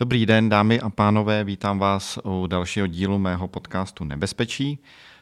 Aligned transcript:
Dobrý 0.00 0.26
den, 0.26 0.48
dámy 0.48 0.80
a 0.80 0.90
pánové, 0.90 1.44
vítám 1.44 1.78
vás 1.78 2.18
u 2.24 2.46
dalšího 2.46 2.86
dílu 2.86 3.18
mého 3.18 3.48
podcastu 3.48 4.04
Nebezpečí. 4.04 4.78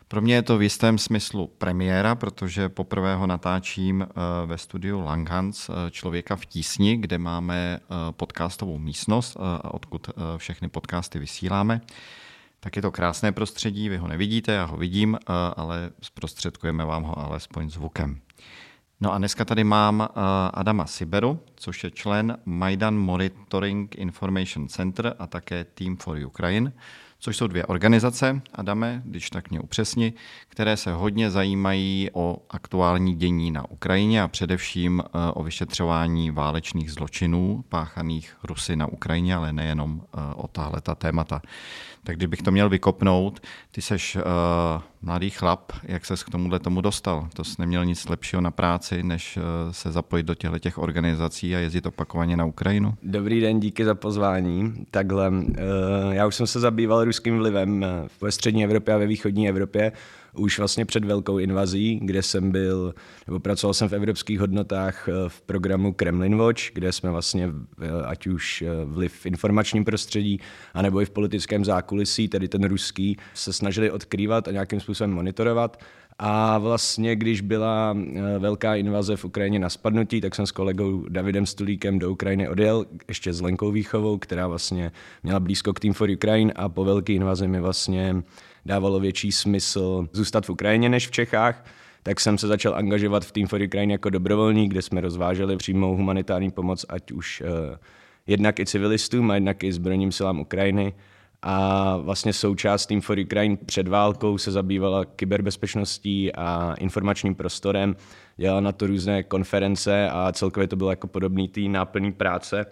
Pro 0.08 0.20
mě 0.20 0.34
je 0.34 0.42
to 0.42 0.58
v 0.58 0.62
jistém 0.62 0.98
smyslu 0.98 1.46
premiéra, 1.46 2.14
protože 2.14 2.68
poprvé 2.68 3.16
ho 3.16 3.26
natáčím 3.26 4.02
eh, 4.02 4.14
ve 4.46 4.58
studiu 4.58 5.00
Langhans, 5.00 5.68
eh, 5.68 5.90
člověka 5.90 6.36
v 6.36 6.46
tísni, 6.46 6.96
kde 6.96 7.18
máme 7.18 7.80
eh, 7.80 7.94
podcastovou 8.10 8.78
místnost, 8.78 9.36
odkud 9.62 10.10
všechny 10.36 10.68
podcasty 10.68 11.18
vysíláme. 11.18 11.80
Tak 12.60 12.76
je 12.76 12.82
to 12.82 12.92
krásné 12.92 13.32
prostředí, 13.32 13.88
vy 13.88 13.96
ho 13.96 14.08
nevidíte, 14.08 14.52
já 14.52 14.64
ho 14.64 14.76
vidím, 14.76 15.18
ale 15.56 15.90
zprostředkujeme 16.02 16.84
vám 16.84 17.02
ho 17.02 17.18
alespoň 17.18 17.70
zvukem. 17.70 18.20
No 19.00 19.12
a 19.12 19.18
dneska 19.18 19.44
tady 19.44 19.64
mám 19.64 20.08
Adama 20.54 20.86
Siberu, 20.86 21.40
což 21.56 21.84
je 21.84 21.90
člen 21.90 22.38
Majdan 22.44 22.98
Monitoring 22.98 23.94
Information 23.94 24.68
Center 24.68 25.14
a 25.18 25.26
také 25.26 25.64
Team 25.64 25.96
for 25.96 26.18
Ukraine 26.26 26.72
což 27.20 27.36
jsou 27.36 27.46
dvě 27.46 27.66
organizace, 27.66 28.40
Adame, 28.54 29.02
když 29.04 29.30
tak 29.30 29.50
mě 29.50 29.60
upřesni, 29.60 30.12
které 30.48 30.76
se 30.76 30.92
hodně 30.92 31.30
zajímají 31.30 32.08
o 32.12 32.38
aktuální 32.50 33.14
dění 33.14 33.50
na 33.50 33.70
Ukrajině 33.70 34.22
a 34.22 34.28
především 34.28 35.02
eh, 35.06 35.32
o 35.34 35.42
vyšetřování 35.42 36.30
válečných 36.30 36.92
zločinů 36.92 37.64
páchaných 37.68 38.36
Rusy 38.44 38.76
na 38.76 38.86
Ukrajině, 38.86 39.34
ale 39.34 39.52
nejenom 39.52 40.00
eh, 40.02 40.34
o 40.34 40.48
tahle 40.48 40.80
ta 40.80 40.94
témata. 40.94 41.42
Tak 42.04 42.16
kdybych 42.16 42.42
to 42.42 42.50
měl 42.50 42.68
vykopnout, 42.68 43.40
ty 43.70 43.82
seš 43.82 44.16
mladý 45.02 45.30
chlap, 45.30 45.72
jak 45.82 46.06
ses 46.06 46.22
k 46.22 46.30
tomuhle 46.30 46.58
tomu 46.58 46.80
dostal? 46.80 47.28
To 47.34 47.44
jsi 47.44 47.54
neměl 47.58 47.84
nic 47.84 48.08
lepšího 48.08 48.42
na 48.42 48.50
práci, 48.50 49.02
než 49.02 49.36
uh, 49.36 49.42
se 49.70 49.92
zapojit 49.92 50.22
do 50.22 50.34
těchto 50.34 50.58
těch 50.58 50.78
organizací 50.78 51.56
a 51.56 51.58
jezdit 51.58 51.86
opakovaně 51.86 52.36
na 52.36 52.44
Ukrajinu? 52.44 52.94
Dobrý 53.02 53.40
den, 53.40 53.60
díky 53.60 53.84
za 53.84 53.94
pozvání. 53.94 54.74
Takhle, 54.90 55.28
uh, 55.28 55.44
já 56.10 56.26
už 56.26 56.34
jsem 56.34 56.46
se 56.46 56.60
zabýval 56.60 57.04
ruským 57.04 57.38
vlivem 57.38 57.86
ve 58.20 58.32
střední 58.32 58.64
Evropě 58.64 58.94
a 58.94 58.98
ve 58.98 59.06
východní 59.06 59.48
Evropě 59.48 59.92
už 60.38 60.58
vlastně 60.58 60.84
před 60.84 61.04
velkou 61.04 61.38
invazí, 61.38 62.00
kde 62.02 62.22
jsem 62.22 62.50
byl, 62.50 62.94
nebo 63.26 63.40
pracoval 63.40 63.74
jsem 63.74 63.88
v 63.88 63.92
evropských 63.92 64.40
hodnotách 64.40 65.08
eh, 65.08 65.12
v 65.28 65.42
programu 65.42 65.92
Kremlin 65.92 66.36
Watch, 66.36 66.62
kde 66.72 66.92
jsme 66.92 67.10
vlastně, 67.10 67.50
eh, 67.82 67.86
ať 68.06 68.26
už 68.26 68.62
eh, 68.62 68.84
vliv 68.84 69.12
v 69.12 69.26
informačním 69.26 69.84
prostředí, 69.84 70.40
anebo 70.74 71.00
i 71.00 71.04
v 71.04 71.10
politickém 71.10 71.64
zákulisí, 71.64 72.28
tedy 72.28 72.48
ten 72.48 72.64
ruský, 72.64 73.16
se 73.34 73.52
snažili 73.52 73.90
odkrývat 73.90 74.48
a 74.48 74.50
nějakým 74.50 74.80
způsobem 74.80 75.10
monitorovat. 75.10 75.82
A 76.20 76.58
vlastně, 76.58 77.16
když 77.16 77.40
byla 77.40 77.96
velká 78.38 78.74
invaze 78.74 79.16
v 79.16 79.24
Ukrajině 79.24 79.58
na 79.58 79.70
spadnutí, 79.70 80.20
tak 80.20 80.34
jsem 80.34 80.46
s 80.46 80.52
kolegou 80.52 81.04
Davidem 81.08 81.46
Stulíkem 81.46 81.98
do 81.98 82.10
Ukrajiny 82.10 82.48
odjel, 82.48 82.86
ještě 83.08 83.32
s 83.32 83.40
Lenkou 83.40 83.70
Výchovou, 83.70 84.18
která 84.18 84.46
vlastně 84.46 84.92
měla 85.22 85.40
blízko 85.40 85.72
k 85.72 85.80
Team 85.80 85.94
for 85.94 86.10
Ukraine 86.10 86.52
a 86.52 86.68
po 86.68 86.84
velké 86.84 87.12
invazi 87.12 87.48
mi 87.48 87.60
vlastně 87.60 88.22
dávalo 88.66 89.00
větší 89.00 89.32
smysl 89.32 90.08
zůstat 90.12 90.46
v 90.46 90.50
Ukrajině 90.50 90.88
než 90.88 91.08
v 91.08 91.10
Čechách, 91.10 91.64
tak 92.02 92.20
jsem 92.20 92.38
se 92.38 92.46
začal 92.46 92.74
angažovat 92.74 93.24
v 93.24 93.32
Team 93.32 93.46
for 93.46 93.62
Ukraine 93.62 93.92
jako 93.92 94.10
dobrovolník, 94.10 94.70
kde 94.70 94.82
jsme 94.82 95.00
rozváželi 95.00 95.56
přímou 95.56 95.96
humanitární 95.96 96.50
pomoc, 96.50 96.86
ať 96.88 97.12
už 97.12 97.40
uh, 97.40 97.76
jednak 98.26 98.60
i 98.60 98.66
civilistům 98.66 99.30
a 99.30 99.34
jednak 99.34 99.64
i 99.64 99.72
zbrojním 99.72 100.12
silám 100.12 100.40
Ukrajiny. 100.40 100.94
A 101.42 101.96
vlastně 101.96 102.32
součást 102.32 102.86
Team 102.86 103.00
for 103.00 103.18
Ukraine 103.18 103.56
před 103.66 103.88
válkou 103.88 104.38
se 104.38 104.52
zabývala 104.52 105.04
kyberbezpečností 105.04 106.32
a 106.34 106.74
informačním 106.78 107.34
prostorem, 107.34 107.96
dělala 108.36 108.60
na 108.60 108.72
to 108.72 108.86
různé 108.86 109.22
konference 109.22 110.10
a 110.10 110.32
celkově 110.32 110.68
to 110.68 110.76
bylo 110.76 110.90
jako 110.90 111.06
podobný 111.06 111.48
tý 111.48 111.68
náplný 111.68 112.12
práce 112.12 112.66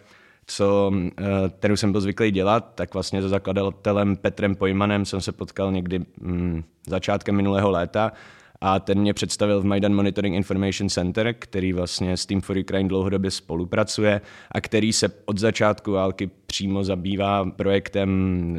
co, 0.46 0.92
eh, 1.18 1.24
kterou 1.58 1.76
jsem 1.76 1.92
byl 1.92 2.00
zvyklý 2.00 2.30
dělat, 2.30 2.72
tak 2.74 2.94
vlastně 2.94 3.22
se 3.22 3.28
zakladatelem 3.28 4.16
Petrem 4.16 4.54
Pojmanem 4.54 5.04
jsem 5.04 5.20
se 5.20 5.32
potkal 5.32 5.72
někdy 5.72 5.98
mm, 6.20 6.64
začátkem 6.86 7.36
minulého 7.36 7.70
léta 7.70 8.12
a 8.60 8.80
ten 8.80 8.98
mě 8.98 9.14
představil 9.14 9.60
v 9.60 9.64
Majdan 9.64 9.94
Monitoring 9.94 10.34
Information 10.34 10.88
Center, 10.88 11.34
který 11.38 11.72
vlastně 11.72 12.16
s 12.16 12.26
Team 12.26 12.40
for 12.40 12.58
Ukraine 12.58 12.88
dlouhodobě 12.88 13.30
spolupracuje 13.30 14.20
a 14.52 14.60
který 14.60 14.92
se 14.92 15.08
od 15.24 15.38
začátku 15.38 15.92
války 15.92 16.30
přímo 16.46 16.84
zabývá 16.84 17.50
projektem 17.50 18.10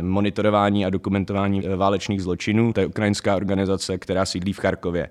monitorování 0.08 0.86
a 0.86 0.90
dokumentování 0.90 1.62
válečných 1.76 2.22
zločinů. 2.22 2.74
To 2.74 2.80
je 2.80 2.86
ukrajinská 2.86 3.36
organizace, 3.36 3.98
která 3.98 4.26
sídlí 4.26 4.54
v 4.54 4.60
Charkově. 4.60 5.10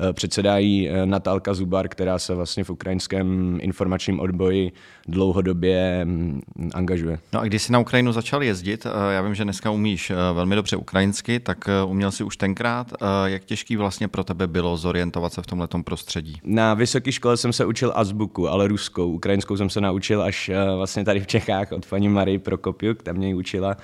Eh, 0.00 0.12
předsedají 0.12 0.88
eh, 0.88 1.06
Natálka 1.06 1.54
Zubar, 1.54 1.88
která 1.88 2.18
se 2.18 2.34
vlastně 2.34 2.64
v 2.64 2.70
ukrajinském 2.70 3.58
informačním 3.62 4.20
odboji 4.20 4.72
dlouhodobě 5.08 6.04
mm, 6.04 6.40
angažuje. 6.74 7.18
No 7.32 7.40
a 7.40 7.44
když 7.44 7.62
jsi 7.62 7.72
na 7.72 7.78
Ukrajinu 7.78 8.12
začal 8.12 8.42
jezdit, 8.42 8.86
eh, 8.86 9.14
já 9.14 9.22
vím, 9.22 9.34
že 9.34 9.44
dneska 9.44 9.70
umíš 9.70 10.12
velmi 10.32 10.54
dobře 10.54 10.76
ukrajinsky, 10.76 11.40
tak 11.40 11.64
uměl 11.86 12.10
jsi 12.10 12.24
už 12.24 12.36
tenkrát. 12.36 12.92
Jak 13.24 13.44
těžký 13.44 13.76
vlastně 13.76 14.08
pro 14.08 14.24
tebe 14.24 14.46
bylo 14.46 14.76
zorientovat 14.76 15.32
se 15.32 15.42
v 15.42 15.46
tomhle 15.46 15.68
prostředí? 15.84 16.40
Na 16.44 16.74
vysoké 16.74 17.12
škole 17.12 17.36
jsem 17.36 17.52
se 17.52 17.64
učil 17.64 17.92
azbuku, 17.94 18.48
ale 18.48 18.68
ruskou. 18.68 19.12
Ukrajinskou 19.12 19.56
jsem 19.56 19.70
se 19.70 19.80
naučil 19.80 20.22
až 20.22 20.50
vlastně 20.76 21.04
tady 21.04 21.20
v 21.20 21.26
Čechách 21.26 21.72
od 21.72 21.86
paní 21.86 22.08
Marie 22.08 22.38
Prokopiuk, 22.38 23.02
tam 23.02 23.16
mě 23.16 23.28
ji 23.28 23.34
učila 23.34 23.76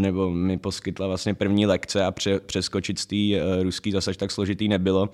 nebo 0.00 0.30
mi 0.30 0.58
poskytla 0.58 1.06
vlastně 1.06 1.34
první 1.34 1.66
lekce 1.66 2.04
a 2.04 2.10
pře- 2.10 2.40
přeskočit 2.40 2.98
z 2.98 3.06
té 3.06 3.62
ruský 3.62 3.92
zase 3.92 4.14
tak 4.14 4.30
složitý 4.30 4.68
nebylo. 4.68 5.08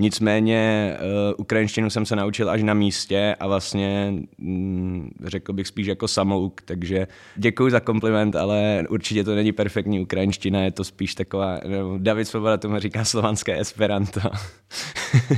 Nicméně 0.00 0.96
uh, 1.00 1.34
ukrajinštinu 1.36 1.90
jsem 1.90 2.06
se 2.06 2.16
naučil 2.16 2.50
až 2.50 2.62
na 2.62 2.74
místě 2.74 3.36
a 3.40 3.46
vlastně 3.46 4.14
mm, 4.38 5.10
řekl 5.24 5.52
bych 5.52 5.66
spíš 5.66 5.86
jako 5.86 6.08
samouk, 6.08 6.62
takže 6.64 7.06
děkuji 7.36 7.70
za 7.70 7.80
kompliment, 7.80 8.36
ale 8.36 8.84
určitě 8.88 9.24
to 9.24 9.34
není 9.34 9.52
perfektní 9.52 10.00
ukrajinština, 10.00 10.60
je 10.60 10.70
to 10.70 10.84
spíš 10.84 11.14
taková, 11.14 11.60
no, 11.66 11.98
David 11.98 12.28
Svoboda 12.28 12.56
tomu 12.56 12.78
říká 12.78 13.04
slovanské 13.04 13.60
esperanto. 13.60 14.20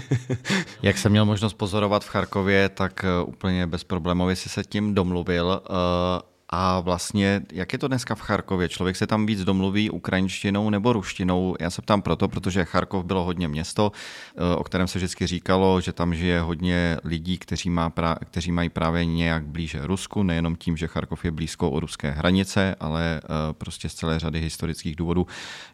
Jak 0.83 0.99
jsem 0.99 1.12
měl 1.12 1.25
možnost 1.25 1.55
pozorovat 1.55 2.05
v 2.05 2.09
Charkově, 2.09 2.69
tak 2.69 3.05
uh, 3.22 3.28
úplně 3.28 3.67
bezproblémově 3.67 4.37
si 4.37 4.49
se 4.49 4.65
tím 4.65 4.95
domluvil. 4.95 5.62
Uh, 5.71 6.31
a 6.55 6.81
vlastně, 6.81 7.43
jak 7.53 7.73
je 7.73 7.79
to 7.79 7.89
dneska 7.89 8.15
v 8.15 8.21
Charkově? 8.21 8.69
Člověk 8.69 8.97
se 8.97 9.07
tam 9.07 9.27
víc 9.27 9.45
domluví 9.45 9.91
ukrajinštinou 9.91 10.71
nebo 10.71 10.93
ruštinou? 10.93 11.57
Já 11.61 11.71
se 11.71 11.83
ptám 11.83 12.03
proto, 12.03 12.29
protože 12.29 12.65
Charkov 12.65 13.05
bylo 13.05 13.25
hodně 13.25 13.49
město, 13.49 13.93
eh, 14.37 14.57
o 14.57 14.65
kterém 14.65 14.89
se 14.89 14.99
vždycky 14.99 15.27
říkalo, 15.27 15.81
že 15.81 15.93
tam 15.93 16.15
žije 16.15 16.41
hodně 16.41 16.97
lidí, 17.05 17.39
kteří, 17.39 17.71
má 17.71 17.91
pra, 17.91 18.17
kteří 18.25 18.53
mají 18.53 18.69
právě 18.69 19.05
nějak 19.05 19.47
blíže 19.47 19.87
Rusku, 19.87 20.23
nejenom 20.23 20.57
tím, 20.57 20.77
že 20.77 20.87
Charkov 20.87 21.25
je 21.25 21.31
blízko 21.31 21.71
o 21.71 21.81
ruské 21.81 22.11
hranice, 22.11 22.77
ale 22.81 23.21
eh, 23.25 23.29
prostě 23.53 23.89
z 23.89 23.95
celé 23.95 24.19
řady 24.19 24.41
historických 24.41 24.97
důvodů, 24.97 25.27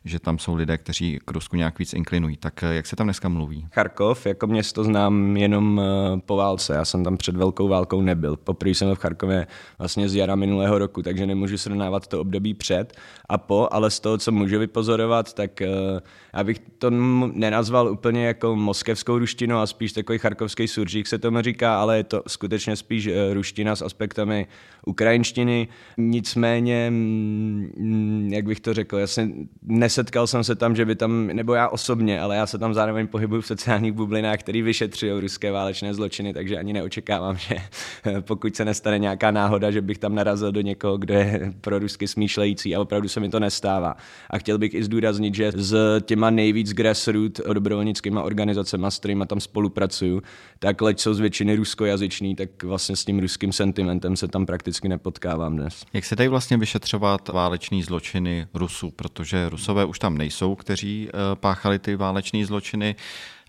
že 0.05 0.19
tam 0.19 0.39
jsou 0.39 0.55
lidé, 0.55 0.78
kteří 0.78 1.19
k 1.25 1.31
Rusku 1.31 1.56
nějak 1.56 1.78
víc 1.78 1.93
inklinují. 1.93 2.37
Tak 2.37 2.62
eh, 2.62 2.75
jak 2.75 2.87
se 2.87 2.97
tam 2.97 3.06
dneska 3.06 3.28
mluví? 3.28 3.66
Charkov 3.72 4.27
jako 4.27 4.47
město 4.47 4.84
znám 4.84 5.37
jenom 5.37 5.81
po 6.27 6.37
válce. 6.37 6.75
Já 6.75 6.84
jsem 6.84 7.05
tam 7.05 7.16
před 7.16 7.37
velkou 7.37 7.69
válkou 7.69 8.00
nebyl. 8.00 8.37
Poprvé 8.37 8.71
jsem 8.71 8.95
v 8.95 8.99
Charkově 8.99 9.47
vlastně 9.78 10.09
z 10.09 10.15
jara 10.15 10.34
minulého 10.34 10.67
minulého 10.68 10.78
roku, 10.78 11.02
takže 11.02 11.26
nemůžu 11.26 11.58
srovnávat 11.58 12.06
to 12.06 12.20
období 12.20 12.54
před 12.54 12.92
a 13.28 13.38
po, 13.38 13.68
ale 13.70 13.90
z 13.90 14.00
toho, 14.00 14.18
co 14.18 14.32
můžu 14.32 14.58
vypozorovat, 14.58 15.32
tak 15.32 15.62
uh, 15.62 16.00
já 16.34 16.44
bych 16.44 16.58
to 16.78 16.90
nenazval 17.32 17.88
úplně 17.88 18.26
jako 18.26 18.56
moskevskou 18.56 19.18
ruštinu 19.18 19.58
a 19.58 19.66
spíš 19.66 19.92
takový 19.92 20.18
charkovský 20.18 20.68
suržík 20.68 21.06
se 21.06 21.18
tomu 21.18 21.40
říká, 21.40 21.80
ale 21.80 21.96
je 21.96 22.04
to 22.04 22.22
skutečně 22.26 22.76
spíš 22.76 23.06
uh, 23.06 23.12
ruština 23.32 23.76
s 23.76 23.82
aspektami 23.82 24.46
ukrajinštiny. 24.86 25.68
Nicméně, 25.96 26.90
mm, 26.90 28.28
jak 28.32 28.44
bych 28.44 28.60
to 28.60 28.74
řekl, 28.74 29.06
se 29.06 29.28
nesetkal 29.62 30.26
jsem 30.26 30.44
se 30.44 30.54
tam, 30.54 30.76
že 30.76 30.84
by 30.84 30.94
tam, 30.94 31.26
nebo 31.26 31.54
já 31.54 31.68
osobně, 31.68 32.20
ale 32.20 32.36
já 32.36 32.46
se 32.46 32.58
tam 32.58 32.74
zároveň 32.74 33.06
pohybuju 33.06 33.40
v 33.40 33.46
sociálních 33.46 33.92
bublinách, 33.92 34.40
který 34.40 34.62
vyšetřují 34.62 35.20
ruské 35.20 35.52
válečné 35.52 35.94
zločiny, 35.94 36.34
takže 36.34 36.58
ani 36.58 36.72
neočekávám, 36.72 37.36
že 37.48 37.56
pokud 38.20 38.56
se 38.56 38.64
nestane 38.64 38.98
nějaká 38.98 39.30
náhoda, 39.30 39.70
že 39.70 39.80
bych 39.80 39.98
tam 39.98 40.14
narazil 40.14 40.52
do 40.52 40.57
někoho, 40.60 40.98
kdo 40.98 41.14
je 41.14 41.52
pro 41.60 41.78
rusky 41.78 42.08
smýšlející 42.08 42.77
a 42.77 42.80
opravdu 42.80 43.09
se 43.09 43.21
mi 43.21 43.28
to 43.28 43.41
nestává. 43.41 43.97
A 44.30 44.38
chtěl 44.38 44.59
bych 44.59 44.74
i 44.74 44.84
zdůraznit, 44.84 45.34
že 45.34 45.53
s 45.56 46.00
těma 46.00 46.30
nejvíc 46.30 46.72
grassroot 46.72 47.41
dobrovolnickými 47.53 48.21
organizacemi, 48.21 48.86
s 48.88 48.98
kterými 48.98 49.27
tam 49.27 49.41
spolupracuju, 49.41 50.22
tak 50.59 50.83
leč 50.83 51.00
jsou 51.00 51.15
z 51.15 51.21
většiny 51.21 51.56
ruskojazyční, 51.56 52.34
tak 52.34 52.62
vlastně 52.62 52.97
s 52.97 53.04
tím 53.04 53.18
ruským 53.18 53.53
sentimentem 53.53 54.16
se 54.16 54.28
tam 54.28 54.47
prakticky 54.47 54.88
nepotkávám 54.88 55.56
dnes. 55.56 55.84
Jak 55.92 56.04
se 56.04 56.16
dají 56.16 56.28
vlastně 56.28 56.56
vyšetřovat 56.56 57.28
váleční 57.28 57.83
zločiny 57.83 58.47
Rusů, 58.54 58.91
protože 58.91 59.48
Rusové 59.48 59.84
už 59.84 59.98
tam 59.98 60.18
nejsou, 60.18 60.54
kteří 60.54 61.09
eh, 61.09 61.36
páchali 61.36 61.78
ty 61.78 61.97
váleční 61.97 62.44
zločiny. 62.44 62.97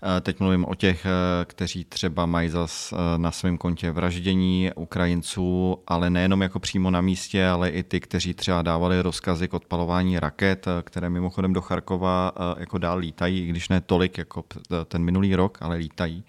Eh, 0.02 0.20
teď 0.20 0.40
mluvím 0.40 0.64
o 0.64 0.74
těch, 0.74 1.06
eh, 1.06 1.44
kteří 1.44 1.84
třeba 1.84 2.26
mají 2.26 2.48
zas 2.48 2.94
na 3.16 3.30
svém 3.30 3.58
kontě 3.58 3.90
vraždění 3.90 4.70
Ukrajinců, 4.76 5.78
ale 5.86 6.10
nejenom 6.10 6.42
jako 6.42 6.60
přímo 6.60 6.90
na 6.90 7.00
místě, 7.00 7.46
ale 7.46 7.70
i 7.70 7.82
ty, 7.82 8.00
kteří 8.00 8.34
třeba 8.34 8.62
dávali 8.62 9.02
rozkazy 9.02 9.48
k 9.48 9.54
odpalování 9.54 10.18
raket, 10.18 10.66
které 10.82 11.10
mimochodem 11.10 11.52
do 11.52 11.60
Charkova 11.60 12.32
jako 12.58 12.78
dál 12.78 12.98
lítají, 12.98 13.40
i 13.40 13.46
když 13.46 13.68
ne 13.68 13.80
tolik 13.80 14.18
jako 14.18 14.44
ten 14.88 15.04
minulý 15.04 15.34
rok, 15.34 15.58
ale 15.60 15.76
lítají. 15.76 16.24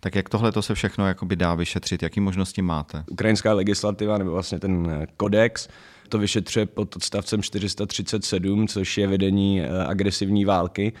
Tak 0.00 0.14
jak 0.14 0.28
tohle 0.28 0.52
to 0.52 0.62
se 0.62 0.74
všechno 0.74 1.06
jakoby 1.06 1.36
dá 1.36 1.54
vyšetřit? 1.54 2.02
Jaký 2.02 2.20
možnosti 2.20 2.62
máte? 2.62 3.04
Ukrajinská 3.10 3.52
legislativa 3.52 4.18
nebo 4.18 4.30
vlastně 4.30 4.58
ten 4.60 4.90
eh, 4.90 5.06
kodex 5.16 5.68
to 6.08 6.18
vyšetřuje 6.18 6.66
pod 6.66 6.96
odstavcem 6.96 7.42
437, 7.42 8.68
což 8.68 8.98
je 8.98 9.06
vedení 9.06 9.60
eh, 9.60 9.68
agresivní 9.86 10.44
války. 10.44 10.92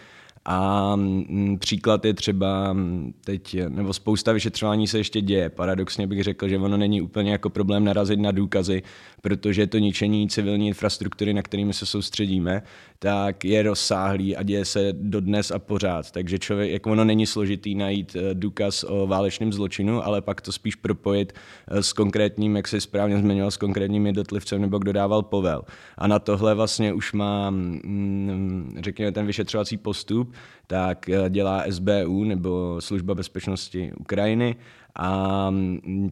A 0.44 0.96
mm, 0.96 1.58
příklad 1.58 2.04
je 2.04 2.14
třeba 2.14 2.72
mm, 2.72 3.14
teď, 3.24 3.56
nebo 3.68 3.92
spousta 3.92 4.32
vyšetřování 4.32 4.86
se 4.86 4.98
ještě 4.98 5.20
děje. 5.20 5.50
Paradoxně 5.50 6.06
bych 6.06 6.22
řekl, 6.22 6.48
že 6.48 6.58
ono 6.58 6.76
není 6.76 7.02
úplně 7.02 7.32
jako 7.32 7.50
problém 7.50 7.84
narazit 7.84 8.20
na 8.20 8.30
důkazy, 8.30 8.82
protože 9.20 9.66
to 9.66 9.78
ničení 9.78 10.28
civilní 10.28 10.68
infrastruktury, 10.68 11.34
na 11.34 11.42
kterými 11.42 11.72
se 11.72 11.86
soustředíme, 11.86 12.62
tak 12.98 13.44
je 13.44 13.62
rozsáhlý 13.62 14.36
a 14.36 14.42
děje 14.42 14.64
se 14.64 14.92
dodnes 14.92 15.50
a 15.50 15.58
pořád. 15.58 16.10
Takže 16.10 16.38
člověk, 16.38 16.70
jako 16.70 16.90
ono 16.90 17.04
není 17.04 17.26
složitý 17.26 17.74
najít 17.74 18.16
eh, 18.16 18.34
důkaz 18.34 18.84
o 18.88 19.06
válečném 19.06 19.52
zločinu, 19.52 20.04
ale 20.04 20.22
pak 20.22 20.40
to 20.40 20.52
spíš 20.52 20.74
propojit 20.74 21.32
eh, 21.68 21.82
s 21.82 21.92
konkrétním, 21.92 22.56
jak 22.56 22.68
se 22.68 22.80
správně 22.80 23.18
zmiňoval, 23.18 23.50
s 23.50 23.56
konkrétním 23.56 24.06
jednotlivcem 24.06 24.60
nebo 24.60 24.78
kdo 24.78 24.92
dával 24.92 25.22
povel. 25.22 25.62
A 25.98 26.06
na 26.06 26.18
tohle 26.18 26.54
vlastně 26.54 26.92
už 26.92 27.12
má, 27.12 27.50
mm, 27.50 28.76
řekněme, 28.80 29.12
ten 29.12 29.26
vyšetřovací 29.26 29.76
postup, 29.76 30.32
tak 30.66 31.08
eh, 31.08 31.30
dělá 31.30 31.64
SBU 31.68 32.24
nebo 32.24 32.76
Služba 32.80 33.14
bezpečnosti 33.14 33.92
Ukrajiny 34.00 34.56
a 34.96 35.50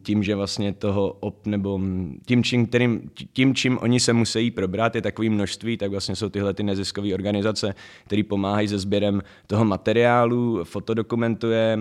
tím, 0.03 0.23
že 0.23 0.35
vlastně 0.35 0.73
toho 0.73 1.17
op, 1.19 1.47
nebo 1.47 1.79
tím 2.25 2.43
čím, 2.43 2.67
kterým, 2.67 3.11
tím, 3.33 3.55
čím 3.55 3.77
oni 3.77 3.99
se 3.99 4.13
musí 4.13 4.51
probrat, 4.51 4.95
je 4.95 5.01
takové 5.01 5.29
množství, 5.29 5.77
tak 5.77 5.91
vlastně 5.91 6.15
jsou 6.15 6.29
tyhle 6.29 6.53
ty 6.53 6.63
neziskové 6.63 7.13
organizace, 7.13 7.75
které 8.05 8.23
pomáhají 8.23 8.67
se 8.67 8.79
sběrem 8.79 9.21
toho 9.47 9.65
materiálu, 9.65 10.63
fotodokumentuje, 10.63 11.79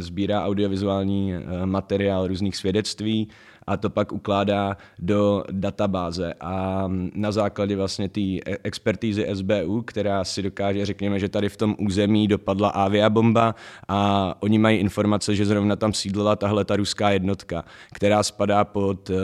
sbírá 0.00 0.44
audiovizuální 0.44 1.34
eh, 1.34 1.66
materiál 1.66 2.26
různých 2.26 2.56
svědectví, 2.56 3.28
a 3.70 3.76
to 3.76 3.90
pak 3.90 4.12
ukládá 4.12 4.76
do 4.98 5.44
databáze 5.50 6.34
a 6.40 6.84
na 7.14 7.32
základě 7.32 7.76
vlastně 7.76 8.08
té 8.08 8.20
e- 8.20 8.40
expertízy 8.62 9.26
SBU, 9.32 9.82
která 9.82 10.24
si 10.24 10.42
dokáže, 10.42 10.86
řekněme, 10.86 11.18
že 11.18 11.28
tady 11.28 11.48
v 11.48 11.56
tom 11.56 11.76
území 11.78 12.28
dopadla 12.28 12.68
aviabomba 12.68 13.54
a 13.88 14.34
oni 14.40 14.58
mají 14.58 14.78
informace, 14.78 15.34
že 15.34 15.46
zrovna 15.46 15.76
tam 15.76 15.92
sídlila 15.92 16.36
tahle 16.36 16.64
ta 16.64 16.76
ruská 16.76 17.10
jednotka, 17.10 17.64
která 17.94 18.22
spadá 18.22 18.64
pod 18.64 19.10
uh, 19.10 19.16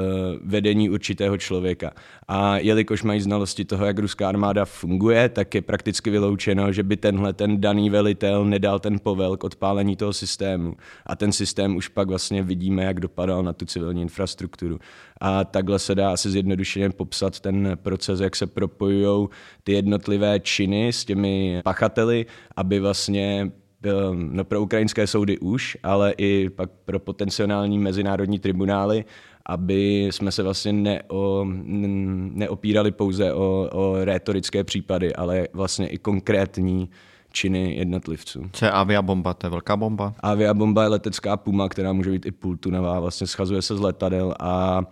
vedení 0.45 0.91
určitého 0.91 1.39
člověka. 1.39 1.91
A 2.29 2.59
jelikož 2.59 3.03
mají 3.03 3.21
znalosti 3.21 3.65
toho, 3.65 3.87
jak 3.87 3.99
ruská 3.99 4.29
armáda 4.29 4.65
funguje, 4.65 5.29
tak 5.29 5.55
je 5.55 5.63
prakticky 5.63 6.11
vyloučeno, 6.11 6.73
že 6.73 6.83
by 6.83 6.97
tenhle 6.97 7.33
ten 7.33 7.61
daný 7.61 7.91
velitel 7.91 8.45
nedal 8.45 8.79
ten 8.79 8.99
povel 9.03 9.37
k 9.37 9.45
odpálení 9.45 9.97
toho 9.97 10.13
systému. 10.13 10.77
A 11.07 11.17
ten 11.17 11.33
systém 11.33 11.77
už 11.77 11.89
pak 11.89 12.09
vlastně 12.09 12.43
vidíme, 12.43 12.85
jak 12.85 13.01
dopadal 13.01 13.43
na 13.43 13.53
tu 13.53 13.67
civilní 13.67 14.03
infrastrukturu 14.03 14.36
infrastrukturu. 14.37 14.79
A 15.21 15.45
takhle 15.45 15.79
se 15.79 15.95
dá 15.95 16.13
asi 16.13 16.31
zjednodušeně 16.31 16.91
popsat 16.91 17.41
ten 17.41 17.79
proces, 17.83 18.21
jak 18.21 18.37
se 18.37 18.47
propojují 18.47 19.29
ty 19.65 19.73
jednotlivé 19.73 20.41
činy 20.41 20.89
s 20.89 21.05
těmi 21.05 21.61
pachateli, 21.65 22.27
aby 22.57 22.81
vlastně 22.81 23.53
no 24.13 24.45
pro 24.45 24.63
ukrajinské 24.63 25.07
soudy 25.07 25.39
už, 25.39 25.79
ale 25.83 26.15
i 26.19 26.51
pak 26.51 26.71
pro 26.85 26.99
potenciální 26.99 27.79
mezinárodní 27.79 28.39
tribunály, 28.39 29.05
aby 29.47 30.09
jsme 30.11 30.33
se 30.33 30.43
vlastně 30.43 30.73
neo, 30.73 31.47
neopírali 32.35 32.91
pouze 32.91 33.33
o, 33.33 33.69
o 33.73 34.05
rétorické 34.05 34.65
případy, 34.65 35.15
ale 35.15 35.49
vlastně 35.53 35.89
i 35.89 35.99
konkrétní 35.99 36.91
činy 37.37 37.75
jednotlivců. 37.77 38.45
Co 38.53 38.65
je 38.65 38.71
aviabomba? 38.71 39.35
To 39.35 39.47
je 39.47 39.51
velká 39.51 39.77
bomba? 39.77 40.15
Aviabomba 40.21 40.83
je 40.83 40.89
letecká 40.89 41.37
puma, 41.37 41.69
která 41.69 41.93
může 41.93 42.11
být 42.11 42.27
i 42.27 42.31
půltunová, 42.31 43.01
vlastně 43.01 43.27
schazuje 43.27 43.63
se 43.63 43.77
z 43.77 43.81
letadel 43.81 44.35
a 44.41 44.83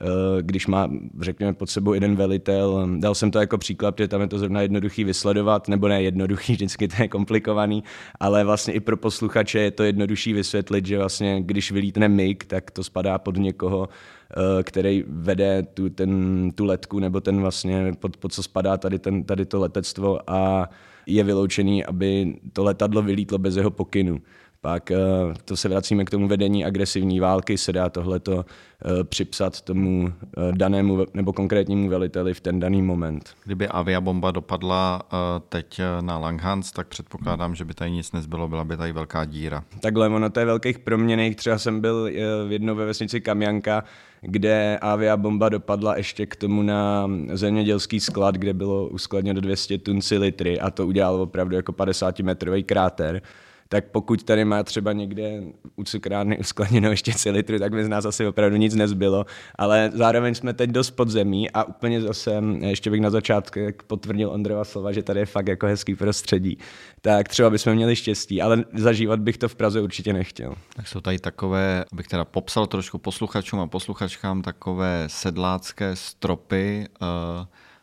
e, 0.00 0.42
když 0.42 0.66
má, 0.66 0.90
řekněme, 1.20 1.52
pod 1.52 1.70
sebou 1.70 1.94
jeden 1.94 2.16
velitel. 2.16 2.88
Dal 2.98 3.14
jsem 3.14 3.30
to 3.30 3.38
jako 3.38 3.58
příklad, 3.58 3.94
protože 3.96 4.08
tam 4.08 4.20
je 4.20 4.26
to 4.26 4.38
zrovna 4.38 4.60
jednoduchý 4.60 5.04
vysledovat, 5.04 5.68
nebo 5.68 5.88
ne 5.88 6.02
jednoduchý, 6.02 6.52
vždycky 6.60 6.88
to 6.88 7.02
je 7.02 7.08
komplikovaný, 7.08 7.84
ale 8.20 8.44
vlastně 8.44 8.74
i 8.74 8.80
pro 8.80 8.96
posluchače 8.96 9.58
je 9.58 9.70
to 9.70 9.82
jednodušší 9.82 10.32
vysvětlit, 10.32 10.86
že 10.86 10.98
vlastně 10.98 11.42
když 11.42 11.72
vylítne 11.72 12.08
MIG, 12.08 12.44
tak 12.44 12.70
to 12.70 12.84
spadá 12.84 13.18
pod 13.18 13.36
někoho, 13.36 13.88
e, 13.88 14.62
který 14.62 15.04
vede 15.08 15.62
tu, 15.62 15.88
ten, 15.88 16.10
tu 16.54 16.64
letku, 16.64 16.98
nebo 16.98 17.20
ten 17.20 17.40
vlastně, 17.40 17.92
pod, 18.00 18.16
pod 18.16 18.32
co 18.32 18.42
spadá 18.42 18.76
tady, 18.76 18.98
ten, 18.98 19.24
tady 19.24 19.46
to 19.46 19.60
letectvo 19.60 20.30
a 20.30 20.68
je 21.06 21.24
vyloučený, 21.24 21.84
aby 21.84 22.36
to 22.52 22.64
letadlo 22.64 23.02
vylítlo 23.02 23.38
bez 23.38 23.56
jeho 23.56 23.70
pokynu. 23.70 24.18
Pak 24.60 24.90
eh, 24.90 24.96
to 25.44 25.56
se 25.56 25.68
vracíme 25.68 26.04
k 26.04 26.10
tomu 26.10 26.28
vedení 26.28 26.64
agresivní 26.64 27.20
války, 27.20 27.58
se 27.58 27.72
dá 27.72 27.88
tohleto 27.88 28.44
eh, 28.44 29.04
připsat 29.04 29.60
tomu 29.60 30.12
eh, 30.12 30.52
danému 30.52 31.06
nebo 31.14 31.32
konkrétnímu 31.32 31.88
veliteli 31.88 32.34
v 32.34 32.40
ten 32.40 32.60
daný 32.60 32.82
moment. 32.82 33.30
Kdyby 33.44 33.68
aviabomba 33.68 34.30
dopadla 34.30 35.02
teď 35.48 35.80
na 36.00 36.18
Langhans, 36.18 36.72
tak 36.72 36.86
předpokládám, 36.86 37.54
že 37.54 37.64
by 37.64 37.74
tady 37.74 37.90
nic 37.90 38.12
nezbylo, 38.12 38.48
byla 38.48 38.64
by 38.64 38.76
tady 38.76 38.92
velká 38.92 39.24
díra. 39.24 39.64
Takhle, 39.80 40.08
ono 40.08 40.30
to 40.30 40.40
je 40.40 40.46
velkých 40.46 40.78
proměných. 40.78 41.36
Třeba 41.36 41.58
jsem 41.58 41.80
byl 41.80 42.10
v 42.48 42.52
jednou 42.52 42.74
ve 42.74 42.86
vesnici 42.86 43.20
Kamjanka, 43.20 43.84
kde 44.20 44.78
aviabomba 44.78 45.48
dopadla 45.48 45.96
ještě 45.96 46.26
k 46.26 46.36
tomu 46.36 46.62
na 46.62 47.10
zemědělský 47.32 48.00
sklad, 48.00 48.34
kde 48.34 48.54
bylo 48.54 48.88
uskladněno 48.88 49.40
200 49.40 49.78
tun 49.78 50.00
litry 50.18 50.60
a 50.60 50.70
to 50.70 50.86
udělalo 50.86 51.22
opravdu 51.22 51.56
jako 51.56 51.72
50 51.72 52.20
metrový 52.20 52.64
kráter 52.64 53.22
tak 53.68 53.84
pokud 53.90 54.22
tady 54.22 54.44
má 54.44 54.62
třeba 54.62 54.92
někde 54.92 55.42
u 55.76 55.84
cukrárny 55.84 56.38
uskladněno 56.38 56.90
ještě 56.90 57.30
litry, 57.30 57.58
tak 57.58 57.72
by 57.72 57.84
z 57.84 57.88
nás 57.88 58.04
asi 58.04 58.26
opravdu 58.26 58.56
nic 58.56 58.74
nezbylo. 58.74 59.26
Ale 59.54 59.90
zároveň 59.94 60.34
jsme 60.34 60.52
teď 60.52 60.70
dost 60.70 60.90
podzemí 60.90 61.50
a 61.50 61.64
úplně 61.64 62.00
zase, 62.00 62.42
ještě 62.60 62.90
bych 62.90 63.00
na 63.00 63.10
začátku 63.10 63.60
potvrdil 63.86 64.30
Ondrova 64.30 64.64
slova, 64.64 64.92
že 64.92 65.02
tady 65.02 65.20
je 65.20 65.26
fakt 65.26 65.48
jako 65.48 65.66
hezký 65.66 65.94
prostředí. 65.94 66.58
Tak 67.00 67.28
třeba 67.28 67.50
bychom 67.50 67.74
měli 67.74 67.96
štěstí, 67.96 68.42
ale 68.42 68.64
zažívat 68.74 69.20
bych 69.20 69.38
to 69.38 69.48
v 69.48 69.54
Praze 69.54 69.80
určitě 69.80 70.12
nechtěl. 70.12 70.54
Tak 70.76 70.88
jsou 70.88 71.00
tady 71.00 71.18
takové, 71.18 71.84
abych 71.92 72.08
teda 72.08 72.24
popsal 72.24 72.66
trošku 72.66 72.98
posluchačům 72.98 73.60
a 73.60 73.66
posluchačkám, 73.66 74.42
takové 74.42 75.04
sedlácké 75.06 75.96
stropy, 75.96 76.86
uh, 77.00 77.08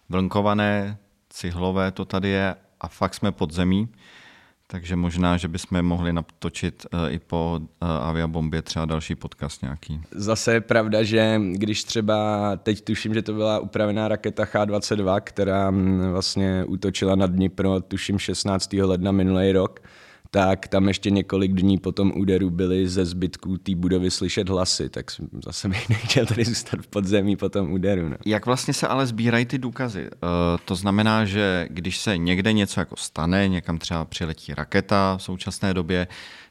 vlnkované, 0.10 0.98
cihlové 1.30 1.92
to 1.92 2.06
tady 2.06 2.30
je 2.30 2.56
a 2.82 2.88
fakt 2.88 3.14
jsme 3.14 3.32
pod 3.32 3.52
zemí. 3.52 3.90
Takže 4.74 4.96
možná, 4.96 5.38
že 5.38 5.48
bychom 5.48 5.82
mohli 5.82 6.14
natočit 6.14 6.86
uh, 6.94 7.14
i 7.14 7.20
po 7.20 7.60
uh, 7.62 7.90
aviabombě 7.90 8.62
třeba 8.62 8.86
další 8.86 9.16
podcast 9.16 9.62
nějaký. 9.62 10.02
Zase 10.12 10.54
je 10.54 10.62
pravda, 10.62 11.04
že 11.04 11.42
když 11.52 11.84
třeba 11.84 12.52
teď 12.64 12.82
tuším, 12.82 13.14
že 13.14 13.22
to 13.22 13.34
byla 13.34 13.60
upravená 13.60 14.08
raketa 14.08 14.46
H-22, 14.46 15.22
která 15.22 15.72
mm, 15.72 16.12
vlastně 16.12 16.66
útočila 16.68 17.16
na 17.16 17.28
Dnipro, 17.28 17.82
tuším 17.82 18.20
16. 18.20 18.74
ledna 18.74 19.12
minulý 19.12 19.52
rok, 19.52 19.80
tak 20.34 20.68
tam 20.68 20.88
ještě 20.88 21.10
několik 21.10 21.52
dní 21.52 21.78
po 21.78 21.92
tom 21.92 22.12
úderu 22.16 22.50
byly 22.50 22.88
ze 22.88 23.06
zbytků 23.06 23.58
té 23.58 23.76
budovy 23.76 24.12
slyšet 24.12 24.50
hlasy, 24.50 24.90
tak 24.90 25.06
zase 25.46 25.70
bych 25.70 25.90
nechtěl 25.90 26.26
tady 26.26 26.46
zůstat 26.46 26.80
v 26.82 26.88
podzemí 26.88 27.36
po 27.36 27.50
tom 27.50 27.72
úderu. 27.72 28.10
No. 28.10 28.16
Jak 28.26 28.46
vlastně 28.46 28.74
se 28.74 28.88
ale 28.88 29.08
sbírají 29.08 29.46
ty 29.46 29.58
důkazy? 29.58 30.04
Uh, 30.04 30.10
to 30.66 30.76
znamená, 30.76 31.26
že 31.26 31.68
když 31.70 31.98
se 31.98 32.18
někde 32.18 32.54
něco 32.54 32.80
jako 32.80 32.96
stane, 32.96 33.48
někam 33.48 33.78
třeba 33.78 34.06
přiletí 34.06 34.54
raketa 34.54 35.18
v 35.18 35.24
současné 35.24 35.74
době, 35.74 36.08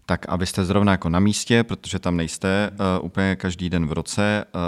tak 0.06 0.26
abyste 0.28 0.64
zrovna 0.64 0.92
jako 0.92 1.08
na 1.08 1.20
místě, 1.20 1.64
protože 1.64 1.98
tam 1.98 2.16
nejste 2.16 2.70
uh, 2.70 3.06
úplně 3.06 3.36
každý 3.36 3.70
den 3.70 3.86
v 3.86 3.92
roce 3.92 4.44
uh, 4.54 4.60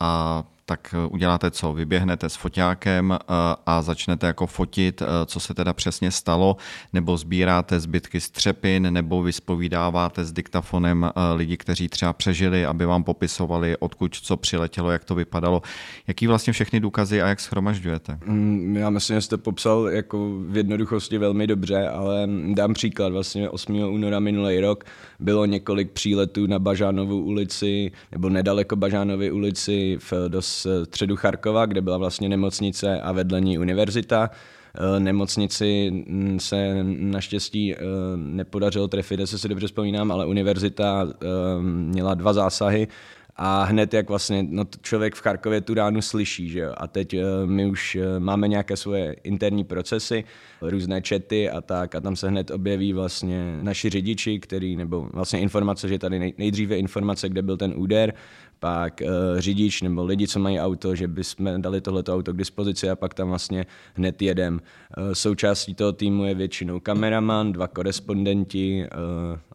a 0.00 0.44
tak 0.66 0.94
eh, 0.98 1.06
uděláte 1.06 1.50
co? 1.50 1.72
Vyběhnete 1.72 2.28
s 2.28 2.36
foťákem 2.36 3.12
eh, 3.12 3.26
a 3.66 3.82
začnete 3.82 4.26
jako 4.26 4.46
fotit, 4.46 5.02
eh, 5.02 5.06
co 5.26 5.40
se 5.40 5.54
teda 5.54 5.72
přesně 5.72 6.10
stalo, 6.10 6.56
nebo 6.92 7.16
sbíráte 7.16 7.80
zbytky 7.80 8.20
střepin, 8.20 8.92
nebo 8.92 9.22
vyspovídáváte 9.22 10.24
s 10.24 10.32
diktafonem 10.32 11.10
lidi, 11.34 11.56
kteří 11.56 11.88
třeba 11.88 12.12
přežili, 12.12 12.66
aby 12.66 12.86
vám 12.86 13.04
popisovali, 13.04 13.76
odkud 13.76 14.14
co 14.14 14.36
přiletělo, 14.36 14.90
jak 14.90 15.04
to 15.04 15.14
vypadalo. 15.14 15.62
Jaký 16.06 16.26
vlastně 16.26 16.52
všechny 16.52 16.80
důkazy 16.80 17.22
a 17.22 17.28
jak 17.28 17.40
schromažďujete? 17.40 18.18
Mm, 18.26 18.76
já 18.76 18.90
myslím, 18.90 19.16
že 19.16 19.20
jste 19.20 19.36
popsal 19.36 19.88
jako 19.88 20.30
v 20.48 20.56
jednoduchosti 20.56 21.18
velmi 21.18 21.46
dobře, 21.46 21.88
ale 21.88 22.28
dám 22.54 22.74
příklad. 22.74 23.12
Vlastně 23.12 23.48
8. 23.50 23.74
února 23.74 24.20
minulý 24.20 24.60
rok 24.60 24.84
bylo 25.20 25.46
několik 25.46 25.90
příletů 25.90 26.46
na 26.46 26.58
Bažánovu 26.58 27.22
ulici, 27.22 27.92
nebo 28.12 28.28
nedaleko 28.28 28.76
Bažánovy 28.76 29.30
ulici 29.30 29.98
v 30.00 30.28
dos 30.28 30.53
středu 30.84 31.16
Charkova, 31.16 31.66
kde 31.66 31.80
byla 31.82 31.96
vlastně 31.96 32.28
nemocnice 32.28 33.00
a 33.00 33.12
vedle 33.12 33.40
ní 33.40 33.58
univerzita. 33.58 34.30
Eh, 34.78 35.00
nemocnici 35.00 35.90
mm, 35.90 36.40
se 36.40 36.84
naštěstí 36.84 37.74
eh, 37.74 37.78
nepodařilo 38.16 38.88
trefit, 38.88 39.20
jestli 39.20 39.38
si 39.38 39.48
dobře 39.48 39.66
vzpomínám, 39.66 40.12
ale 40.12 40.26
univerzita 40.26 41.06
eh, 41.08 41.26
měla 41.62 42.14
dva 42.14 42.32
zásahy 42.32 42.88
a 43.36 43.64
hned 43.64 43.94
jak 43.94 44.08
vlastně 44.08 44.46
no, 44.50 44.64
člověk 44.82 45.14
v 45.14 45.20
Charkově 45.20 45.60
tu 45.60 45.74
ránu 45.74 46.02
slyší, 46.02 46.48
že 46.48 46.60
jo? 46.60 46.74
a 46.76 46.86
teď 46.86 47.16
my 47.44 47.66
už 47.66 47.98
máme 48.18 48.48
nějaké 48.48 48.76
svoje 48.76 49.12
interní 49.12 49.64
procesy, 49.64 50.24
různé 50.62 51.02
čety 51.02 51.50
a 51.50 51.60
tak 51.60 51.94
a 51.94 52.00
tam 52.00 52.16
se 52.16 52.28
hned 52.28 52.50
objeví 52.50 52.92
vlastně 52.92 53.58
naši 53.62 53.90
řidiči, 53.90 54.40
který, 54.40 54.76
nebo 54.76 55.08
vlastně 55.12 55.40
informace, 55.40 55.88
že 55.88 55.98
tady 55.98 56.34
nejdříve 56.38 56.76
informace, 56.76 57.28
kde 57.28 57.42
byl 57.42 57.56
ten 57.56 57.72
úder, 57.76 58.14
pak 58.58 59.00
uh, 59.00 59.40
řidič 59.40 59.82
nebo 59.82 60.04
lidi, 60.04 60.28
co 60.28 60.38
mají 60.38 60.60
auto, 60.60 60.94
že 60.94 61.08
bychom 61.08 61.62
dali 61.62 61.80
tohleto 61.80 62.14
auto 62.14 62.32
k 62.32 62.36
dispozici 62.36 62.90
a 62.90 62.96
pak 62.96 63.14
tam 63.14 63.28
vlastně 63.28 63.66
hned 63.94 64.22
jedem. 64.22 64.54
Uh, 64.54 65.12
součástí 65.12 65.74
toho 65.74 65.92
týmu 65.92 66.24
je 66.24 66.34
většinou 66.34 66.80
kameraman, 66.80 67.52
dva 67.52 67.68
korespondenti 67.68 68.88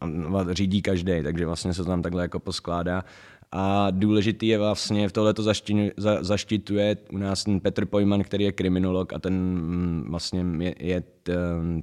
uh, 0.01 0.37
a 0.37 0.53
řídí 0.53 0.81
každý, 0.81 1.23
takže 1.23 1.45
vlastně 1.45 1.73
se 1.73 1.83
to 1.83 1.89
tam 1.89 2.01
takhle 2.01 2.21
jako 2.21 2.39
poskládá. 2.39 3.03
A 3.51 3.91
důležitý 3.91 4.47
je 4.47 4.57
vlastně, 4.57 5.09
v 5.09 5.11
tohle 5.11 5.33
to 5.33 5.43
zaštituje 6.21 6.97
u 7.11 7.17
nás 7.17 7.43
ten 7.43 7.59
Petr 7.59 7.85
Pojman, 7.85 8.23
který 8.23 8.43
je 8.43 8.51
kriminolog 8.51 9.13
a 9.13 9.19
ten 9.19 9.33
mm, 9.33 10.05
vlastně 10.09 10.45
je, 10.59 10.75
je 10.79 11.03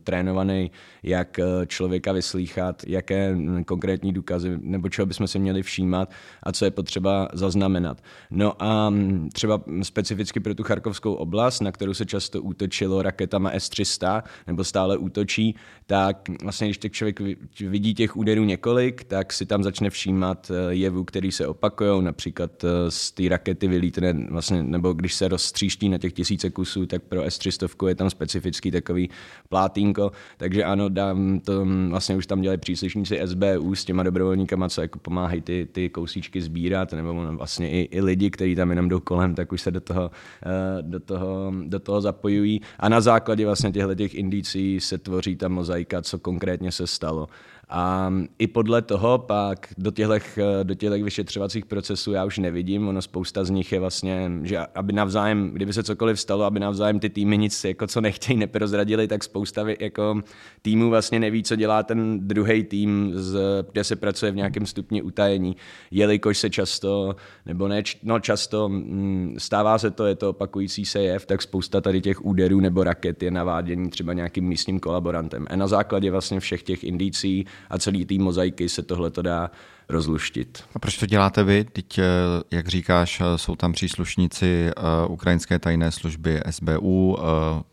trénovaný, 0.04 0.70
jak 1.02 1.38
eh, 1.38 1.66
člověka 1.66 2.12
vyslýchat, 2.12 2.82
jaké 2.86 3.34
hm, 3.34 3.64
konkrétní 3.64 4.12
důkazy 4.12 4.58
nebo 4.60 4.88
čeho 4.88 5.06
bychom 5.06 5.26
si 5.26 5.38
měli 5.38 5.62
všímat 5.62 6.10
a 6.42 6.52
co 6.52 6.64
je 6.64 6.70
potřeba 6.70 7.28
zaznamenat. 7.32 8.02
No 8.30 8.62
a 8.62 8.88
hm, 8.90 9.28
třeba 9.32 9.62
specificky 9.82 10.40
pro 10.40 10.54
tu 10.54 10.62
charkovskou 10.62 11.14
oblast, 11.14 11.60
na 11.60 11.72
kterou 11.72 11.94
se 11.94 12.06
často 12.06 12.42
útočilo 12.42 13.02
raketama 13.02 13.50
S-300 13.50 14.22
nebo 14.46 14.64
stále 14.64 14.96
útočí, 14.96 15.56
tak 15.86 16.28
vlastně 16.42 16.66
když 16.66 16.78
člověk 16.90 17.20
vidí 17.60 17.94
těch 17.94 18.16
úderů 18.16 18.44
několik, 18.44 19.04
tak 19.04 19.32
si 19.32 19.46
tam 19.46 19.62
začne 19.62 19.90
všímat 19.90 20.50
eh, 20.50 20.74
jevů, 20.74 21.04
který 21.04 21.32
se 21.32 21.46
opakují, 21.46 22.02
například 22.02 22.64
eh, 22.64 22.90
z 22.90 23.12
té 23.12 23.28
rakety 23.28 23.68
vylítne, 23.68 24.12
vlastně, 24.30 24.62
nebo 24.62 24.92
když 24.92 25.14
se 25.14 25.28
rozstříští 25.28 25.88
na 25.88 25.98
těch 25.98 26.12
tisíce 26.12 26.50
kusů, 26.50 26.86
tak 26.86 27.02
pro 27.02 27.22
S-300 27.22 27.88
je 27.88 27.94
tam 27.94 28.10
specifický 28.10 28.70
takový 28.70 29.10
plátínko, 29.48 30.12
takže 30.36 30.64
ano, 30.64 30.88
dám 30.88 31.40
to, 31.40 31.66
vlastně 31.90 32.16
už 32.16 32.26
tam 32.26 32.40
dělají 32.40 32.58
příslušníci 32.58 33.20
SBU 33.24 33.74
s 33.74 33.84
těma 33.84 34.02
dobrovolníkama, 34.02 34.68
co 34.68 34.82
jako 34.82 34.98
pomáhají 34.98 35.40
ty, 35.40 35.68
ty 35.72 35.88
kousíčky 35.88 36.42
sbírat, 36.42 36.92
nebo 36.92 37.14
vlastně 37.32 37.70
i, 37.70 37.80
i 37.80 38.00
lidi, 38.00 38.30
kteří 38.30 38.54
tam 38.54 38.70
jenom 38.70 38.88
jdou 38.88 39.00
kolem, 39.00 39.34
tak 39.34 39.52
už 39.52 39.62
se 39.62 39.70
do 39.70 39.80
toho, 39.80 40.10
eh, 40.46 40.82
do 40.82 41.00
toho, 41.00 41.52
do 41.66 41.78
toho 41.78 42.00
zapojují. 42.00 42.60
A 42.78 42.88
na 42.88 43.00
základě 43.00 43.46
vlastně 43.46 43.72
těchto 43.72 43.94
těch 43.94 44.14
indicí 44.14 44.80
se 44.80 44.98
tvoří 44.98 45.36
ta 45.36 45.48
mozaika, 45.48 46.02
co 46.02 46.18
konkrétně 46.18 46.72
se 46.72 46.86
stalo. 46.86 47.28
A 47.68 48.12
i 48.38 48.46
podle 48.46 48.82
toho 48.82 49.18
pak 49.18 49.66
do 49.78 49.90
těchto, 49.90 50.42
do 50.62 50.74
těchto 50.74 51.04
vyšetřovacích 51.04 51.66
procesů 51.66 52.12
já 52.12 52.24
už 52.24 52.38
nevidím, 52.38 52.88
ono 52.88 53.02
spousta 53.02 53.44
z 53.44 53.50
nich 53.50 53.72
je 53.72 53.80
vlastně, 53.80 54.30
že 54.42 54.58
aby 54.58 54.92
navzájem, 54.92 55.50
kdyby 55.50 55.72
se 55.72 55.82
cokoliv 55.82 56.20
stalo, 56.20 56.44
aby 56.44 56.60
navzájem 56.60 57.00
ty 57.00 57.08
týmy 57.08 57.38
nic 57.38 57.64
jako 57.64 57.86
co 57.86 58.00
nechtějí 58.00 58.38
neprozradili, 58.38 59.08
tak 59.08 59.24
spousta 59.26 59.66
jako 59.80 60.20
týmů 60.62 60.90
vlastně 60.90 61.20
neví, 61.20 61.42
co 61.42 61.56
dělá 61.56 61.82
ten 61.82 62.28
druhý 62.28 62.64
tým, 62.64 63.12
z, 63.14 63.38
kde 63.72 63.84
se 63.84 63.96
pracuje 63.96 64.32
v 64.32 64.36
nějakém 64.36 64.66
stupni 64.66 65.02
utajení, 65.02 65.56
jelikož 65.90 66.38
se 66.38 66.50
často, 66.50 67.16
nebo 67.46 67.68
ne, 67.68 67.82
no 68.02 68.20
často 68.20 68.68
mm, 68.68 69.34
stává 69.38 69.78
se 69.78 69.90
to, 69.90 70.06
je 70.06 70.14
to 70.14 70.30
opakující 70.30 70.84
se 70.84 71.02
jev, 71.02 71.26
tak 71.26 71.42
spousta 71.42 71.80
tady 71.80 72.00
těch 72.00 72.24
úderů 72.24 72.60
nebo 72.60 72.84
raket 72.84 73.22
je 73.22 73.30
navádění 73.30 73.90
třeba 73.90 74.12
nějakým 74.12 74.44
místním 74.44 74.80
kolaborantem. 74.80 75.46
A 75.50 75.56
na 75.56 75.66
základě 75.66 76.10
vlastně 76.10 76.40
všech 76.40 76.62
těch 76.62 76.84
indicí 76.84 77.46
a 77.70 77.78
celý 77.78 78.04
té 78.04 78.14
mozaiky 78.14 78.68
se 78.68 78.82
tohle 78.82 79.10
to 79.10 79.22
dá 79.22 79.50
rozluštit. 79.88 80.64
A 80.74 80.78
proč 80.78 80.96
to 80.96 81.06
děláte 81.06 81.44
vy? 81.44 81.64
Teď, 81.64 81.98
eh, 81.98 82.04
jak 82.50 82.68
říkáš, 82.68 83.20
eh, 83.20 83.38
jsou 83.38 83.56
tam 83.56 83.72
příslušníci 83.72 84.70
eh, 84.70 85.06
ukrajinské 85.08 85.58
tajné 85.58 85.92
služby 85.92 86.40
SBU, 86.50 87.18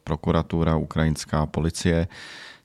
prokuratura, 0.03 0.75
ukrajinská 0.75 1.46
policie 1.46 2.08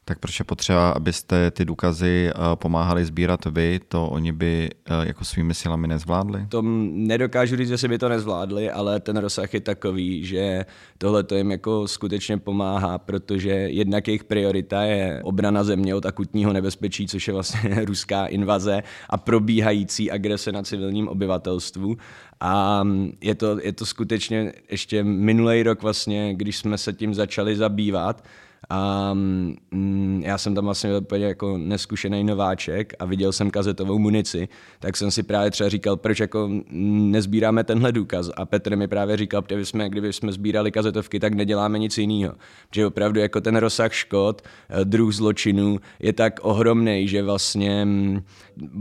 tak 0.09 0.19
proč 0.19 0.39
je 0.39 0.45
potřeba, 0.45 0.91
abyste 0.91 1.51
ty 1.51 1.65
důkazy 1.65 2.31
eh, 2.31 2.35
pomáhali 2.55 3.05
sbírat 3.05 3.45
vy, 3.45 3.81
to 3.89 4.07
oni 4.07 4.33
by 4.33 4.71
eh, 4.87 5.07
jako 5.07 5.25
svými 5.25 5.55
silami 5.55 5.89
nezvládli? 5.89 6.47
To 6.49 6.63
nedokážu 6.93 7.57
říct, 7.57 7.69
že 7.69 7.79
si 7.79 7.89
by 7.89 7.99
to 7.99 8.09
nezvládli, 8.09 8.71
ale 8.71 9.01
ten 9.01 9.17
rozsah 9.17 9.55
je 9.55 9.61
takový, 9.61 10.25
že 10.25 10.65
tohle 10.99 11.23
to 11.23 11.35
jim 11.35 11.51
jako 11.51 11.89
skutečně 11.89 12.39
pomáhá, 12.39 12.99
protože 12.99 13.51
jednak 13.51 14.09
jejich 14.09 14.25
priorita 14.25 14.83
je 14.83 15.21
obrana 15.23 15.65
země 15.65 15.95
od 15.95 16.07
akutního 16.07 16.53
nebezpečí, 16.53 17.07
což 17.07 17.29
je 17.29 17.35
vlastně 17.35 17.85
ruská 17.85 18.27
invaze 18.27 18.83
a 19.11 19.17
probíhající 19.17 20.11
agrese 20.11 20.53
na 20.53 20.63
civilním 20.63 21.09
obyvatelstvu. 21.09 21.97
A 22.41 22.85
je 23.21 23.35
to, 23.35 23.59
je 23.63 23.73
to 23.73 23.87
skutečně 23.87 24.53
ještě 24.71 25.05
minulý 25.05 25.63
rok 25.63 25.83
vlastně, 25.83 26.35
když 26.35 26.57
jsme 26.57 26.79
se 26.79 26.93
tím 26.93 27.15
začali 27.15 27.57
zabývat, 27.57 28.25
a 28.71 29.11
mm, 29.15 30.23
já 30.25 30.39
jsem 30.39 30.55
tam 30.55 30.65
vlastně 30.65 30.99
úplně 30.99 31.25
jako 31.25 31.59
neskušený 31.59 32.25
nováček 32.25 32.95
a 32.99 33.05
viděl 33.05 33.33
jsem 33.33 33.51
kazetovou 33.51 33.99
munici, 33.99 34.49
tak 34.81 34.97
jsem 34.97 35.11
si 35.11 35.23
právě 35.23 35.51
třeba 35.51 35.69
říkal, 35.71 35.97
proč 35.97 36.21
jako 36.21 36.51
nezbíráme 36.71 37.65
tenhle 37.65 37.93
důkaz. 37.93 38.31
A 38.37 38.47
Petr 38.47 38.77
mi 38.77 38.89
právě 38.89 39.17
říkal, 39.17 39.43
kdyby 39.43 39.65
jsme, 39.65 39.89
kdyby 39.89 40.13
jsme 40.13 40.33
sbírali 40.33 40.71
kazetovky, 40.71 41.21
tak 41.21 41.35
neděláme 41.35 41.79
nic 41.79 41.99
jiného. 41.99 42.35
Protože 42.69 42.87
opravdu 42.87 43.21
jako 43.21 43.41
ten 43.41 43.57
rozsah 43.57 43.93
škod, 43.93 44.43
eh, 44.69 44.85
druh 44.85 45.15
zločinů 45.15 45.79
je 46.01 46.13
tak 46.13 46.41
ohromný, 46.43 47.09
že 47.09 47.23
vlastně 47.23 47.85
mm, 47.85 48.23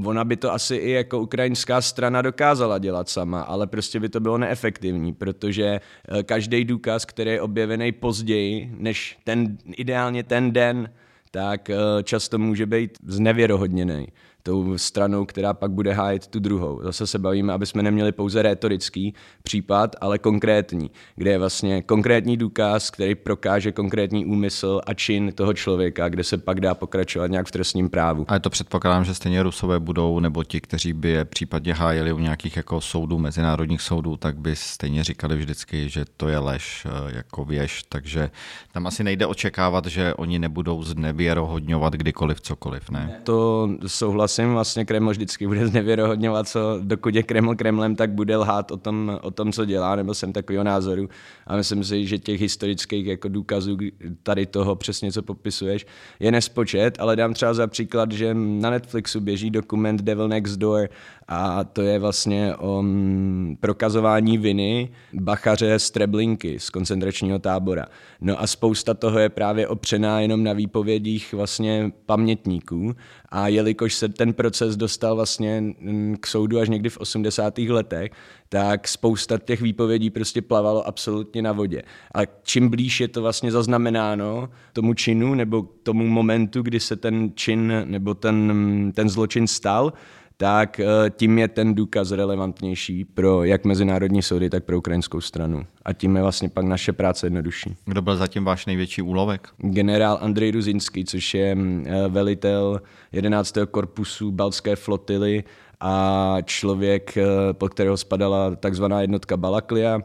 ona 0.05 0.23
by 0.23 0.37
to 0.37 0.53
asi 0.53 0.75
i 0.75 0.91
jako 0.91 1.19
ukrajinská 1.19 1.81
strana 1.81 2.21
dokázala 2.21 2.77
dělat 2.77 3.09
sama, 3.09 3.41
ale 3.41 3.67
prostě 3.67 3.99
by 3.99 4.09
to 4.09 4.19
bylo 4.19 4.37
neefektivní, 4.37 5.13
protože 5.13 5.65
eh, 5.65 6.23
každý 6.23 6.65
důkaz, 6.65 7.05
který 7.05 7.31
je 7.31 7.41
objevený 7.41 7.91
později, 7.91 8.71
než 8.77 9.17
ten 9.23 9.57
ideálně 9.79 10.23
ten 10.23 10.51
den, 10.53 10.89
tak 11.31 11.69
eh, 11.69 11.75
často 12.03 12.37
může 12.37 12.65
být 12.65 12.97
znevěrohodněný 13.03 14.07
tou 14.47 14.77
stranou, 14.77 15.25
která 15.25 15.53
pak 15.53 15.71
bude 15.71 15.93
hájit 15.93 16.27
tu 16.27 16.39
druhou. 16.39 16.79
Zase 16.83 17.07
se 17.07 17.19
bavíme, 17.19 17.53
aby 17.53 17.65
jsme 17.65 17.83
neměli 17.83 18.11
pouze 18.11 18.41
rétorický 18.41 19.13
případ, 19.43 19.95
ale 20.01 20.19
konkrétní, 20.19 20.91
kde 21.15 21.31
je 21.31 21.37
vlastně 21.37 21.81
konkrétní 21.81 22.37
důkaz, 22.37 22.89
který 22.89 23.15
prokáže 23.15 23.71
konkrétní 23.71 24.25
úmysl 24.25 24.81
a 24.85 24.93
čin 24.93 25.31
toho 25.35 25.53
člověka, 25.53 26.09
kde 26.09 26.23
se 26.23 26.37
pak 26.37 26.61
dá 26.61 26.75
pokračovat 26.75 27.27
nějak 27.27 27.47
v 27.47 27.51
trestním 27.51 27.89
právu. 27.89 28.25
A 28.27 28.39
to 28.39 28.49
předpokládám, 28.49 29.05
že 29.05 29.13
stejně 29.13 29.43
Rusové 29.43 29.79
budou, 29.79 30.19
nebo 30.19 30.43
ti, 30.43 30.61
kteří 30.61 30.93
by 30.93 31.09
je 31.09 31.25
případně 31.25 31.73
hájili 31.73 32.13
u 32.13 32.19
nějakých 32.19 32.57
jako 32.57 32.81
soudů, 32.81 33.17
mezinárodních 33.17 33.81
soudů, 33.81 34.17
tak 34.17 34.37
by 34.37 34.55
stejně 34.55 35.03
říkali 35.03 35.37
vždycky, 35.37 35.89
že 35.89 36.05
to 36.17 36.27
je 36.27 36.37
lež 36.37 36.87
eh, 36.89 37.15
jako 37.15 37.45
věž, 37.45 37.83
takže 37.89 38.29
tam 38.71 38.87
asi 38.87 39.03
nejde 39.03 39.25
očekávat, 39.25 39.85
že 39.85 40.13
oni 40.13 40.39
nebudou 40.39 40.83
znevěrohodňovat 40.83 41.93
kdykoliv 41.93 42.41
cokoliv, 42.41 42.89
ne? 42.89 43.19
To 43.23 43.69
souhlasím 43.87 44.36
souhlasím, 44.37 44.53
vlastně 44.53 44.85
Kreml 44.85 45.11
vždycky 45.11 45.47
bude 45.47 45.67
znevěrohodňovat, 45.67 46.47
co 46.47 46.79
dokud 46.81 47.15
je 47.15 47.23
Kreml 47.23 47.55
Kremlem, 47.55 47.95
tak 47.95 48.11
bude 48.11 48.37
lhát 48.37 48.71
o 48.71 48.77
tom, 48.77 49.19
o 49.21 49.31
tom, 49.31 49.51
co 49.51 49.65
dělá, 49.65 49.95
nebo 49.95 50.13
jsem 50.13 50.33
takového 50.33 50.63
názoru. 50.63 51.09
A 51.47 51.55
myslím 51.55 51.83
si, 51.83 52.05
že 52.05 52.17
těch 52.17 52.41
historických 52.41 53.05
jako 53.05 53.27
důkazů 53.27 53.77
tady 54.23 54.45
toho 54.45 54.75
přesně, 54.75 55.11
co 55.11 55.21
popisuješ, 55.21 55.85
je 56.19 56.31
nespočet, 56.31 56.97
ale 56.99 57.15
dám 57.15 57.33
třeba 57.33 57.53
za 57.53 57.67
příklad, 57.67 58.11
že 58.11 58.33
na 58.33 58.69
Netflixu 58.69 59.19
běží 59.19 59.49
dokument 59.49 60.01
Devil 60.01 60.27
Next 60.27 60.57
Door 60.57 60.89
a 61.27 61.63
to 61.63 61.81
je 61.81 61.99
vlastně 61.99 62.55
o 62.55 62.81
mm, 62.81 63.57
prokazování 63.59 64.37
viny 64.37 64.89
bachaře 65.13 65.79
z 65.79 65.91
Treblinky, 65.91 66.59
z 66.59 66.69
koncentračního 66.69 67.39
tábora. 67.39 67.85
No 68.21 68.41
a 68.41 68.47
spousta 68.47 68.93
toho 68.93 69.19
je 69.19 69.29
právě 69.29 69.67
opřená 69.67 70.19
jenom 70.19 70.43
na 70.43 70.53
výpovědích 70.53 71.33
vlastně 71.33 71.91
pamětníků 72.05 72.95
a 73.29 73.47
jelikož 73.47 73.93
se 73.93 74.09
ten 74.09 74.33
proces 74.33 74.77
dostal 74.77 75.15
vlastně 75.15 75.61
mm, 75.61 76.15
k 76.19 76.27
soudu 76.27 76.59
až 76.59 76.69
někdy 76.69 76.89
v 76.89 76.97
80. 76.97 77.57
letech, 77.57 78.11
tak 78.49 78.87
spousta 78.87 79.37
těch 79.37 79.61
výpovědí 79.61 80.09
prostě 80.09 80.41
plavalo 80.41 80.87
absolutně 80.87 81.41
na 81.41 81.51
vodě. 81.51 81.81
A 82.15 82.25
čím 82.43 82.69
blíž 82.69 82.99
je 82.99 83.07
to 83.07 83.21
vlastně 83.21 83.51
zaznamenáno 83.51 84.49
tomu 84.73 84.93
činu 84.93 85.35
nebo 85.35 85.61
tomu 85.83 86.07
momentu, 86.07 86.61
kdy 86.61 86.79
se 86.79 86.95
ten 86.95 87.31
čin 87.35 87.73
nebo 87.85 88.13
ten, 88.13 88.91
ten 88.95 89.09
zločin 89.09 89.47
stal, 89.47 89.93
tak 90.37 90.79
eh, 90.79 91.09
tím 91.09 91.39
je 91.39 91.47
ten 91.47 91.75
důkaz 91.75 92.11
relevantnější 92.11 93.05
pro 93.05 93.43
jak 93.43 93.65
mezinárodní 93.65 94.21
soudy, 94.21 94.49
tak 94.49 94.63
pro 94.63 94.77
ukrajinskou 94.77 95.21
stranu. 95.21 95.65
A 95.85 95.93
tím 95.93 96.15
je 96.15 96.21
vlastně 96.21 96.49
pak 96.49 96.65
naše 96.65 96.93
práce 96.93 97.25
jednodušší. 97.25 97.75
Kdo 97.85 98.01
byl 98.01 98.15
zatím 98.15 98.43
váš 98.43 98.65
největší 98.65 99.01
úlovek? 99.01 99.47
Generál 99.57 100.17
Andrej 100.21 100.51
Ruzinský, 100.51 101.05
což 101.05 101.33
je 101.33 101.55
mm, 101.55 101.85
eh, 101.87 102.07
velitel 102.07 102.81
11. 103.11 103.57
korpusu 103.71 104.31
Balské 104.31 104.75
flotily 104.75 105.43
a 105.79 106.37
člověk, 106.43 107.17
eh, 107.17 107.53
pod 107.53 107.69
kterého 107.69 107.97
spadala 107.97 108.55
takzvaná 108.55 109.01
jednotka 109.01 109.37
Balaklia. 109.37 109.99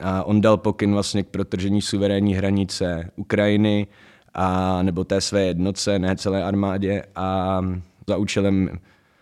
A 0.00 0.24
on 0.24 0.40
dal 0.40 0.56
pokyn 0.56 0.92
vlastně 0.92 1.22
k 1.22 1.28
protržení 1.28 1.82
suverénní 1.82 2.34
hranice 2.34 3.10
Ukrajiny 3.16 3.86
a 4.34 4.82
nebo 4.82 5.04
té 5.04 5.20
své 5.20 5.42
jednotce, 5.42 5.98
ne 5.98 6.16
celé 6.16 6.44
armádě 6.44 7.02
a 7.14 7.60
za 8.08 8.16
účelem 8.16 8.70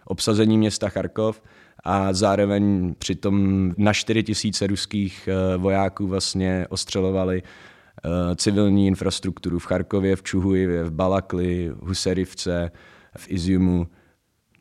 obsazení 0.05 0.59
města 0.59 0.89
Charkov 0.89 1.43
a 1.85 2.13
zároveň 2.13 2.95
přitom 2.99 3.73
na 3.77 3.93
4 3.93 4.23
tisíce 4.23 4.67
ruských 4.67 5.29
eh, 5.29 5.57
vojáků 5.57 6.07
vlastně 6.07 6.67
ostřelovali 6.69 7.43
eh, 7.43 8.37
civilní 8.37 8.87
infrastrukturu 8.87 9.59
v 9.59 9.67
Charkově, 9.67 10.17
v 10.17 10.23
Čuhujevě, 10.23 10.85
v 10.85 10.91
Balakli, 10.91 11.71
v 11.75 11.89
Huserivce, 11.89 12.71
v 13.17 13.31
Iziumu. 13.31 13.87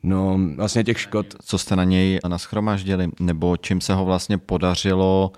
No, 0.04 0.40
vlastně 0.56 0.84
těch 0.84 1.00
škod. 1.00 1.26
Co 1.42 1.58
jste 1.58 1.76
na 1.76 1.84
něj 1.84 2.20
naschromaždili, 2.28 3.10
nebo 3.20 3.58
čím 3.58 3.82
se 3.82 3.94
ho 3.94 4.06
vlastně 4.06 4.38
podařilo, 4.38 5.32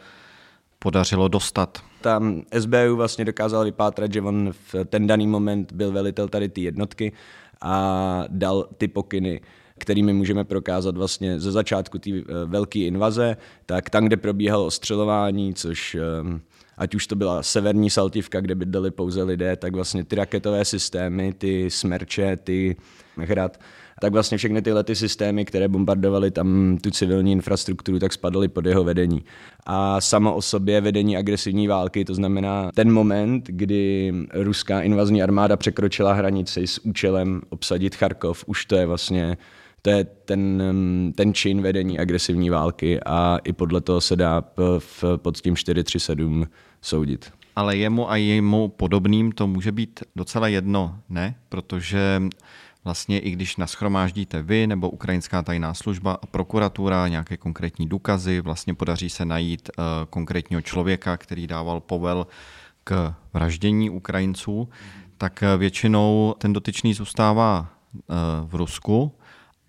podařilo 0.79 1.27
dostat? 1.27 1.83
Tam 2.01 2.41
SBU 2.59 2.95
vlastně 2.95 3.25
dokázal 3.25 3.63
vypátrat, 3.63 4.13
že 4.13 4.21
on 4.21 4.51
v 4.51 4.85
ten 4.85 5.07
daný 5.07 5.27
moment 5.27 5.73
byl 5.73 5.91
velitel 5.91 6.27
tady 6.27 6.49
ty 6.49 6.61
jednotky 6.61 7.11
a 7.61 8.23
dal 8.29 8.67
ty 8.77 8.87
pokyny 8.87 9.41
kterými 9.81 10.13
můžeme 10.13 10.43
prokázat 10.43 10.97
vlastně 10.97 11.39
ze 11.39 11.51
začátku 11.51 11.99
té 11.99 12.09
eh, 12.09 12.23
velké 12.45 12.79
invaze, 12.79 13.37
tak 13.65 13.89
tam, 13.89 14.05
kde 14.05 14.17
probíhalo 14.17 14.65
ostřelování, 14.65 15.53
což 15.53 15.95
eh, 15.95 16.39
ať 16.77 16.95
už 16.95 17.07
to 17.07 17.15
byla 17.15 17.43
severní 17.43 17.89
Saltivka, 17.89 18.41
kde 18.41 18.55
bydleli 18.55 18.91
pouze 18.91 19.23
lidé, 19.23 19.55
tak 19.55 19.75
vlastně 19.75 20.03
ty 20.03 20.15
raketové 20.15 20.65
systémy, 20.65 21.33
ty 21.33 21.71
smerče, 21.71 22.37
ty 22.37 22.75
hrad, 23.17 23.59
tak 24.01 24.13
vlastně 24.13 24.37
všechny 24.37 24.61
tyhle 24.61 24.83
ty 24.83 24.95
systémy, 24.95 25.45
které 25.45 25.67
bombardovaly 25.67 26.31
tam 26.31 26.77
tu 26.81 26.91
civilní 26.91 27.31
infrastrukturu, 27.31 27.99
tak 27.99 28.13
spadaly 28.13 28.47
pod 28.47 28.65
jeho 28.65 28.83
vedení. 28.83 29.23
A 29.65 30.01
samo 30.01 30.35
o 30.35 30.41
sobě 30.41 30.81
vedení 30.81 31.17
agresivní 31.17 31.67
války, 31.67 32.05
to 32.05 32.13
znamená 32.13 32.71
ten 32.75 32.91
moment, 32.91 33.47
kdy 33.47 34.13
ruská 34.33 34.81
invazní 34.81 35.23
armáda 35.23 35.57
překročila 35.57 36.13
hranici 36.13 36.67
s 36.67 36.85
účelem 36.85 37.41
obsadit 37.49 37.95
Charkov, 37.95 38.43
už 38.47 38.65
to 38.65 38.75
je 38.75 38.85
vlastně 38.85 39.37
to 39.81 39.89
je 39.89 40.03
ten, 40.03 40.63
ten 41.15 41.33
čin 41.33 41.61
vedení 41.61 41.99
agresivní 41.99 42.49
války 42.49 42.99
a 43.05 43.37
i 43.43 43.53
podle 43.53 43.81
toho 43.81 44.01
se 44.01 44.15
dá 44.15 44.43
v, 44.79 45.03
pod 45.17 45.37
tím 45.37 45.55
437 45.55 46.47
soudit. 46.81 47.31
Ale 47.55 47.77
jemu 47.77 48.11
a 48.11 48.15
jemu 48.15 48.67
podobným 48.67 49.31
to 49.31 49.47
může 49.47 49.71
být 49.71 49.99
docela 50.15 50.47
jedno, 50.47 50.99
ne? 51.09 51.35
Protože 51.49 52.21
vlastně 52.83 53.19
i 53.19 53.31
když 53.31 53.57
naschromáždíte 53.57 54.41
vy 54.41 54.67
nebo 54.67 54.89
ukrajinská 54.89 55.41
tajná 55.41 55.73
služba 55.73 56.13
a 56.21 56.25
prokuratura 56.25 57.07
nějaké 57.07 57.37
konkrétní 57.37 57.87
důkazy, 57.87 58.41
vlastně 58.41 58.73
podaří 58.73 59.09
se 59.09 59.25
najít 59.25 59.69
uh, 59.77 59.83
konkrétního 60.09 60.61
člověka, 60.61 61.17
který 61.17 61.47
dával 61.47 61.79
povel 61.79 62.27
k 62.83 63.13
vraždění 63.33 63.89
Ukrajinců, 63.89 64.69
tak 65.17 65.43
eh, 65.43 65.57
většinou 65.57 66.35
ten 66.37 66.53
dotyčný 66.53 66.93
zůstává 66.93 67.59
uh, 67.93 68.15
v 68.49 68.55
Rusku 68.55 69.15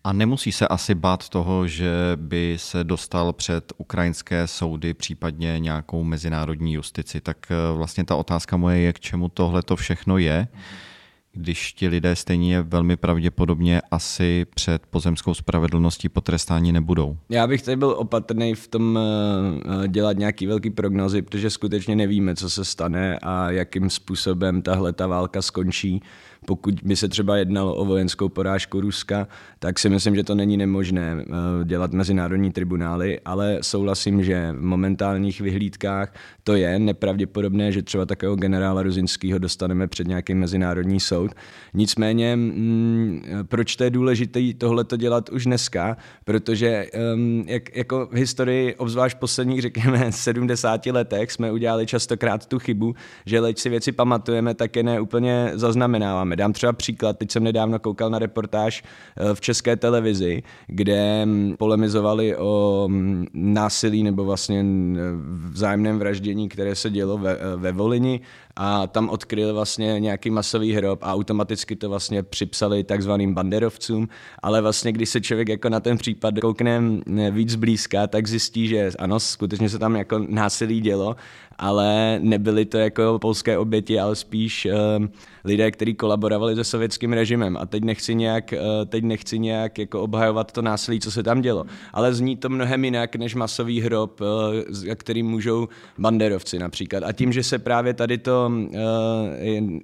a 0.05 0.13
nemusí 0.13 0.53
se 0.53 0.69
asi 0.69 0.95
bát 0.95 1.29
toho, 1.29 1.67
že 1.67 1.93
by 2.17 2.57
se 2.59 2.85
dostal 2.85 3.33
před 3.33 3.73
ukrajinské 3.77 4.47
soudy, 4.47 4.95
případně 4.95 5.59
nějakou 5.59 6.05
mezinárodní 6.05 6.73
justici. 6.73 7.21
Tak 7.21 7.37
vlastně 7.75 8.05
ta 8.05 8.17
otázka 8.17 8.57
moje 8.57 8.79
je, 8.79 8.93
k 8.93 9.01
čemu 9.01 9.29
tohle 9.29 9.63
to 9.63 9.77
všechno 9.77 10.19
je. 10.19 10.49
Mm-hmm 10.53 10.92
když 11.33 11.73
ti 11.73 11.89
lidé 11.89 12.17
stejně 12.17 12.63
velmi 12.63 12.97
pravděpodobně 12.97 13.83
asi 13.91 14.47
před 14.55 14.87
pozemskou 14.87 15.35
spravedlností 15.35 16.09
potrestání 16.09 16.73
nebudou. 16.73 17.17
Já 17.29 17.47
bych 17.47 17.63
tady 17.63 17.77
byl 17.77 17.95
opatrný 17.99 18.55
v 18.55 18.69
tom 18.69 18.99
eh, 18.99 19.89
dělat 19.89 20.17
nějaký 20.17 20.47
velký 20.47 20.71
prognozy, 20.71 21.23
protože 21.23 21.51
skutečně 21.51 21.97
nevíme, 21.97 22.35
co 22.35 22.51
se 22.51 22.65
stane 22.65 23.19
a 23.23 23.51
jakým 23.51 23.91
způsobem 23.91 24.63
tahle 24.63 24.93
ta 24.93 25.07
válka 25.07 25.43
skončí 25.43 26.03
pokud 26.47 26.75
by 26.83 26.97
se 26.97 27.09
třeba 27.09 27.37
jednalo 27.37 27.75
o 27.75 27.85
vojenskou 27.85 28.29
porážku 28.29 28.81
Ruska, 28.81 29.29
tak 29.59 29.79
si 29.79 29.89
myslím, 29.89 30.17
že 30.17 30.25
to 30.25 30.35
není 30.35 30.57
nemožné 30.57 31.17
eh, 31.21 31.65
dělat 31.65 31.93
mezinárodní 31.93 32.53
tribunály, 32.53 33.21
ale 33.25 33.59
souhlasím, 33.61 34.25
že 34.25 34.53
v 34.53 34.63
momentálních 34.63 35.41
vyhlídkách 35.41 36.15
to 36.45 36.55
je 36.55 36.79
nepravděpodobné, 36.79 37.73
že 37.73 37.83
třeba 37.83 38.07
takového 38.07 38.37
generála 38.37 38.83
Ruzinského 38.83 39.39
dostaneme 39.39 39.89
před 39.89 40.07
nějaký 40.07 40.35
mezinárodní 40.35 41.01
soud. 41.01 41.31
Nicméně, 41.75 42.37
mm, 42.37 43.23
proč 43.49 43.77
to 43.77 43.85
je 43.85 43.91
důležité 43.91 44.41
tohle 44.59 44.85
to 44.85 44.97
dělat 44.97 45.29
už 45.29 45.45
dneska? 45.45 45.97
Protože 46.25 46.87
um, 47.15 47.45
jak, 47.49 47.77
jako 47.77 48.09
v 48.13 48.15
historii, 48.15 48.75
obzvlášť 48.75 49.19
posledních, 49.19 49.63
řekněme, 49.63 50.07
70 50.13 50.87
letech, 50.87 51.33
jsme 51.33 51.53
udělali 51.53 51.87
častokrát 51.87 52.47
tu 52.47 52.59
chybu, 52.59 52.95
že 53.27 53.41
leč 53.41 53.59
si 53.59 53.69
věci 53.69 53.93
pamatujeme, 53.93 54.55
tak 54.55 54.77
je 54.77 54.83
ne 54.83 55.01
úplně 55.01 55.51
zaznamenáváme 55.55 56.32
máme. 56.33 56.37
Dám 56.37 56.53
třeba 56.53 56.73
příklad, 56.73 57.19
teď 57.19 57.31
jsem 57.31 57.45
nedávno 57.45 57.79
koukal 57.79 58.11
na 58.11 58.19
reportáž 58.19 58.83
eh, 58.83 59.35
v 59.35 59.41
české 59.41 59.77
televizi, 59.77 60.43
kde 60.67 61.27
mm, 61.27 61.57
polemizovali 61.59 62.37
o 62.37 62.87
mm, 62.89 63.27
násilí 63.35 64.03
nebo 64.03 64.25
vlastně 64.25 64.65
vzájemném 65.51 65.99
vraždění, 65.99 66.49
které 66.49 66.75
se 66.75 66.91
dělo 66.91 67.19
ve, 67.19 67.33
eh, 67.37 67.57
ve 67.57 67.73
Volini 67.73 68.21
a 68.57 68.87
tam 68.87 69.09
odkryl 69.09 69.55
vlastně 69.55 70.01
nějaký 70.01 70.31
masový 70.31 70.73
hrob 70.73 71.03
a 71.03 71.15
automaticky 71.15 71.77
to 71.77 71.89
vlastně 71.89 72.23
připsali 72.23 72.85
takzvaným 72.85 73.35
banderovcům, 73.35 74.09
ale 74.43 74.61
vlastně 74.61 74.93
když 74.93 75.09
se 75.09 75.21
člověk 75.21 75.49
jako 75.49 75.69
na 75.69 75.81
ten 75.81 75.99
případ 75.99 76.35
koukne 76.41 76.83
víc 77.31 77.55
blízka, 77.55 78.07
tak 78.07 78.29
zjistí, 78.29 78.69
že 78.69 78.91
ano, 78.99 79.21
skutečně 79.21 79.69
se 79.69 79.79
tam 79.79 79.97
jako 79.97 80.19
násilí 80.29 80.81
dělo, 80.81 81.17
ale 81.59 82.19
nebyly 82.23 82.65
to 82.65 82.79
jako 82.79 83.19
polské 83.21 83.59
oběti, 83.59 84.01
ale 84.01 84.17
spíš 84.17 84.67
uh, 84.99 85.07
lidé, 85.45 85.71
kteří 85.71 85.95
kolaborovali 85.95 86.55
se 86.55 86.65
sovětským 86.65 87.13
režimem. 87.13 87.57
A 87.57 87.67
teď 87.67 87.85
nechci 87.85 88.15
nějak, 88.15 88.55
uh, 88.57 88.89
teď 88.89 89.05
nechci 89.05 89.39
nějak 89.39 89.79
jako 89.79 90.01
obhajovat 90.01 90.53
to 90.53 90.63
násilí, 90.63 91.01
co 91.01 91.11
se 91.11 91.23
tam 91.23 91.41
dělo. 91.41 91.65
Ale 91.93 92.15
zní 92.15 92.37
to 92.37 92.49
mnohem 92.49 92.85
jinak 92.85 93.17
než 93.17 93.35
masový 93.35 93.81
hrob, 93.81 94.21
uh, 94.21 94.27
který 94.95 95.23
můžou 95.23 95.69
banderovci 95.99 96.59
například. 96.59 97.03
A 97.03 97.13
tím, 97.13 97.33
že 97.33 97.43
se 97.43 97.59
právě 97.59 97.95
tady 97.95 98.19
to 98.19 98.42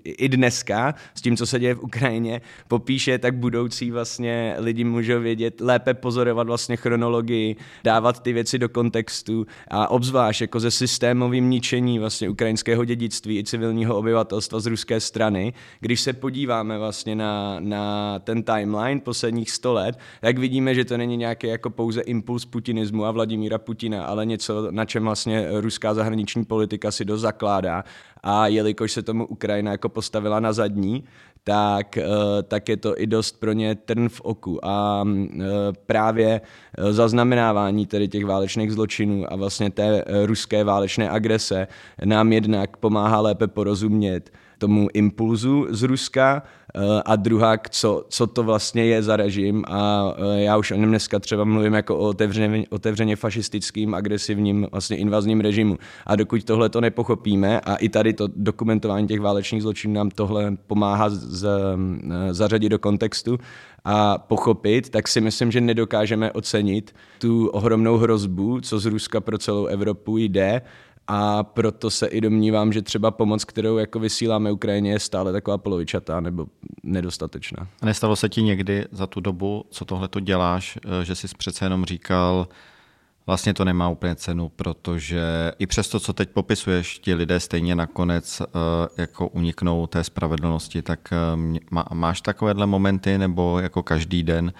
i 0.04 0.28
dneska 0.28 0.94
s 1.14 1.22
tím, 1.22 1.36
co 1.36 1.46
se 1.46 1.58
děje 1.58 1.74
v 1.74 1.82
Ukrajině, 1.82 2.40
popíše, 2.68 3.18
tak 3.18 3.34
budoucí 3.34 3.90
vlastně 3.90 4.54
lidi 4.58 4.84
můžou 4.84 5.20
vědět, 5.20 5.60
lépe 5.60 5.94
pozorovat 5.94 6.46
vlastně 6.46 6.76
chronologii, 6.76 7.56
dávat 7.84 8.22
ty 8.22 8.32
věci 8.32 8.58
do 8.58 8.68
kontextu 8.68 9.46
a 9.68 9.90
obzvlášť 9.90 10.40
jako 10.40 10.60
se 10.60 10.70
systémovým 10.70 11.50
ničení 11.50 11.98
vlastně 11.98 12.28
ukrajinského 12.28 12.84
dědictví 12.84 13.38
i 13.38 13.44
civilního 13.44 13.96
obyvatelstva 13.96 14.60
z 14.60 14.66
ruské 14.66 15.00
strany. 15.00 15.52
Když 15.80 16.00
se 16.00 16.12
podíváme 16.12 16.78
vlastně 16.78 17.16
na, 17.16 17.56
na 17.60 18.18
ten 18.18 18.42
timeline 18.42 19.00
posledních 19.00 19.50
100 19.50 19.72
let, 19.72 19.98
tak 20.20 20.38
vidíme, 20.38 20.74
že 20.74 20.84
to 20.84 20.96
není 20.96 21.16
nějaký 21.16 21.46
jako 21.46 21.70
pouze 21.70 22.00
impuls 22.00 22.44
putinismu 22.44 23.04
a 23.04 23.10
Vladimíra 23.10 23.58
Putina, 23.58 24.04
ale 24.04 24.26
něco, 24.26 24.70
na 24.70 24.84
čem 24.84 25.04
vlastně 25.04 25.46
ruská 25.50 25.94
zahraniční 25.94 26.44
politika 26.44 26.90
si 26.90 27.04
dost 27.04 27.20
zakládá. 27.20 27.84
A 28.22 28.46
jelikož 28.46 28.92
se 28.92 29.02
tomu 29.02 29.26
Ukrajina 29.26 29.70
jako 29.70 29.88
postavila 29.88 30.40
na 30.40 30.52
zadní, 30.52 31.04
tak, 31.44 31.98
eh, 31.98 32.04
tak 32.48 32.68
je 32.68 32.76
to 32.76 33.00
i 33.00 33.06
dost 33.06 33.40
pro 33.40 33.52
ně 33.52 33.74
trn 33.74 34.08
v 34.08 34.20
oku. 34.20 34.64
A 34.64 35.04
eh, 35.04 35.44
právě 35.86 36.40
eh, 36.40 36.92
zaznamenávání 36.92 37.86
tedy 37.86 38.08
těch 38.08 38.24
válečných 38.24 38.72
zločinů 38.72 39.32
a 39.32 39.36
vlastně 39.36 39.70
té 39.70 40.04
ruské 40.24 40.64
válečné 40.64 41.10
agrese 41.10 41.68
nám 42.04 42.32
jednak 42.32 42.76
pomáhá 42.76 43.20
lépe 43.20 43.46
porozumět 43.46 44.30
tomu 44.58 44.88
impulzu 44.94 45.66
z 45.70 45.82
Ruska 45.82 46.42
eh, 46.74 46.80
a 47.04 47.16
druhá, 47.16 47.56
co, 47.70 48.04
co 48.08 48.26
to 48.26 48.42
vlastně 48.42 48.84
je 48.84 49.02
za 49.02 49.16
režim 49.16 49.64
a 49.68 50.12
eh, 50.16 50.42
já 50.42 50.56
už 50.56 50.70
o 50.70 50.74
něm 50.74 50.88
dneska 50.88 51.18
třeba 51.18 51.44
mluvím 51.44 51.74
jako 51.74 51.96
o 51.96 52.08
otevřeně, 52.08 52.64
otevřeně 52.70 53.16
fašistickým, 53.16 53.94
agresivním 53.94 54.66
vlastně 54.72 54.96
invazním 54.96 55.40
režimu. 55.40 55.78
A 56.06 56.16
dokud 56.16 56.44
tohle 56.44 56.68
to 56.68 56.80
nepochopíme 56.80 57.60
a 57.60 57.76
i 57.76 57.88
tady 57.88 58.12
to 58.12 58.28
dokumentování 58.36 59.08
těch 59.08 59.20
válečných 59.20 59.62
zločinů 59.62 59.94
nám 59.94 60.10
tohle 60.10 60.56
pomáhá 60.66 61.10
z, 61.10 61.44
eh, 61.44 62.34
zařadit 62.34 62.68
do 62.68 62.78
kontextu 62.78 63.38
a 63.84 64.18
pochopit, 64.18 64.90
tak 64.90 65.08
si 65.08 65.20
myslím, 65.20 65.52
že 65.52 65.60
nedokážeme 65.60 66.32
ocenit 66.32 66.94
tu 67.18 67.46
ohromnou 67.46 67.96
hrozbu, 67.96 68.60
co 68.60 68.78
z 68.78 68.86
Ruska 68.86 69.20
pro 69.20 69.38
celou 69.38 69.66
Evropu 69.66 70.18
jde 70.18 70.62
a 71.08 71.42
proto 71.42 71.90
se 71.90 72.06
i 72.06 72.20
domnívám, 72.20 72.72
že 72.72 72.82
třeba 72.82 73.10
pomoc, 73.10 73.44
kterou 73.44 73.76
jako 73.76 73.98
vysíláme 73.98 74.52
Ukrajině, 74.52 74.92
je 74.92 74.98
stále 74.98 75.32
taková 75.32 75.58
polovičatá 75.58 76.20
nebo 76.20 76.46
nedostatečná. 76.82 77.66
A 77.82 77.86
nestalo 77.86 78.16
se 78.16 78.28
ti 78.28 78.42
někdy 78.42 78.86
za 78.92 79.06
tu 79.06 79.20
dobu, 79.20 79.64
co 79.70 79.84
tohle 79.84 80.08
to 80.08 80.20
děláš, 80.20 80.78
eh, 80.84 81.04
že 81.04 81.14
jsi 81.14 81.28
přece 81.38 81.64
jenom 81.64 81.84
říkal, 81.84 82.48
vlastně 83.28 83.54
to 83.54 83.64
nemá 83.64 83.88
úplně 83.88 84.16
cenu, 84.16 84.48
protože 84.48 85.52
i 85.58 85.66
přesto, 85.66 86.00
co 86.00 86.12
teď 86.12 86.28
popisuješ, 86.30 86.98
ti 86.98 87.14
lidé 87.14 87.40
stejně 87.40 87.74
nakonec 87.74 88.40
uh, 88.40 88.46
jako 88.96 89.28
uniknou 89.28 89.86
té 89.86 90.04
spravedlnosti, 90.04 90.82
tak 90.82 91.08
uh, 91.72 91.84
máš 91.92 92.20
takovéhle 92.20 92.66
momenty, 92.66 93.18
nebo 93.18 93.60
jako 93.60 93.82
každý 93.82 94.22
den 94.22 94.52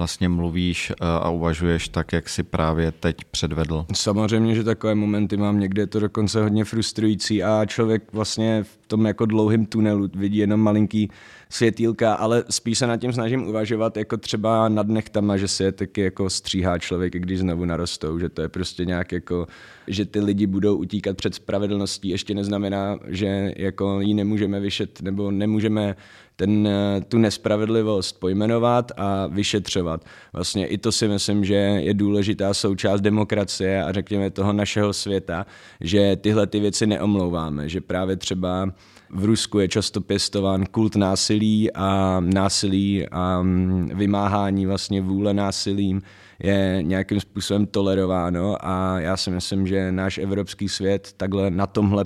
vlastně 0.00 0.28
mluvíš 0.28 0.90
uh, 0.90 1.06
a 1.06 1.30
uvažuješ 1.30 1.88
tak, 1.88 2.12
jak 2.12 2.28
si 2.28 2.42
právě 2.42 2.92
teď 2.92 3.16
předvedl? 3.30 3.86
Samozřejmě, 3.92 4.54
že 4.54 4.64
takové 4.64 4.94
momenty 4.94 5.36
mám, 5.36 5.60
někde 5.60 5.82
je 5.82 5.86
to 5.86 6.00
dokonce 6.00 6.42
hodně 6.42 6.64
frustrující 6.64 7.42
a 7.42 7.64
člověk 7.66 8.02
vlastně 8.12 8.62
v 8.62 8.78
tom 8.86 9.06
jako 9.06 9.26
dlouhém 9.26 9.66
tunelu 9.66 10.08
vidí 10.14 10.38
jenom 10.38 10.60
malinký 10.60 11.10
světýlka, 11.50 12.14
ale 12.14 12.44
spíš 12.50 12.78
se 12.78 12.86
nad 12.86 12.96
tím 12.96 13.12
snažím 13.12 13.48
uvažovat 13.48 13.96
jako 13.96 14.16
třeba 14.16 14.68
nad 14.68 14.88
nechtama, 14.88 15.36
že 15.36 15.48
se 15.48 15.64
je 15.64 15.72
taky 15.72 16.00
jako 16.00 16.30
stříhá 16.30 16.78
člověk, 16.78 17.12
když 17.12 17.38
znovu 17.38 17.64
narostou, 17.64 18.18
že 18.18 18.28
to 18.28 18.42
je 18.42 18.48
prostě 18.48 18.84
nějak 18.84 19.12
jako, 19.12 19.46
že 19.86 20.04
ty 20.04 20.20
lidi 20.20 20.46
budou 20.46 20.76
utíkat 20.76 21.16
před 21.16 21.34
spravedlností, 21.34 22.08
ještě 22.08 22.34
neznamená, 22.34 22.98
že 23.06 23.52
jako 23.56 24.00
ji 24.00 24.14
nemůžeme 24.14 24.60
vyšet 24.60 25.02
nebo 25.02 25.30
nemůžeme 25.30 25.96
ten, 26.40 26.68
tu 27.08 27.18
nespravedlivost 27.18 28.20
pojmenovat 28.20 28.92
a 28.96 29.26
vyšetřovat. 29.26 30.04
Vlastně 30.32 30.66
i 30.66 30.78
to 30.78 30.92
si 30.92 31.08
myslím, 31.08 31.44
že 31.44 31.54
je 31.54 31.94
důležitá 31.94 32.54
součást 32.54 33.00
demokracie 33.00 33.84
a 33.84 33.92
řekněme 33.92 34.30
toho 34.30 34.52
našeho 34.52 34.92
světa, 34.92 35.46
že 35.80 36.16
tyhle 36.16 36.46
ty 36.46 36.60
věci 36.60 36.86
neomlouváme, 36.86 37.68
že 37.68 37.80
právě 37.80 38.16
třeba 38.16 38.72
v 39.10 39.24
Rusku 39.24 39.58
je 39.58 39.68
často 39.68 40.00
pěstován 40.00 40.66
kult 40.66 40.96
násilí 40.96 41.72
a 41.72 42.20
násilí 42.20 43.06
a 43.10 43.42
mm, 43.42 43.90
vymáhání 43.94 44.66
vlastně 44.66 45.02
vůle 45.02 45.34
násilím 45.34 46.02
je 46.42 46.78
nějakým 46.82 47.20
způsobem 47.20 47.66
tolerováno 47.66 48.56
a 48.60 49.00
já 49.00 49.16
si 49.16 49.30
myslím, 49.30 49.66
že 49.66 49.92
náš 49.92 50.18
evropský 50.18 50.68
svět 50.68 51.12
takhle 51.16 51.50
na 51.50 51.66
tomhle 51.66 52.04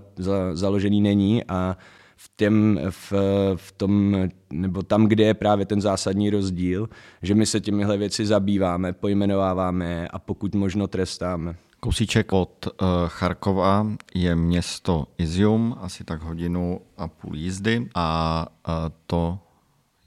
založený 0.53 1.01
není 1.01 1.45
a 1.49 1.77
v, 2.25 2.31
těm, 2.37 2.81
v, 2.91 3.13
v 3.57 3.73
tom, 3.73 4.17
nebo 4.53 4.83
tam, 4.83 5.07
kde 5.07 5.25
je 5.25 5.35
právě 5.35 5.67
ten 5.67 5.81
zásadní 5.81 6.31
rozdíl, 6.31 6.89
že 7.23 7.35
my 7.35 7.47
se 7.47 7.61
těmihle 7.61 7.97
věci 7.97 8.27
zabýváme, 8.27 8.93
pojmenováváme 8.93 10.09
a 10.09 10.19
pokud 10.19 10.55
možno 10.55 10.87
trestáme. 10.87 11.57
Kousíček 11.81 12.33
od 12.33 12.67
uh, 12.67 12.89
Charkova 13.07 13.87
je 14.15 14.37
město 14.37 15.07
Izium, 15.19 15.77
asi 15.81 16.05
tak 16.05 16.23
hodinu 16.23 16.81
a 16.99 17.09
půl 17.09 17.37
jízdy 17.37 17.89
a 17.95 18.47
uh, 18.69 18.75
to 19.07 19.39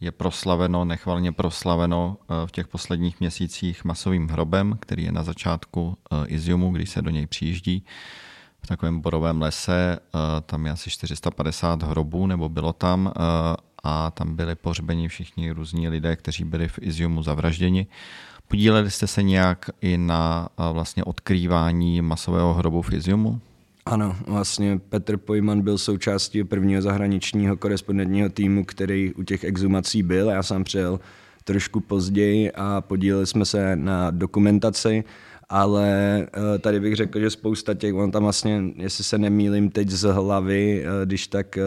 je 0.02 0.12
proslaveno, 0.12 0.86
nechvalně 0.86 1.32
proslaveno 1.32 2.18
uh, 2.18 2.48
v 2.48 2.52
těch 2.52 2.68
posledních 2.68 3.20
měsících 3.20 3.86
masovým 3.86 4.28
hrobem, 4.28 4.78
který 4.80 5.04
je 5.04 5.12
na 5.12 5.24
začátku 5.24 5.98
Iziumu, 6.26 6.72
když 6.72 6.90
se 6.90 7.02
do 7.02 7.10
něj 7.10 7.28
přijíždí 7.28 7.86
v 8.64 8.68
takovém 8.68 9.00
borovém 9.00 9.42
lese. 9.42 10.00
Uh, 10.16 10.22
tam 10.46 10.66
je 10.66 10.72
asi 10.72 10.90
450 10.90 11.84
hrobů, 11.84 12.28
nebo 12.28 12.50
bylo 12.50 12.74
tam, 12.74 13.06
uh, 13.06 13.12
a 13.84 14.12
tam 14.12 14.36
byli 14.36 14.56
pohřbeni 14.56 15.08
všichni 15.08 15.52
různí 15.52 15.90
lidé, 15.90 16.16
kteří 16.16 16.44
byli 16.44 16.68
v 16.68 16.80
Iziumu 16.82 17.24
zavražděni. 17.24 17.88
Podíleli 18.48 18.92
jste 18.92 19.08
se 19.08 19.24
nějak 19.24 19.70
i 19.82 19.98
na 19.98 20.50
vlastně 20.72 21.04
odkrývání 21.04 22.02
masového 22.02 22.54
hrobu 22.54 22.82
v 22.82 22.94
Iziumu? 22.94 23.42
Ano, 23.86 24.16
vlastně 24.28 24.80
Petr 24.90 25.18
Pojman 25.18 25.62
byl 25.62 25.78
součástí 25.78 26.44
prvního 26.44 26.82
zahraničního 26.82 27.58
korespondentního 27.58 28.30
týmu, 28.30 28.66
který 28.66 29.14
u 29.14 29.24
těch 29.24 29.44
exhumací 29.44 30.04
byl. 30.04 30.30
Já 30.30 30.44
sám 30.44 30.64
přijel 30.64 31.00
trošku 31.44 31.80
později 31.80 32.52
a 32.52 32.82
podíleli 32.82 33.28
jsme 33.28 33.46
se 33.46 33.76
na 33.76 34.12
dokumentaci, 34.12 35.04
ale 35.50 36.28
eh, 36.56 36.60
tady 36.60 36.80
bych 36.80 36.96
řekl, 36.96 37.20
že 37.20 37.30
spousta 37.30 37.74
těch, 37.74 37.94
on 37.94 38.12
tam 38.12 38.24
vlastně, 38.24 38.64
jestli 38.76 39.04
se 39.04 39.18
nemýlím 39.18 39.70
teď 39.70 39.90
z 39.90 40.14
hlavy, 40.14 40.84
eh, 40.86 41.06
když 41.06 41.28
tak 41.28 41.58
eh, 41.58 41.62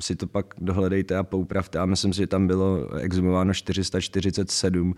si 0.00 0.16
to 0.16 0.26
pak 0.26 0.54
dohledejte 0.58 1.16
a 1.16 1.22
poupravte, 1.22 1.78
a 1.78 1.86
myslím 1.86 2.12
si, 2.12 2.18
že 2.18 2.26
tam 2.26 2.46
bylo 2.46 2.94
exhumováno 2.94 3.54
447 3.54 4.94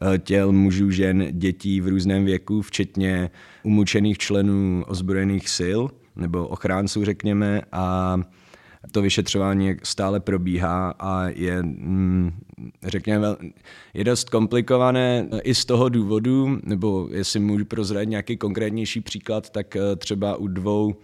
Eh, 0.00 0.18
těl 0.18 0.52
mužů, 0.52 0.90
žen, 0.90 1.26
dětí 1.30 1.80
v 1.80 1.88
různém 1.88 2.24
věku, 2.24 2.62
včetně 2.62 3.30
umučených 3.62 4.18
členů 4.18 4.84
ozbrojených 4.86 5.48
sil 5.58 5.80
nebo 6.16 6.48
ochránců, 6.48 7.04
řekněme, 7.04 7.62
a 7.72 8.16
to 8.90 9.02
vyšetřování 9.02 9.76
stále 9.82 10.20
probíhá 10.20 10.94
a 10.98 11.28
je, 11.28 11.62
mm, 11.62 12.32
řekněme, 12.82 13.28
je 13.94 14.04
dost 14.04 14.30
komplikované 14.30 15.28
i 15.42 15.54
z 15.54 15.64
toho 15.64 15.88
důvodu, 15.88 16.58
nebo 16.62 17.08
jestli 17.12 17.40
můžu 17.40 17.64
prozradit 17.64 18.10
nějaký 18.10 18.36
konkrétnější 18.36 19.00
příklad, 19.00 19.50
tak 19.50 19.76
eh, 19.76 19.96
třeba 19.96 20.36
u 20.36 20.46
dvou 20.46 20.94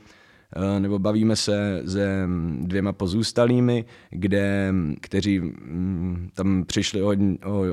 Eh, 0.57 0.81
nebo 0.81 0.99
bavíme 0.99 1.37
se 1.37 1.83
se 1.87 2.29
dvěma 2.61 2.93
pozůstalými, 2.93 3.85
kde, 4.11 4.75
kteří 5.01 5.41
mm, 5.41 6.31
tam 6.35 6.65
přišli 6.65 7.03
o, 7.03 7.15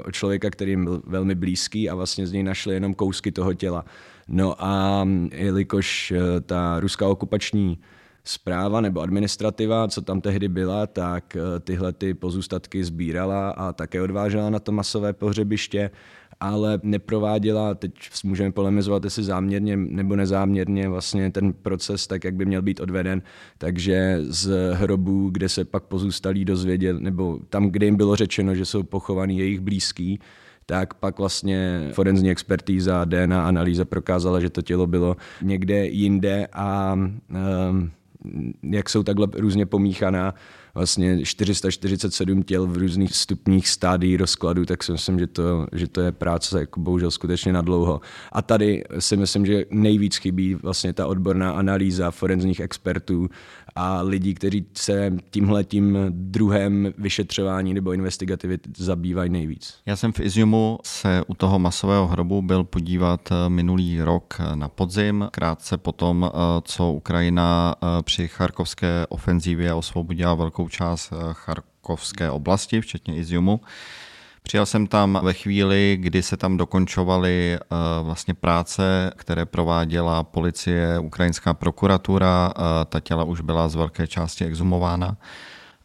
o, 0.06 0.12
člověka, 0.12 0.50
který 0.50 0.72
jim 0.72 0.84
byl 0.84 1.02
velmi 1.08 1.36
blízký 1.36 1.90
a 1.90 1.96
vlastně 1.96 2.28
z 2.28 2.32
něj 2.32 2.44
našli 2.44 2.74
jenom 2.74 2.94
kousky 2.94 3.32
toho 3.32 3.54
těla. 3.54 3.86
No 4.28 4.64
a 4.64 5.08
jelikož 5.32 6.12
eh, 6.12 6.42
ta 6.42 6.80
ruská 6.80 7.08
okupační 7.08 7.80
zpráva 8.26 8.82
nebo 8.82 9.02
administrativa, 9.02 9.88
co 9.88 10.02
tam 10.02 10.22
tehdy 10.22 10.48
byla, 10.48 10.88
tak 10.88 11.36
eh, 11.36 11.60
tyhle 11.60 11.94
ty 11.94 12.14
pozůstatky 12.14 12.84
sbírala 12.84 13.50
a 13.50 13.74
také 13.74 14.02
odvážela 14.02 14.50
na 14.50 14.60
to 14.60 14.72
masové 14.72 15.14
pohřebiště 15.14 15.92
ale 16.40 16.80
neprováděla, 16.84 17.76
teď 17.76 17.92
můžeme 18.24 18.52
polemizovat, 18.52 19.04
jestli 19.04 19.24
záměrně 19.24 19.78
nebo 19.78 20.16
nezáměrně 20.16 20.90
vlastně 20.90 21.32
ten 21.32 21.54
proces 21.54 22.08
tak, 22.08 22.24
jak 22.24 22.36
by 22.36 22.46
měl 22.46 22.62
být 22.62 22.80
odveden, 22.80 23.22
takže 23.58 24.20
z 24.22 24.74
hrobů, 24.74 25.30
kde 25.30 25.50
se 25.50 25.66
pak 25.66 25.84
pozůstalí 25.84 26.46
dozvěděl, 26.46 27.00
nebo 27.00 27.40
tam, 27.50 27.70
kde 27.70 27.86
jim 27.86 27.96
bylo 27.96 28.16
řečeno, 28.16 28.56
že 28.56 28.66
jsou 28.66 28.84
pochovaní 28.84 29.38
jejich 29.38 29.60
blízký, 29.60 30.20
tak 30.66 30.94
pak 30.94 31.20
vlastně 31.20 31.90
forenzní 31.94 32.30
expertíza, 32.32 33.06
DNA 33.06 33.48
analýza 33.48 33.86
prokázala, 33.86 34.40
že 34.40 34.50
to 34.50 34.62
tělo 34.62 34.88
bylo 34.88 35.16
někde 35.42 35.88
jinde 35.88 36.48
a 36.54 36.94
um, 36.94 37.92
jak 38.64 38.90
jsou 38.90 39.04
takhle 39.04 39.28
různě 39.38 39.66
pomíchaná, 39.66 40.34
vlastně 40.76 41.26
447 41.26 42.44
těl 42.44 42.68
v 42.68 42.78
různých 42.78 43.16
stupních 43.16 43.68
stádií 43.68 44.18
rozkladu, 44.18 44.66
tak 44.66 44.84
si 44.84 44.92
myslím, 44.92 45.20
že 45.20 45.28
to, 45.28 45.68
že 45.74 45.88
to 45.88 46.02
je 46.02 46.12
práce 46.12 46.60
jako 46.60 46.80
bohužel 46.80 47.12
skutečně 47.12 47.54
na 47.54 47.62
dlouho. 47.62 48.02
A 48.32 48.42
tady 48.42 48.84
si 49.00 49.18
myslím, 49.18 49.46
že 49.46 49.66
nejvíc 49.72 50.16
chybí 50.16 50.56
vlastně 50.56 50.94
ta 50.94 51.08
odborná 51.08 51.52
analýza 51.52 52.12
forenzních 52.12 52.60
expertů 52.60 53.30
a 53.76 54.02
lidí, 54.02 54.34
kteří 54.34 54.66
se 54.78 55.14
tímhle 55.30 55.64
tím 55.64 55.98
druhem 56.10 56.94
vyšetřování 56.98 57.74
nebo 57.74 57.94
investigativy 57.94 58.58
zabývají 58.78 59.30
nejvíc. 59.30 59.74
Já 59.86 59.96
jsem 59.96 60.12
v 60.12 60.20
Iziumu 60.20 60.80
se 60.84 61.22
u 61.28 61.34
toho 61.34 61.60
masového 61.60 62.08
hrobu 62.08 62.42
byl 62.42 62.64
podívat 62.64 63.32
eh, 63.32 63.50
minulý 63.50 64.02
rok 64.02 64.34
eh, 64.40 64.56
na 64.56 64.70
podzim, 64.70 65.28
krátce 65.32 65.78
potom, 65.78 66.32
eh, 66.34 66.38
co 66.64 66.92
Ukrajina 66.92 67.76
při 68.02 68.28
charkovské 68.28 69.06
ofenzívě 69.10 69.74
osvobodila 69.74 70.34
velkou 70.34 70.65
část 70.70 71.14
charkovské 71.34 72.30
oblasti, 72.30 72.82
včetně 72.82 73.16
Iziumu. 73.16 73.62
Přijel 74.46 74.66
jsem 74.66 74.88
tam 74.88 75.20
ve 75.24 75.34
chvíli, 75.34 75.98
kdy 76.00 76.24
se 76.24 76.38
tam 76.38 76.58
dokončovaly 76.58 77.58
eh, 77.62 77.66
vlastně 78.02 78.34
práce, 78.34 79.12
které 79.16 79.46
prováděla 79.46 80.24
policie, 80.24 81.00
ukrajinská 81.00 81.54
prokuratura. 81.54 82.54
Eh, 82.56 82.86
ta 82.86 83.00
těla 83.00 83.24
už 83.24 83.42
byla 83.42 83.70
z 83.70 83.76
velké 83.76 84.08
části 84.08 84.46
exhumována. 84.46 85.18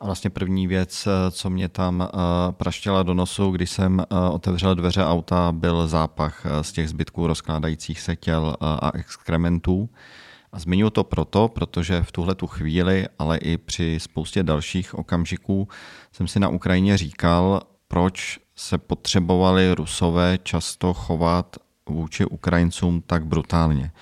A 0.01 0.07
vlastně 0.07 0.31
první 0.31 0.67
věc, 0.67 1.07
eh, 1.07 1.31
co 1.31 1.51
mě 1.51 1.69
tam 1.69 2.09
praštěla 2.51 3.03
do 3.03 3.15
nosu, 3.15 3.51
když 3.51 3.71
jsem 3.71 4.05
otevřel 4.31 4.75
dveře 4.75 5.05
auta, 5.05 5.53
byl 5.53 5.89
zápach 5.89 6.47
z 6.63 6.73
těch 6.73 6.89
zbytků 6.89 7.27
rozkládajících 7.27 8.01
se 8.01 8.17
těl 8.17 8.57
a 8.61 8.91
exkrementů. 8.95 9.89
A 10.53 10.59
zmiňuji 10.59 10.91
to 10.91 11.05
proto, 11.05 11.49
protože 11.49 12.03
v 12.03 12.13
tuhle 12.13 12.35
tu 12.35 12.47
chvíli, 12.47 13.07
ale 13.19 13.39
i 13.39 13.59
při 13.59 14.01
spoustě 14.01 14.43
dalších 14.43 14.95
okamžiků 14.95 15.69
jsem 16.13 16.29
si 16.29 16.41
na 16.41 16.49
Ukrajině 16.49 16.97
říkal, 16.97 17.63
proč 17.89 18.39
se 18.57 18.79
potřebovali 18.79 19.75
Rusové 19.75 20.39
často 20.43 20.95
chovat 20.95 21.57
vůči 21.89 22.25
Ukrajincům 22.25 23.03
tak 23.07 23.27
brutálně. 23.27 23.93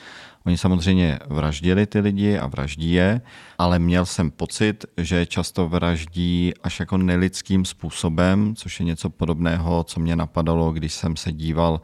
Oni 0.47 0.59
samozřejmě 0.59 1.19
vraždili 1.27 1.87
ty 1.87 2.01
lidi 2.01 2.39
a 2.39 2.47
vraždí 2.47 2.93
je, 2.93 3.21
ale 3.59 3.79
měl 3.79 4.07
jsem 4.07 4.31
pocit, 4.31 4.85
že 4.97 5.27
často 5.27 5.69
vraždí 5.69 6.53
až 6.63 6.81
jako 6.81 6.97
nelidským 6.97 7.65
způsobem, 7.65 8.55
což 8.57 8.81
je 8.81 8.87
něco 8.87 9.11
podobného, 9.11 9.85
co 9.85 10.01
mě 10.01 10.17
napadalo, 10.17 10.73
když 10.73 10.93
jsem 10.93 11.17
se 11.17 11.33
díval 11.33 11.81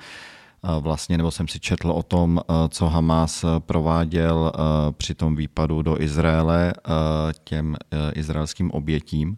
vlastně, 0.80 1.16
nebo 1.16 1.30
jsem 1.30 1.48
si 1.48 1.60
četl 1.60 1.90
o 1.90 2.02
tom, 2.02 2.40
eh, 2.40 2.52
co 2.68 2.88
Hamas 2.88 3.44
prováděl 3.58 4.52
eh, 4.54 4.58
při 4.92 5.14
tom 5.14 5.36
výpadu 5.36 5.82
do 5.82 6.02
Izraele 6.02 6.72
těm 7.44 7.76
izraelským 8.14 8.70
obětím 8.70 9.36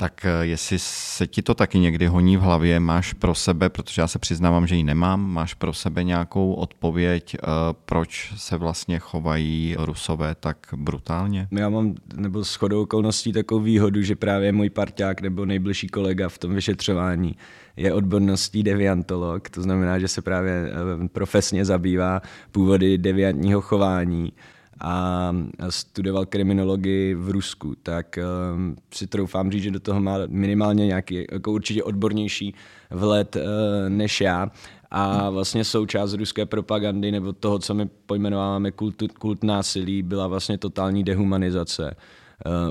tak 0.00 0.24
eh, 0.24 0.46
jestli 0.46 0.78
se 0.78 1.26
ti 1.26 1.42
to 1.42 1.54
taky 1.54 1.78
někdy 1.78 2.06
honí 2.06 2.36
v 2.36 2.40
hlavě, 2.40 2.80
máš 2.80 3.12
pro 3.12 3.34
sebe, 3.34 3.68
protože 3.68 4.02
já 4.02 4.08
se 4.08 4.18
přiznávám, 4.18 4.66
že 4.66 4.76
ji 4.76 4.84
nemám, 4.84 5.32
máš 5.32 5.54
pro 5.54 5.72
sebe 5.72 6.04
nějakou 6.04 6.52
odpověď, 6.52 7.34
eh, 7.34 7.46
proč 7.84 8.32
se 8.36 8.56
vlastně 8.56 8.98
chovají 8.98 9.76
Rusové 9.78 10.34
tak 10.34 10.56
brutálně? 10.76 11.48
Já 11.52 11.68
mám, 11.68 11.94
nebo 12.14 12.44
s 12.44 12.54
chodou 12.54 12.82
okolností, 12.82 13.32
takovou 13.32 13.60
výhodu, 13.60 14.02
že 14.02 14.16
právě 14.16 14.52
můj 14.52 14.70
parťák 14.70 15.20
nebo 15.20 15.46
nejbližší 15.46 15.88
kolega 15.88 16.28
v 16.28 16.38
tom 16.38 16.54
vyšetřování 16.54 17.36
je 17.76 17.94
odborností 17.94 18.62
deviantolog, 18.62 19.50
to 19.50 19.62
znamená, 19.62 19.98
že 19.98 20.08
se 20.08 20.22
právě 20.22 20.52
eh, 20.52 21.08
profesně 21.08 21.64
zabývá 21.64 22.22
původy 22.52 22.98
deviantního 22.98 23.60
chování 23.60 24.32
a 24.80 25.32
studoval 25.68 26.26
kriminologii 26.26 27.14
v 27.14 27.30
Rusku, 27.30 27.74
tak 27.82 28.18
um, 28.54 28.76
si 28.94 29.06
troufám 29.06 29.50
říct, 29.50 29.62
že 29.62 29.70
do 29.70 29.80
toho 29.80 30.00
má 30.00 30.16
minimálně 30.28 30.86
nějaký 30.86 31.26
jako 31.32 31.52
určitě 31.52 31.82
odbornější 31.82 32.54
vhled 32.90 33.36
uh, 33.36 33.42
než 33.88 34.20
já. 34.20 34.50
A 34.90 35.30
vlastně 35.30 35.64
součást 35.64 36.14
ruské 36.14 36.46
propagandy 36.46 37.12
nebo 37.12 37.32
toho, 37.32 37.58
co 37.58 37.74
my 37.74 37.88
pojmenováváme 38.06 38.70
kult, 38.70 39.02
kult 39.18 39.44
násilí, 39.44 40.02
byla 40.02 40.26
vlastně 40.26 40.58
totální 40.58 41.04
dehumanizace 41.04 41.96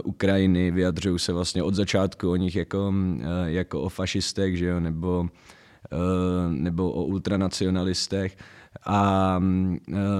Ukrajiny, 0.03 0.71
vyjadřují 0.71 1.19
se 1.19 1.33
vlastně 1.33 1.63
od 1.63 1.75
začátku 1.75 2.31
o 2.31 2.35
nich 2.35 2.55
jako, 2.55 2.93
jako 3.45 3.81
o 3.81 3.89
fašistech, 3.89 4.57
že 4.57 4.65
jo, 4.65 4.79
nebo, 4.79 5.27
nebo 6.49 6.91
o 6.91 7.03
ultranacionalistech 7.03 8.37
a 8.85 9.39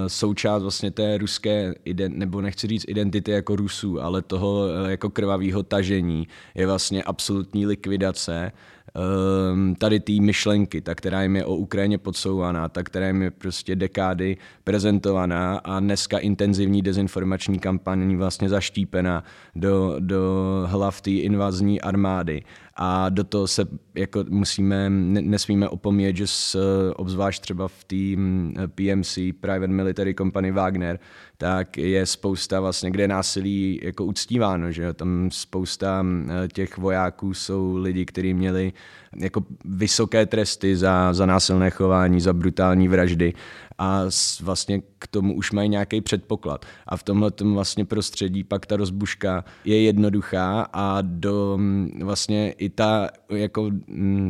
součást 0.08 0.62
vlastně 0.62 0.92
té 0.92 1.18
ruské, 1.18 1.74
nebo 2.08 2.42
nechci 2.42 2.68
říct 2.68 2.86
identity 2.88 3.32
jako 3.32 3.56
Rusů, 3.56 4.02
ale 4.02 4.22
toho 4.22 4.68
jako 4.68 5.10
krvavého 5.10 5.64
tažení 5.64 6.28
je 6.56 6.68
vlastně 6.68 7.04
absolutní 7.04 7.66
likvidace 7.66 8.52
Ehm, 8.96 9.76
tady 9.76 10.00
té 10.00 10.14
myšlenky, 10.22 10.82
ta, 10.82 10.96
která 10.96 11.22
jim 11.22 11.36
je 11.36 11.46
o 11.46 11.56
Ukrajině 11.56 11.98
podsouvaná, 11.98 12.70
ta, 12.70 12.84
která 12.84 13.08
jim 13.08 13.22
je 13.22 13.32
prostě 13.32 13.76
dekády 13.76 14.38
prezentovaná 14.64 15.58
a 15.58 15.80
dneska 15.80 16.18
intenzivní 16.18 16.82
dezinformační 16.82 17.60
kampaň 17.60 18.16
vlastně 18.18 18.50
zaštípená 18.50 19.24
do, 19.56 19.96
do 20.00 20.24
hlav 20.66 21.02
té 21.02 21.12
invazní 21.12 21.82
armády 21.82 22.44
a 22.82 23.10
do 23.10 23.24
toho 23.24 23.48
se 23.48 23.66
jako 23.96 24.24
musíme, 24.30 24.90
nesmíme 24.90 25.70
opomíjet, 25.70 26.16
že 26.16 26.28
s, 26.28 26.58
obzvlášť 26.96 27.42
třeba 27.42 27.68
v 27.68 27.84
té 27.84 27.96
mm, 27.96 28.54
PMC, 28.76 29.18
Private 29.40 29.68
Military 29.68 30.16
Company 30.16 30.52
Wagner, 30.52 31.00
tak 31.42 31.78
je 31.78 32.06
spousta 32.06 32.60
vlastně, 32.60 32.92
kde 32.92 33.04
je 33.04 33.08
násilí 33.08 33.80
jako 33.84 34.06
uctíváno, 34.06 34.72
že 34.72 34.84
jo? 34.84 34.94
tam 34.94 35.30
spousta 35.32 36.02
mm, 36.02 36.30
těch 36.54 36.78
vojáků 36.78 37.34
jsou 37.34 37.78
lidi, 37.78 38.06
kteří 38.06 38.34
měli 38.34 38.74
jako 39.16 39.44
vysoké 39.66 40.26
tresty 40.26 40.78
za, 40.78 41.14
za 41.14 41.26
násilné 41.26 41.70
chování, 41.70 42.22
za 42.22 42.34
brutální 42.34 42.88
vraždy 42.88 43.34
a 43.78 44.02
vlastně 44.42 44.82
k 45.00 45.08
tomu 45.08 45.36
už 45.36 45.52
mají 45.52 45.70
nějaký 45.70 46.02
předpoklad. 46.02 46.66
A 46.88 46.98
v 46.98 47.04
tomhle 47.04 47.32
vlastně 47.44 47.86
prostředí 47.86 48.44
pak 48.44 48.66
ta 48.66 48.78
rozbuška 48.78 49.46
je 49.66 49.82
jednoduchá 49.82 50.68
a 50.74 51.02
do 51.02 51.60
vlastně 52.04 52.52
i 52.52 52.70
ta 52.70 53.10
jako 53.30 53.72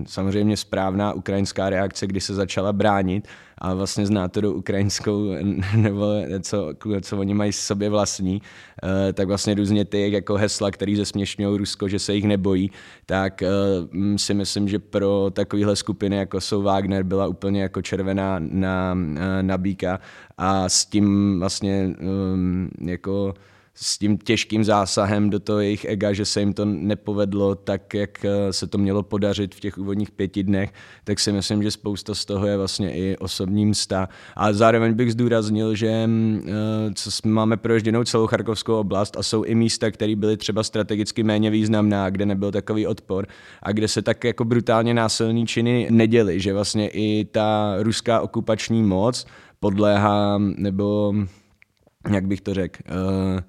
samozřejmě 0.06 0.58
správná 0.58 1.14
ukrajinská 1.14 1.70
reakce, 1.70 2.08
kdy 2.08 2.22
se 2.22 2.34
začala 2.34 2.74
bránit, 2.74 3.28
a 3.60 3.74
vlastně 3.74 4.06
zná 4.06 4.28
to 4.28 4.42
do 4.42 4.54
ukrajinskou, 4.54 5.32
nebo 5.76 6.06
co, 6.42 6.74
co 7.02 7.18
oni 7.18 7.34
mají 7.34 7.54
sobě 7.54 7.90
vlastní, 7.90 8.42
eh, 8.84 9.14
tak 9.14 9.28
vlastně 9.28 9.54
různě 9.54 9.86
ty 9.86 10.12
jako 10.12 10.36
hesla, 10.36 10.72
který 10.72 10.96
zesměšňují 10.96 11.58
Rusko, 11.58 11.88
že 11.88 12.00
se 12.00 12.16
jich 12.16 12.26
nebojí, 12.26 12.72
tak 13.06 13.44
eh, 13.44 13.50
si 14.18 14.34
myslím, 14.34 14.68
že 14.68 14.80
pro 14.80 15.30
takovéhle 15.34 15.76
skupiny, 15.76 16.16
jako 16.16 16.42
jsou 16.42 16.62
Wagner, 16.62 17.04
byla 17.04 17.28
úplně 17.28 17.62
jako 17.62 17.82
červená 17.82 18.40
na, 18.40 18.98
eh, 19.16 19.44
na 19.44 19.58
bíka 19.58 20.00
a 20.38 20.70
s 20.70 20.86
tím 20.86 21.40
vlastně 21.40 21.96
jako 22.82 23.34
s 23.82 23.98
tím 23.98 24.18
těžkým 24.18 24.64
zásahem 24.64 25.30
do 25.30 25.40
toho 25.40 25.60
jejich 25.60 25.86
ega, 25.86 26.14
že 26.14 26.26
se 26.26 26.40
jim 26.40 26.54
to 26.54 26.66
nepovedlo 26.66 27.56
tak, 27.56 27.94
jak 27.94 28.26
eh, 28.26 28.54
se 28.54 28.68
to 28.68 28.78
mělo 28.78 29.04
podařit 29.04 29.56
v 29.56 29.60
těch 29.60 29.78
úvodních 29.78 30.12
pěti 30.12 30.44
dnech, 30.44 30.74
tak 31.04 31.20
si 31.20 31.32
myslím, 31.32 31.64
že 31.64 31.72
spousta 31.72 32.16
z 32.16 32.26
toho 32.26 32.48
je 32.48 32.58
vlastně 32.58 32.94
i 32.94 33.18
osobní 33.18 33.66
msta. 33.66 34.10
A 34.36 34.54
zároveň 34.54 34.94
bych 34.94 35.12
zdůraznil, 35.12 35.76
že 35.76 36.08
mm, 36.08 36.42
eh, 36.48 36.94
co 36.96 37.10
máme 37.30 37.58
proježděnou 37.58 38.04
celou 38.04 38.28
Charkovskou 38.28 38.80
oblast 38.80 39.18
a 39.18 39.24
jsou 39.24 39.44
i 39.44 39.56
místa, 39.56 39.92
které 39.92 40.16
byly 40.16 40.38
třeba 40.38 40.64
strategicky 40.64 41.24
méně 41.24 41.50
významná, 41.50 42.10
kde 42.10 42.26
nebyl 42.26 42.52
takový 42.52 42.88
odpor 42.88 43.28
a 43.64 43.72
kde 43.72 43.88
se 43.88 44.02
tak 44.02 44.24
jako 44.24 44.46
brutálně 44.46 44.94
násilní 44.94 45.48
činy 45.48 45.88
neděly, 45.92 46.40
že 46.40 46.54
vlastně 46.54 46.90
i 46.90 47.26
ta 47.26 47.76
ruská 47.80 48.22
okupační 48.22 48.84
moc 48.84 49.26
podléhá, 49.60 50.38
nebo 50.38 51.14
jak 52.12 52.28
bych 52.28 52.42
to 52.42 52.54
řekl, 52.54 52.84
uh, 52.90 53.40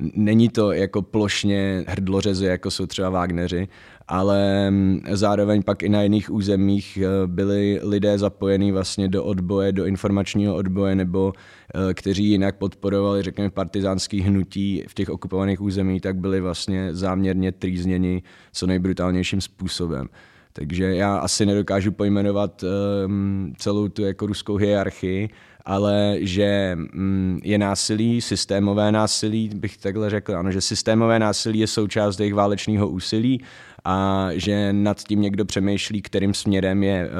Není 0.00 0.48
to 0.48 0.72
jako 0.72 1.02
plošně 1.02 1.84
hrdlořezy, 1.88 2.46
jako 2.46 2.70
jsou 2.70 2.86
třeba 2.86 3.10
Wagneři, 3.10 3.68
ale 4.08 4.70
mm, 4.70 5.00
zároveň 5.10 5.62
pak 5.62 5.82
i 5.82 5.88
na 5.88 6.02
jiných 6.02 6.32
územích 6.32 6.98
eh, 7.02 7.26
byli 7.26 7.80
lidé 7.82 8.18
zapojení 8.18 8.72
vlastně 8.72 9.08
do 9.08 9.24
odboje, 9.24 9.72
do 9.72 9.84
informačního 9.84 10.54
odboje, 10.54 10.94
nebo 10.94 11.32
eh, 11.74 11.94
kteří 11.94 12.24
jinak 12.24 12.56
podporovali, 12.56 13.22
řekněme, 13.22 13.50
partizánský 13.50 14.20
hnutí 14.20 14.84
v 14.88 14.94
těch 14.94 15.10
okupovaných 15.10 15.60
územích, 15.60 16.02
tak 16.02 16.16
byli 16.16 16.40
vlastně 16.40 16.94
záměrně 16.94 17.52
trýzněni 17.52 18.22
co 18.52 18.66
nejbrutálnějším 18.66 19.40
způsobem. 19.40 20.08
Takže 20.56 20.94
já 20.94 21.16
asi 21.16 21.46
nedokážu 21.46 21.92
pojmenovat 21.92 22.64
um, 23.06 23.52
celou 23.58 23.88
tu 23.88 24.02
jako 24.02 24.26
ruskou 24.26 24.56
hierarchii, 24.56 25.28
ale 25.64 26.16
že 26.20 26.76
mm, 26.76 27.40
je 27.44 27.58
násilí, 27.58 28.20
systémové 28.20 28.92
násilí, 28.92 29.50
bych 29.54 29.76
takhle 29.76 30.10
řekl, 30.10 30.36
ano, 30.36 30.52
že 30.52 30.60
systémové 30.60 31.18
násilí 31.18 31.58
je 31.58 31.66
součást 31.66 32.20
jejich 32.20 32.34
válečného 32.34 32.88
úsilí 32.88 33.40
a 33.84 34.28
že 34.32 34.72
nad 34.72 35.02
tím 35.02 35.20
někdo 35.20 35.44
přemýšlí, 35.44 36.02
kterým 36.02 36.34
směrem 36.34 36.82
je, 36.82 37.04
eh, 37.04 37.10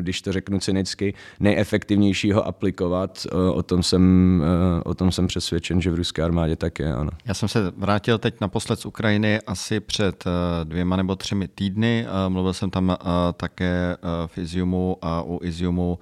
když 0.00 0.22
to 0.22 0.32
řeknu 0.32 0.58
cynicky, 0.58 1.14
nejefektivnější 1.40 2.32
ho 2.32 2.46
aplikovat. 2.46 3.26
Eh, 3.26 3.36
o 3.36 3.62
tom 3.62 3.82
jsem, 3.82 4.44
eh, 4.44 4.82
o 4.84 4.94
tom 4.94 5.12
jsem 5.12 5.26
přesvědčen, 5.26 5.80
že 5.80 5.90
v 5.90 5.94
ruské 5.94 6.22
armádě 6.22 6.56
tak 6.56 6.78
je, 6.78 6.94
ano. 6.94 7.10
Já 7.24 7.34
jsem 7.34 7.48
se 7.48 7.72
vrátil 7.76 8.18
teď 8.18 8.40
naposled 8.40 8.80
z 8.80 8.86
Ukrajiny 8.86 9.40
asi 9.40 9.80
před 9.80 10.24
dvěma 10.64 10.96
nebo 10.96 11.16
třemi 11.16 11.48
týdny. 11.48 12.06
Mluvil 12.28 12.52
jsem 12.52 12.70
tam 12.70 12.96
také 13.36 13.96
v 14.26 14.38
Iziumu 14.38 14.96
a 15.02 15.22
u 15.22 15.38
Iziumu 15.42 15.98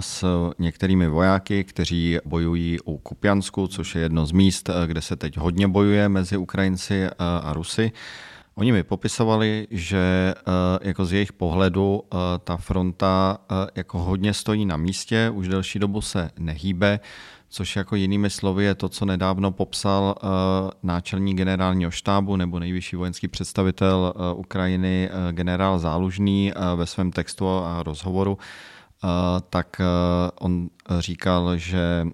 s 0.00 0.24
některými 0.58 1.08
vojáky, 1.08 1.64
kteří 1.64 2.18
bojují 2.24 2.78
u 2.84 2.98
Kupjansku, 2.98 3.66
což 3.66 3.94
je 3.94 4.02
jedno 4.02 4.26
z 4.26 4.32
míst, 4.32 4.70
kde 4.86 5.02
se 5.02 5.16
teď 5.16 5.36
hodně 5.36 5.68
bojuje 5.68 6.08
mezi 6.08 6.36
Ukrajinci 6.36 7.06
a 7.18 7.52
Rusy. 7.52 7.92
Oni 8.54 8.72
mi 8.72 8.82
popisovali, 8.82 9.66
že 9.70 10.34
eh, 10.36 10.88
jako 10.88 11.04
z 11.04 11.12
jejich 11.12 11.32
pohledu 11.32 12.02
eh, 12.02 12.16
ta 12.44 12.56
fronta 12.56 13.38
eh, 13.40 13.54
jako 13.74 13.98
hodně 13.98 14.34
stojí 14.34 14.66
na 14.66 14.76
místě, 14.76 15.30
už 15.30 15.48
delší 15.48 15.78
dobu 15.78 16.00
se 16.00 16.30
nehýbe, 16.38 17.00
což 17.48 17.76
jako 17.76 17.96
jinými 17.96 18.30
slovy 18.30 18.64
je 18.64 18.74
to, 18.74 18.88
co 18.88 19.04
nedávno 19.04 19.50
popsal 19.50 20.14
náčelník 20.82 21.36
generálního 21.36 21.90
štábu 21.90 22.36
nebo 22.36 22.58
nejvyšší 22.58 22.96
vojenský 22.96 23.28
představitel 23.28 24.14
Ukrajiny 24.36 25.10
generál 25.32 25.78
Zálužný 25.78 26.52
ve 26.76 26.86
svém 26.86 27.12
textu 27.12 27.48
a 27.48 27.82
rozhovoru, 27.82 28.38
tak 29.50 29.80
on 30.40 30.68
říkal, 30.98 31.56
že, 31.56 32.06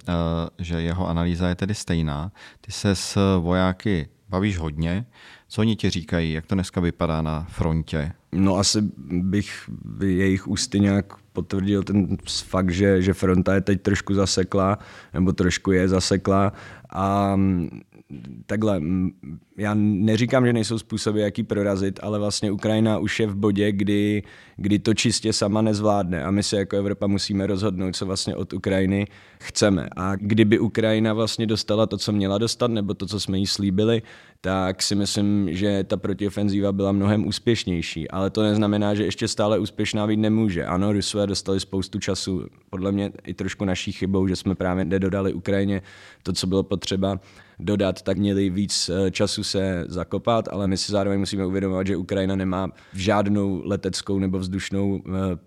že 0.59 0.83
jeho 0.83 1.09
analýza 1.09 1.49
je 1.49 1.55
tedy 1.55 1.75
stejná. 1.75 2.33
Ty 2.61 2.73
se 2.73 2.97
s 2.97 3.39
vojáky 3.41 4.09
bavíš 4.29 4.59
hodně. 4.59 5.07
Co 5.49 5.61
oni 5.61 5.77
ti 5.77 5.91
říkají, 5.91 6.33
jak 6.33 6.47
to 6.47 6.55
dneska 6.55 6.81
vypadá 6.81 7.23
na 7.23 7.47
frontě? 7.51 8.13
No 8.33 8.57
asi 8.57 8.79
bych 9.09 9.71
jejich 10.07 10.49
ústy 10.49 10.81
nějak 10.81 11.13
potvrdil 11.33 11.83
ten 11.83 12.17
fakt, 12.45 12.71
že, 12.71 13.03
že 13.03 13.15
fronta 13.15 13.55
je 13.55 13.61
teď 13.61 13.83
trošku 13.83 14.15
zasekla, 14.15 14.79
nebo 15.15 15.33
trošku 15.33 15.73
je 15.73 15.89
zasekla 15.89 16.53
a 16.91 17.37
takhle, 18.47 18.81
já 19.59 19.75
neříkám, 19.75 20.47
že 20.47 20.53
nejsou 20.53 20.79
způsoby, 20.79 21.23
jaký 21.23 21.43
prorazit, 21.43 22.01
ale 22.03 22.19
vlastně 22.19 22.53
Ukrajina 22.53 22.99
už 22.99 23.21
je 23.21 23.27
v 23.27 23.37
bodě, 23.37 23.73
kdy, 23.73 24.23
kdy 24.57 24.79
to 24.79 24.95
čistě 24.95 25.33
sama 25.33 25.63
nezvládne 25.63 26.25
a 26.25 26.31
my 26.31 26.43
se 26.43 26.57
jako 26.57 26.77
Evropa 26.77 27.07
musíme 27.07 27.47
rozhodnout, 27.47 27.97
co 27.97 28.07
vlastně 28.07 28.37
od 28.37 28.53
Ukrajiny 28.53 29.07
chceme. 29.41 29.89
A 29.97 30.17
kdyby 30.17 30.59
Ukrajina 30.59 31.13
vlastně 31.13 31.47
dostala 31.47 31.87
to, 31.87 31.99
co 31.99 32.13
měla 32.13 32.39
dostat, 32.39 32.71
nebo 32.71 32.95
to, 32.95 33.07
co 33.07 33.21
jsme 33.21 33.39
jí 33.39 33.47
slíbili, 33.47 34.03
tak 34.41 34.83
si 34.83 34.95
myslím, 34.95 35.49
že 35.55 35.85
ta 35.85 35.97
protiofenzíva 35.97 36.73
byla 36.73 36.93
mnohem 36.93 37.27
úspěšnější. 37.27 38.11
Ale 38.11 38.31
to 38.31 38.43
neznamená, 38.43 38.95
že 38.95 39.05
ještě 39.05 39.29
stále 39.29 39.59
úspěšná 39.59 40.07
být 40.07 40.17
nemůže. 40.17 40.65
Ano, 40.65 40.93
Rusové 40.93 41.27
dostali 41.27 41.61
spoustu 41.61 41.99
času, 41.99 42.47
podle 42.71 42.93
mě 42.93 43.13
i 43.27 43.35
trošku 43.35 43.65
naší 43.65 43.93
chybou, 43.93 44.29
že 44.29 44.37
jsme 44.37 44.55
právě 44.55 44.85
nedodali 44.85 45.33
Ukrajině 45.33 45.83
to, 46.23 46.33
co 46.33 46.47
bylo 46.47 46.63
potřeba 46.63 47.21
dodat, 47.59 48.03
tak 48.03 48.19
měli 48.19 48.51
víc 48.51 48.89
eh, 48.89 49.11
času 49.11 49.45
se 49.45 49.85
zakopat, 49.89 50.49
ale 50.49 50.67
my 50.67 50.77
si 50.77 50.93
zároveň 50.93 51.21
musíme 51.21 51.47
uvědomovat, 51.47 51.87
že 51.87 51.97
Ukrajina 51.97 52.37
nemá 52.37 52.69
žádnou 52.93 53.63
leteckou 53.65 54.19
nebo 54.19 54.39
vzdušnou 54.39 55.03
eh, 55.09 55.39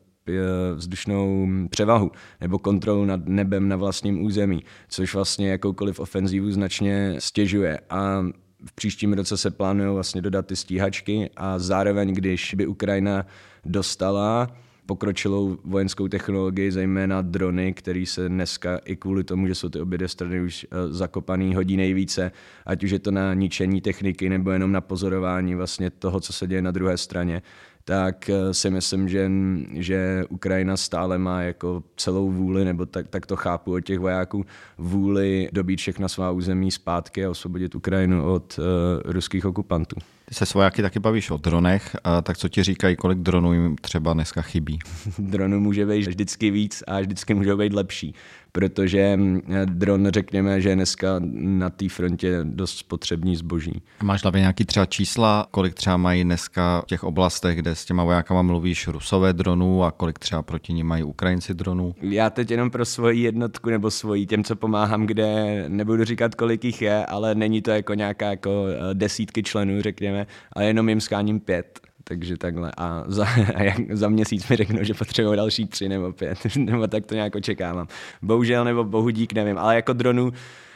vzdušnou 0.76 1.48
převahu 1.69 2.12
nebo 2.41 2.60
kontrolu 2.60 3.06
nad 3.06 3.26
nebem 3.26 3.69
na 3.69 3.76
vlastním 3.76 4.24
území, 4.24 4.63
což 4.89 5.15
vlastně 5.15 5.50
jakoukoliv 5.50 6.00
ofenzívu 6.00 6.52
značně 6.52 7.15
stěžuje. 7.19 7.80
A 7.89 8.22
v 8.65 8.74
příštím 8.76 9.13
roce 9.13 9.38
se 9.38 9.52
plánují 9.52 9.93
vlastně 9.93 10.22
dodat 10.22 10.45
ty 10.45 10.56
stíhačky 10.56 11.30
a 11.38 11.60
zároveň, 11.60 12.13
když 12.13 12.54
by 12.54 12.67
Ukrajina 12.67 13.26
dostala 13.65 14.48
pokročilou 14.89 15.58
vojenskou 15.63 16.08
technologii, 16.08 16.71
zejména 16.71 17.21
drony, 17.21 17.73
který 17.73 18.06
se 18.06 18.30
dneska 18.30 18.78
i 18.86 18.95
kvůli 18.95 19.23
tomu, 19.23 19.47
že 19.47 19.56
jsou 19.56 19.69
ty 19.69 19.82
obě 19.82 20.08
strany 20.08 20.41
už 20.41 20.65
eh, 20.71 20.93
zakopaný, 20.93 21.56
hodí 21.56 21.78
nejvíce, 21.78 22.32
ať 22.65 22.84
už 22.84 22.91
je 22.91 22.99
to 22.99 23.12
na 23.12 23.34
ničení 23.34 23.82
techniky 23.82 24.30
nebo 24.30 24.52
jenom 24.52 24.71
na 24.71 24.82
pozorování 24.82 25.56
vlastně 25.56 25.89
toho, 25.89 26.19
co 26.19 26.34
se 26.34 26.47
děje 26.47 26.62
na 26.62 26.71
druhé 26.71 26.97
straně, 26.97 27.41
tak 27.84 28.30
eh, 28.30 28.54
si 28.54 28.69
myslím, 28.69 29.10
že, 29.10 29.32
že 29.73 30.23
Ukrajina 30.30 30.78
stále 30.78 31.17
má 31.17 31.41
jako 31.41 31.84
celou 31.95 32.32
vůli, 32.32 32.65
nebo 32.65 32.86
tak, 32.86 33.08
tak 33.08 33.25
to 33.25 33.36
chápu 33.36 33.73
od 33.73 33.82
těch 33.82 33.99
vojáků, 33.99 34.45
vůli 34.78 35.49
dobít 35.54 35.80
všechna 35.80 36.08
svá 36.08 36.32
území 36.32 36.71
zpátky 36.71 37.25
a 37.25 37.30
osvobodit 37.30 37.75
Ukrajinu 37.75 38.34
od 38.34 38.60
uh, 38.60 38.65
ruských 39.12 39.45
okupantů. 39.45 39.95
Ty 40.30 40.36
se 40.36 40.46
svojáky 40.46 40.82
taky 40.82 41.00
bavíš 41.00 41.30
o 41.30 41.38
dronech, 41.38 41.96
a 42.04 42.22
tak 42.22 42.38
co 42.38 42.50
ti 42.50 42.63
říkají, 42.63 42.96
kolik 42.96 43.18
dronů 43.20 43.54
jim 43.54 43.76
třeba 43.82 44.13
dneska 44.13 44.42
chybí? 44.42 44.80
Dronů 45.20 45.60
může 45.60 45.86
být 45.86 46.08
vždycky 46.08 46.52
víc 46.52 46.84
a 46.88 47.00
vždycky 47.00 47.34
můžou 47.34 47.58
být 47.58 47.74
lepší 47.74 48.15
protože 48.52 49.18
mm, 49.18 49.42
dron, 49.66 50.08
řekněme, 50.08 50.62
že 50.62 50.70
je 50.70 50.76
dneska 50.76 51.08
na 51.34 51.70
té 51.70 51.90
frontě 51.90 52.40
dost 52.44 52.78
spotřební 52.78 53.36
zboží. 53.36 53.82
Máš 54.04 54.24
hlavě 54.24 54.42
nějaký 54.42 54.66
třeba 54.66 54.86
čísla, 54.86 55.48
kolik 55.52 55.74
třeba 55.74 55.98
mají 55.98 56.24
dneska 56.24 56.82
v 56.82 56.86
těch 56.86 57.04
oblastech, 57.04 57.58
kde 57.58 57.76
s 57.76 57.86
těma 57.86 58.04
vojákama 58.04 58.42
mluvíš, 58.42 58.88
rusové 58.88 59.34
dronů 59.34 59.84
a 59.84 59.92
kolik 59.92 60.20
třeba 60.20 60.42
proti 60.42 60.74
ní 60.74 60.84
mají 60.84 61.04
Ukrajinci 61.04 61.54
dronů? 61.54 61.96
Já 62.02 62.30
teď 62.30 62.52
jenom 62.52 62.72
pro 62.72 62.86
svoji 62.86 63.22
jednotku 63.22 63.70
nebo 63.70 63.92
svoji 63.92 64.26
těm, 64.26 64.44
co 64.44 64.56
pomáhám, 64.56 65.06
kde 65.06 65.66
nebudu 65.68 66.04
říkat, 66.04 66.36
kolik 66.36 66.64
jich 66.64 66.82
je, 66.82 67.06
ale 67.06 67.36
není 67.36 67.62
to 67.62 67.72
jako 67.72 67.94
nějaká 67.94 68.30
jako 68.30 68.66
eh, 68.68 68.94
desítky 68.94 69.44
členů, 69.44 69.82
řekněme, 69.82 70.28
ale 70.54 70.66
jenom 70.66 70.90
jim 70.90 71.02
skáním 71.02 71.40
pět 71.40 71.88
takže 72.04 72.38
takhle. 72.38 72.72
A 72.78 73.04
za, 73.08 73.26
a 73.56 73.64
jak, 73.64 73.78
za 73.92 74.10
měsíc 74.10 74.50
mi 74.50 74.56
řeknou, 74.56 74.84
že 74.84 74.94
potřebují 74.94 75.38
další 75.38 75.66
tři 75.66 75.90
nebo 75.90 76.12
pět, 76.14 76.38
nebo 76.58 76.88
tak 76.88 77.06
to 77.06 77.16
nějak 77.16 77.36
očekávám. 77.36 77.88
Bohužel 78.22 78.66
nebo 78.66 78.84
bohu 78.84 79.10
dík, 79.10 79.34
nevím, 79.34 79.58
ale 79.58 79.76
jako 79.76 79.94
dronu 79.94 80.32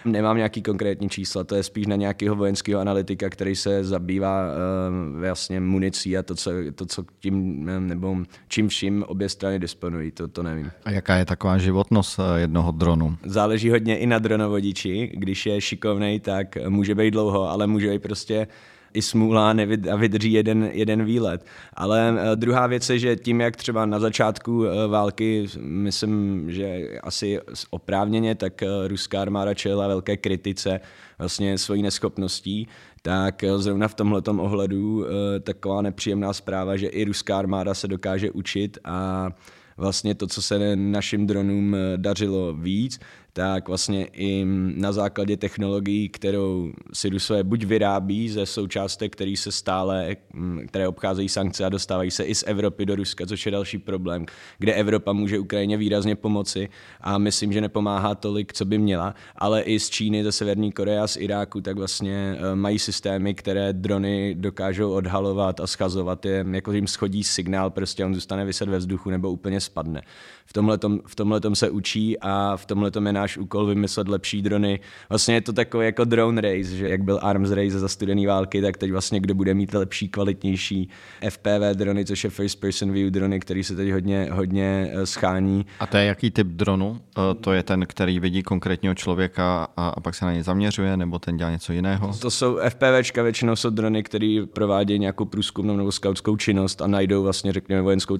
nemám 0.05 0.37
nějaký 0.37 0.61
konkrétní 0.61 1.09
čísla, 1.09 1.43
to 1.43 1.55
je 1.55 1.63
spíš 1.63 1.87
na 1.87 1.95
nějakého 1.95 2.35
vojenského 2.35 2.81
analytika, 2.81 3.29
který 3.29 3.55
se 3.55 3.83
zabývá 3.83 4.45
uh, 4.45 5.19
vlastně 5.19 5.59
municí 5.59 6.17
a 6.17 6.23
to, 6.23 6.35
co, 6.35 6.51
to, 6.75 6.85
co 6.85 7.03
tím, 7.19 7.65
nebo 7.87 8.17
čím 8.47 8.67
vším 8.67 9.03
obě 9.07 9.29
strany 9.29 9.59
disponují, 9.59 10.11
to, 10.11 10.27
to 10.27 10.43
nevím. 10.43 10.71
A 10.85 10.91
jaká 10.91 11.15
je 11.15 11.25
taková 11.25 11.57
životnost 11.57 12.19
eh, 12.19 12.39
jednoho 12.39 12.71
dronu? 12.71 13.17
Záleží 13.25 13.69
hodně 13.69 13.97
i 13.97 14.05
na 14.05 14.19
dronovodiči, 14.19 15.11
když 15.13 15.45
je 15.45 15.61
šikovnej, 15.61 16.19
tak 16.19 16.57
může 16.69 16.95
být 16.95 17.11
dlouho, 17.11 17.49
ale 17.49 17.67
může 17.67 17.89
být 17.89 18.01
prostě 18.01 18.47
i 18.93 19.01
smůla 19.01 19.55
a 19.91 19.95
vydrží 19.95 20.33
jeden, 20.33 20.69
jeden 20.73 21.05
výlet. 21.05 21.45
Ale 21.73 22.15
eh, 22.17 22.35
druhá 22.35 22.67
věc 22.67 22.89
je, 22.89 22.99
že 22.99 23.15
tím, 23.15 23.41
jak 23.41 23.55
třeba 23.55 23.85
na 23.85 23.99
začátku 23.99 24.65
eh, 24.65 24.87
války, 24.87 25.47
myslím, 25.59 26.45
že 26.51 26.89
asi 27.03 27.39
oprávněně, 27.69 28.35
tak 28.35 28.63
eh, 28.63 28.67
ruská 28.87 29.21
armáda 29.21 29.53
čelila 29.53 29.87
velké 29.87 30.17
kritice 30.17 30.79
vlastně 31.19 31.57
svojí 31.57 31.81
neschopností, 31.81 32.67
tak 33.01 33.43
zrovna 33.57 33.87
v 33.87 33.93
tomhle 33.93 34.21
ohledu 34.37 35.05
taková 35.43 35.81
nepříjemná 35.81 36.33
zpráva, 36.33 36.77
že 36.77 36.87
i 36.87 37.03
ruská 37.03 37.39
armáda 37.39 37.73
se 37.73 37.87
dokáže 37.87 38.31
učit 38.31 38.77
a 38.83 39.29
vlastně 39.77 40.15
to, 40.15 40.27
co 40.27 40.41
se 40.41 40.75
našim 40.75 41.27
dronům 41.27 41.75
dařilo 41.97 42.53
víc, 42.53 42.99
tak 43.33 43.67
vlastně 43.67 44.05
i 44.05 44.45
na 44.75 44.91
základě 44.91 45.37
technologií, 45.37 46.09
kterou 46.09 46.71
si 46.93 47.09
Rusové 47.09 47.43
buď 47.43 47.63
vyrábí 47.63 48.29
ze 48.29 48.45
součástek, 48.45 49.13
které 49.13 49.33
se 49.37 49.51
stále, 49.51 50.15
mm, 50.33 50.67
které 50.67 50.87
obcházejí 50.87 51.29
sankce 51.29 51.65
a 51.65 51.69
dostávají 51.69 52.11
se 52.11 52.23
i 52.23 52.35
z 52.35 52.43
Evropy 52.47 52.85
do 52.85 52.95
Ruska, 52.95 53.25
což 53.25 53.45
je 53.45 53.51
další 53.51 53.77
problém, 53.77 54.25
kde 54.59 54.73
Evropa 54.73 55.13
může 55.13 55.39
Ukrajině 55.39 55.77
výrazně 55.77 56.15
pomoci 56.15 56.69
a 57.01 57.17
myslím, 57.17 57.53
že 57.53 57.61
nepomáhá 57.61 58.15
tolik, 58.15 58.53
co 58.53 58.65
by 58.65 58.77
měla, 58.77 59.15
ale 59.35 59.61
i 59.61 59.79
z 59.79 59.89
Číny, 59.89 60.23
ze 60.23 60.31
Severní 60.31 60.71
Koreje 60.71 60.99
a 60.99 61.07
z 61.07 61.17
Iráku, 61.17 61.61
tak 61.61 61.77
vlastně 61.77 62.37
eh, 62.37 62.55
mají 62.55 62.79
systémy, 62.79 63.33
které 63.33 63.73
drony 63.73 64.35
dokážou 64.35 64.91
odhalovat 64.91 65.59
a 65.59 65.67
schazovat 65.67 66.25
je, 66.25 66.45
jako 66.51 66.71
jim 66.71 66.87
schodí 66.87 67.23
signál, 67.23 67.69
prostě 67.69 68.05
on 68.05 68.13
zůstane 68.15 68.45
vyset 68.45 68.69
ve 68.69 68.77
vzduchu 68.77 69.09
nebo 69.09 69.31
úplně 69.31 69.61
spadne. 69.61 70.01
V 70.45 70.53
tomhletom, 70.53 70.99
v 71.05 71.15
tomhletom 71.15 71.55
se 71.55 71.69
učí 71.69 72.19
a 72.19 72.57
v 72.57 72.65
tomhletom 72.65 73.07
je 73.07 73.13
náš 73.13 73.37
úkol 73.37 73.65
vymyslet 73.65 74.07
lepší 74.07 74.41
drony. 74.41 74.79
Vlastně 75.09 75.35
je 75.35 75.41
to 75.41 75.53
takový 75.53 75.85
jako 75.85 76.03
drone 76.03 76.41
race, 76.41 76.75
že 76.75 76.89
jak 76.89 77.03
byl 77.03 77.19
Arms 77.21 77.51
race 77.51 77.79
za 77.79 77.87
studené 77.87 78.27
války, 78.27 78.61
tak 78.61 78.77
teď 78.77 78.91
vlastně 78.91 79.19
kdo 79.19 79.35
bude 79.35 79.53
mít 79.53 79.73
lepší, 79.73 80.09
kvalitnější 80.09 80.89
FPV 81.29 81.73
drony, 81.73 82.05
což 82.05 82.23
je 82.23 82.29
first 82.29 82.59
person 82.59 82.91
view 82.91 83.11
drony, 83.11 83.39
který 83.39 83.63
se 83.63 83.75
teď 83.75 83.91
hodně, 83.91 84.29
hodně 84.31 84.89
eh, 84.93 85.05
schání. 85.05 85.65
A 85.79 85.87
to 85.87 85.97
je 85.97 86.05
jaký 86.05 86.31
typ 86.31 86.47
dronu? 86.47 87.01
Eh, 87.17 87.21
to 87.41 87.53
je 87.53 87.63
ten, 87.63 87.85
který 87.87 88.19
vidí 88.19 88.43
konkrétního 88.43 88.95
člověka 88.95 89.67
a, 89.77 89.87
a 89.87 89.99
pak 89.99 90.15
se 90.15 90.25
na 90.25 90.33
něj 90.33 90.43
zaměřuje, 90.43 90.97
nebo 90.97 91.19
ten 91.19 91.37
dělá 91.37 91.51
něco 91.51 91.73
jiného? 91.73 92.13
To 92.21 92.31
jsou 92.31 92.59
FPVčka, 92.69 93.23
většinou 93.23 93.55
jsou 93.55 93.69
drony, 93.69 94.03
které 94.03 94.41
provádějí 94.53 94.99
nějakou 94.99 95.25
průzkumnou 95.25 95.77
nebo 95.77 95.91
skautskou 95.91 96.37
činnost 96.37 96.81
a 96.81 96.87
najdou 96.87 97.23
vlastně, 97.23 97.53
řekněme, 97.53 97.81
vojenskou 97.81 98.17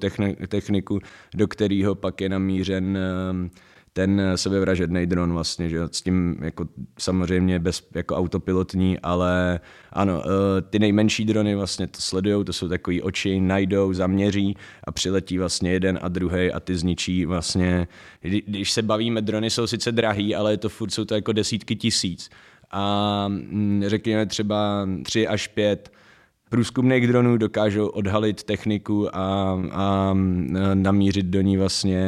techniku, 0.48 0.98
do 1.34 1.48
kterého 1.48 1.94
pak 1.94 2.13
je 2.20 2.28
namířen 2.28 2.98
ehm, 2.98 3.50
ten 3.96 4.22
sebevražedný 4.36 5.06
dron 5.06 5.32
vlastně, 5.32 5.68
že 5.68 5.80
s 5.92 6.02
tím 6.02 6.36
jako 6.40 6.68
samozřejmě 6.98 7.58
bez 7.58 7.88
jako 7.94 8.16
autopilotní, 8.16 8.98
ale 8.98 9.60
ano, 9.92 10.22
eh, 10.26 10.62
ty 10.62 10.78
nejmenší 10.78 11.24
drony 11.24 11.54
vlastně 11.54 11.86
to 11.86 12.00
sledují, 12.00 12.44
to 12.44 12.52
jsou 12.52 12.68
takový 12.68 13.02
oči, 13.02 13.40
najdou, 13.40 13.92
zaměří 13.92 14.56
a 14.84 14.92
přiletí 14.92 15.38
vlastně 15.38 15.72
jeden 15.72 15.98
a 16.02 16.08
druhý 16.08 16.52
a 16.52 16.60
ty 16.60 16.76
zničí 16.76 17.26
vlastně, 17.26 17.88
když 18.20 18.72
se 18.72 18.82
bavíme, 18.82 19.22
drony 19.22 19.50
jsou 19.50 19.66
sice 19.66 19.92
drahý, 19.92 20.34
ale 20.34 20.52
je 20.52 20.56
to 20.56 20.68
furt 20.68 20.90
jsou 20.90 21.04
to 21.04 21.14
jako 21.14 21.32
desítky 21.32 21.76
tisíc. 21.76 22.30
A 22.70 23.24
mm, 23.28 23.82
řekněme 23.86 24.26
třeba 24.26 24.88
tři 25.04 25.28
až 25.28 25.48
pět 25.48 25.92
průzkumných 26.54 27.06
dronů 27.06 27.36
dokážou 27.36 27.86
odhalit 27.86 28.42
techniku 28.42 29.16
a, 29.16 29.58
a 29.72 30.14
namířit 30.74 31.26
do 31.26 31.40
ní 31.40 31.56
vlastně 31.56 31.98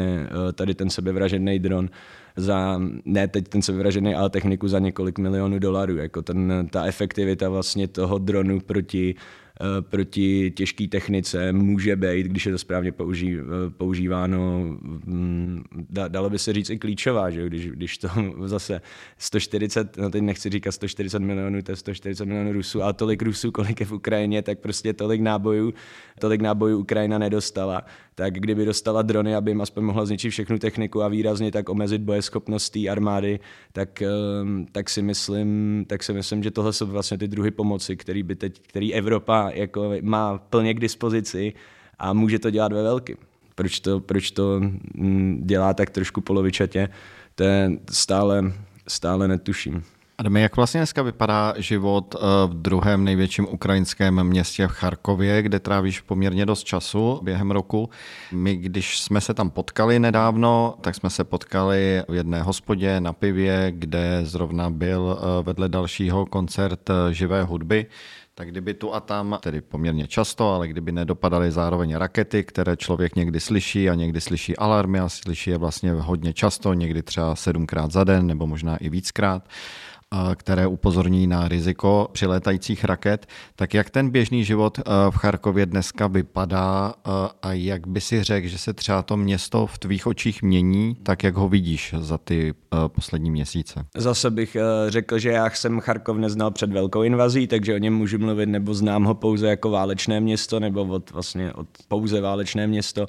e, 0.49 0.53
tady 0.53 0.75
ten 0.75 0.91
sebevražený 0.91 1.59
dron 1.59 1.91
za, 2.37 2.81
ne 3.05 3.29
teď 3.29 3.49
ten 3.49 3.63
sebevražený, 3.63 4.15
ale 4.15 4.31
techniku 4.31 4.69
za 4.69 4.79
několik 4.79 5.19
milionů 5.19 5.59
dolarů. 5.59 5.97
Jako 5.97 6.23
ten, 6.23 6.69
ta 6.71 6.85
efektivita 6.85 7.49
vlastně 7.49 7.89
toho 7.89 8.19
dronu 8.19 8.61
proti 8.61 9.15
proti 9.81 10.51
těžké 10.51 10.88
technice 10.88 11.53
může 11.53 11.97
být, 11.97 12.27
když 12.27 12.47
je 12.47 12.53
to 12.53 12.59
správně 12.59 12.92
použí, 12.92 13.37
eh, 13.37 13.71
používáno, 13.71 14.61
mm, 15.05 15.64
dalo 16.09 16.31
by 16.31 16.38
se 16.38 16.53
říct 16.53 16.71
i 16.71 16.79
klíčová, 16.79 17.31
že 17.31 17.47
když, 17.47 17.69
když 17.71 17.99
to 17.99 18.09
zase 18.45 18.81
140, 19.19 19.97
no 19.97 20.11
teď 20.11 20.23
nechci 20.23 20.51
říkat 20.51 20.73
140 20.73 21.19
milionů, 21.19 21.62
to 21.62 21.73
je 21.73 21.77
140 21.77 22.25
milionů 22.25 22.53
Rusů, 22.53 22.83
ale 22.83 22.92
tolik 22.92 23.23
Rusů, 23.23 23.51
kolik 23.53 23.81
je 23.81 23.87
v 23.87 23.92
Ukrajině, 23.92 24.42
tak 24.42 24.59
prostě 24.59 24.92
tolik 24.92 25.21
nábojů, 25.21 25.75
tolik 26.21 26.40
nábojů 26.40 26.79
Ukrajina 26.79 27.19
nedostala. 27.19 27.83
Tak 28.14 28.35
kdyby 28.35 28.64
dostala 28.64 29.03
drony, 29.03 29.35
aby 29.35 29.51
jim 29.51 29.61
aspoň 29.61 29.85
mohla 29.85 30.07
zničit 30.07 30.31
všechnu 30.31 30.59
techniku 30.59 31.03
a 31.03 31.09
výrazně 31.09 31.53
tak 31.53 31.69
omezit 31.69 32.03
bojeschopnost 32.03 32.71
té 32.71 32.88
armády, 32.88 33.40
tak, 33.73 34.03
ehm, 34.03 34.66
tak, 34.73 34.90
si 34.90 35.03
myslím, 35.03 35.85
tak 35.88 36.03
si 36.03 36.12
myslím, 36.12 36.42
že 36.42 36.51
tohle 36.51 36.73
jsou 36.73 36.87
vlastně 36.87 37.19
ty 37.19 37.29
druhy 37.29 37.51
pomoci, 37.51 37.97
který, 37.97 38.23
by 38.23 38.35
teď, 38.35 38.61
který 38.69 38.95
Evropa 38.95 39.46
jako 39.51 39.93
má 40.03 40.39
plně 40.39 40.75
k 40.75 40.81
dispozici 40.81 41.53
a 41.99 42.13
může 42.13 42.39
to 42.39 42.51
dělat 42.51 42.73
ve 42.73 42.83
velkým. 42.83 43.17
Proč 43.55 43.81
to, 43.81 44.01
proč 44.01 44.31
to 44.31 44.61
mm, 44.95 45.41
dělá 45.45 45.75
tak 45.75 45.91
trošku 45.91 46.21
polovičatě, 46.21 46.89
to 47.35 47.45
je 47.45 47.71
stále, 47.91 48.53
stále 48.89 49.29
netuším. 49.29 49.83
Adame, 50.19 50.41
jak 50.41 50.57
vlastně 50.57 50.81
dneska 50.81 51.03
vypadá 51.03 51.55
život 51.57 52.15
eh, 52.15 52.19
v 52.47 52.55
druhém 52.55 53.05
největším 53.05 53.47
ukrajinském 53.51 54.25
městě 54.25 54.67
v 54.67 54.71
Charkově, 54.71 55.43
kde 55.43 55.61
trávíš 55.61 56.01
poměrně 56.01 56.47
dost 56.47 56.65
času 56.65 57.21
během 57.23 57.51
roku? 57.51 57.91
My, 58.33 58.57
když 58.57 59.01
jsme 59.01 59.21
se 59.21 59.35
tam 59.35 59.51
potkali 59.51 59.99
nedávno, 59.99 60.75
tak 60.81 60.95
jsme 60.95 61.11
se 61.11 61.25
potkali 61.25 62.03
v 62.09 62.15
jedné 62.15 62.43
hospodě 62.43 63.01
na 63.01 63.13
pivě, 63.13 63.73
kde 63.75 64.21
zrovna 64.23 64.71
byl 64.71 65.19
eh, 65.19 65.43
vedle 65.43 65.69
dalšího 65.69 66.27
koncert 66.27 66.91
eh, 66.91 67.15
živé 67.15 67.43
hudby. 67.43 67.87
Tak 68.38 68.49
kdyby 68.49 68.75
tu 68.75 68.94
a 68.94 69.01
tam, 69.01 69.38
tedy 69.40 69.61
poměrně 69.61 70.07
často, 70.07 70.53
ale 70.53 70.68
kdyby 70.68 70.92
nedopadaly 70.92 71.51
zároveň 71.51 71.94
rakety, 71.94 72.44
které 72.44 72.77
člověk 72.77 73.16
někdy 73.16 73.40
slyší 73.40 73.90
a 73.90 73.94
někdy 73.94 74.20
slyší 74.20 74.57
alarmy 74.57 75.01
a 75.01 75.09
slyší 75.09 75.51
je 75.51 75.59
vlastně 75.59 75.92
hodně 75.92 76.33
často, 76.33 76.75
někdy 76.75 77.03
třeba 77.03 77.37
sedmkrát 77.37 77.92
za 77.92 78.05
den 78.05 78.27
nebo 78.27 78.46
možná 78.46 78.77
i 78.77 78.88
víckrát, 78.88 79.49
které 80.35 80.66
upozorní 80.66 81.27
na 81.27 81.49
riziko 81.49 82.09
přilétajících 82.12 82.85
raket, 82.85 83.27
tak 83.57 83.75
jak 83.75 83.90
ten 83.90 84.11
běžný 84.11 84.45
život 84.45 84.79
v 85.11 85.16
Charkově 85.16 85.66
dneska 85.66 86.07
vypadá 86.07 86.95
a 87.42 87.53
jak 87.53 87.87
by 87.87 88.01
si 88.01 88.23
řekl, 88.23 88.49
že 88.49 88.59
se 88.59 88.73
třeba 88.73 89.03
to 89.03 89.16
město 89.16 89.66
v 89.66 89.78
tvých 89.78 90.07
očích 90.07 90.43
mění, 90.43 90.97
tak 91.03 91.24
jak 91.24 91.35
ho 91.35 91.49
vidíš 91.49 91.95
za 91.99 92.18
ty 92.18 92.55
poslední 92.87 93.31
měsíce? 93.31 93.85
Zase 93.97 94.31
bych 94.31 94.57
řekl, 94.89 95.18
že 95.18 95.31
já 95.31 95.51
jsem 95.51 95.81
Charkov 95.81 96.16
neznal 96.16 96.51
před 96.51 96.72
velkou 96.72 97.03
invazí, 97.03 97.47
takže 97.47 97.74
o 97.74 97.78
něm 97.78 97.95
můžu 97.95 98.18
mluvit, 98.18 98.47
nebo 98.47 98.74
znám 98.74 99.05
ho 99.05 99.14
pouze 99.14 99.49
jako 99.49 99.70
válečné 99.70 100.20
město, 100.20 100.61
nebo 100.61 100.85
od, 100.85 101.11
vlastně 101.11 101.53
od 101.53 101.68
pouze 101.89 102.20
válečné 102.20 102.66
město 102.66 103.07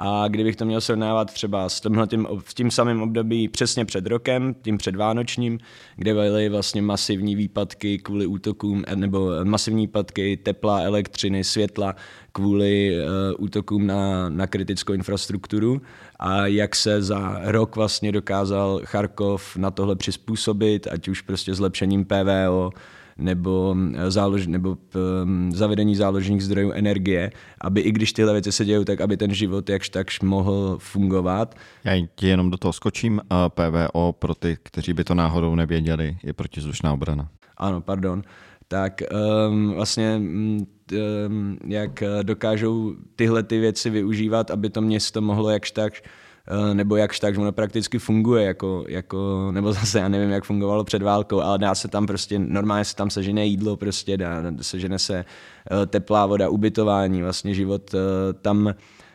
A 0.00 0.28
kdybych 0.28 0.56
to 0.56 0.64
měl 0.64 0.80
srovnávat 0.80 1.32
třeba 1.32 1.68
s, 1.68 1.82
tím, 2.06 2.26
v 2.38 2.54
tím 2.54 2.70
samým 2.70 3.02
období 3.02 3.48
přesně 3.48 3.84
před 3.84 4.06
rokem, 4.06 4.54
tím 4.62 4.78
předvánočním, 4.78 5.58
kde 5.96 6.14
byly 6.14 6.48
vlastně 6.48 6.82
masivní 6.82 7.36
výpadky 7.36 7.98
kvůli 7.98 8.26
útokům, 8.26 8.84
nebo 8.94 9.30
masivní 9.44 9.86
výpadky 9.86 10.36
tepla, 10.36 10.80
elektřiny, 10.80 11.44
světla 11.44 11.94
kvůli 12.32 12.96
uh, 12.96 13.44
útokům 13.44 13.86
na, 13.86 14.28
na 14.28 14.46
kritickou 14.46 14.92
infrastrukturu. 14.92 15.80
A 16.18 16.46
jak 16.46 16.76
se 16.76 17.02
za 17.02 17.40
rok 17.42 17.76
vlastně 17.76 18.12
dokázal 18.12 18.80
Charkov 18.84 19.56
na 19.56 19.70
tohle 19.70 19.96
přizpůsobit, 19.96 20.86
ať 20.90 21.08
už 21.08 21.20
prostě 21.20 21.54
zlepšením 21.54 22.04
PVO, 22.04 22.70
nebo, 23.18 23.76
eh, 23.94 24.10
zálož, 24.10 24.46
nebo 24.46 24.76
um, 25.22 25.52
zavedení 25.52 25.96
záložních 25.96 26.44
zdrojů 26.44 26.72
energie, 26.72 27.30
aby 27.60 27.80
i 27.80 27.92
když 27.92 28.12
tyhle 28.12 28.32
věci 28.32 28.52
se 28.52 28.64
dějí, 28.64 28.84
tak 28.84 29.00
aby 29.00 29.16
ten 29.16 29.34
život 29.34 29.70
jakž 29.70 29.88
takž 29.88 30.20
mohl 30.20 30.76
fungovat. 30.80 31.54
Já 31.84 32.06
ti 32.14 32.28
jenom 32.28 32.50
do 32.50 32.56
toho 32.56 32.72
skočím. 32.72 33.20
PVO 33.48 34.12
pro 34.12 34.34
ty, 34.34 34.58
kteří 34.62 34.92
by 34.92 35.04
to 35.04 35.14
náhodou 35.14 35.54
nevěděli, 35.54 36.16
je 36.22 36.32
protizdušná 36.32 36.92
obrana. 36.92 37.28
Ano, 37.56 37.80
pardon. 37.80 38.22
Tak 38.68 39.02
um, 39.48 39.72
vlastně 39.74 40.20
um, 40.20 41.58
jak 41.66 42.02
dokážou 42.22 42.94
tyhle 43.16 43.42
ty 43.42 43.58
věci 43.58 43.90
využívat, 43.90 44.50
aby 44.50 44.70
to 44.70 44.80
město 44.80 45.20
mohlo 45.20 45.50
jakž 45.50 45.70
tak 45.70 45.92
Eh, 45.92 46.27
nebo 46.72 46.96
jakž 46.96 47.20
tak, 47.20 47.34
že 47.34 47.40
ono 47.40 47.52
prakticky 47.52 47.98
funguje, 47.98 48.44
jako, 48.44 48.84
jako, 48.88 49.48
nebo 49.52 49.72
zase 49.78 49.98
já 49.98 50.08
nevím, 50.08 50.30
jak 50.30 50.44
fungovalo 50.44 50.84
před 50.84 51.02
válkou, 51.02 51.40
ale 51.40 51.58
dá 51.58 51.74
se 51.74 51.88
tam 51.88 52.06
prostě, 52.06 52.38
normálně 52.38 52.84
se 52.84 52.96
tam 52.96 53.10
sežene 53.10 53.46
jídlo, 53.46 53.76
prostě 53.76 54.16
dá, 54.16 54.42
sežene 54.60 54.98
se 54.98 55.24
eh, 55.24 55.86
teplá 55.86 56.26
voda, 56.26 56.48
ubytování, 56.48 57.22
vlastně 57.22 57.54
život 57.54 57.94
eh, 57.94 57.98
tam, 58.32 58.74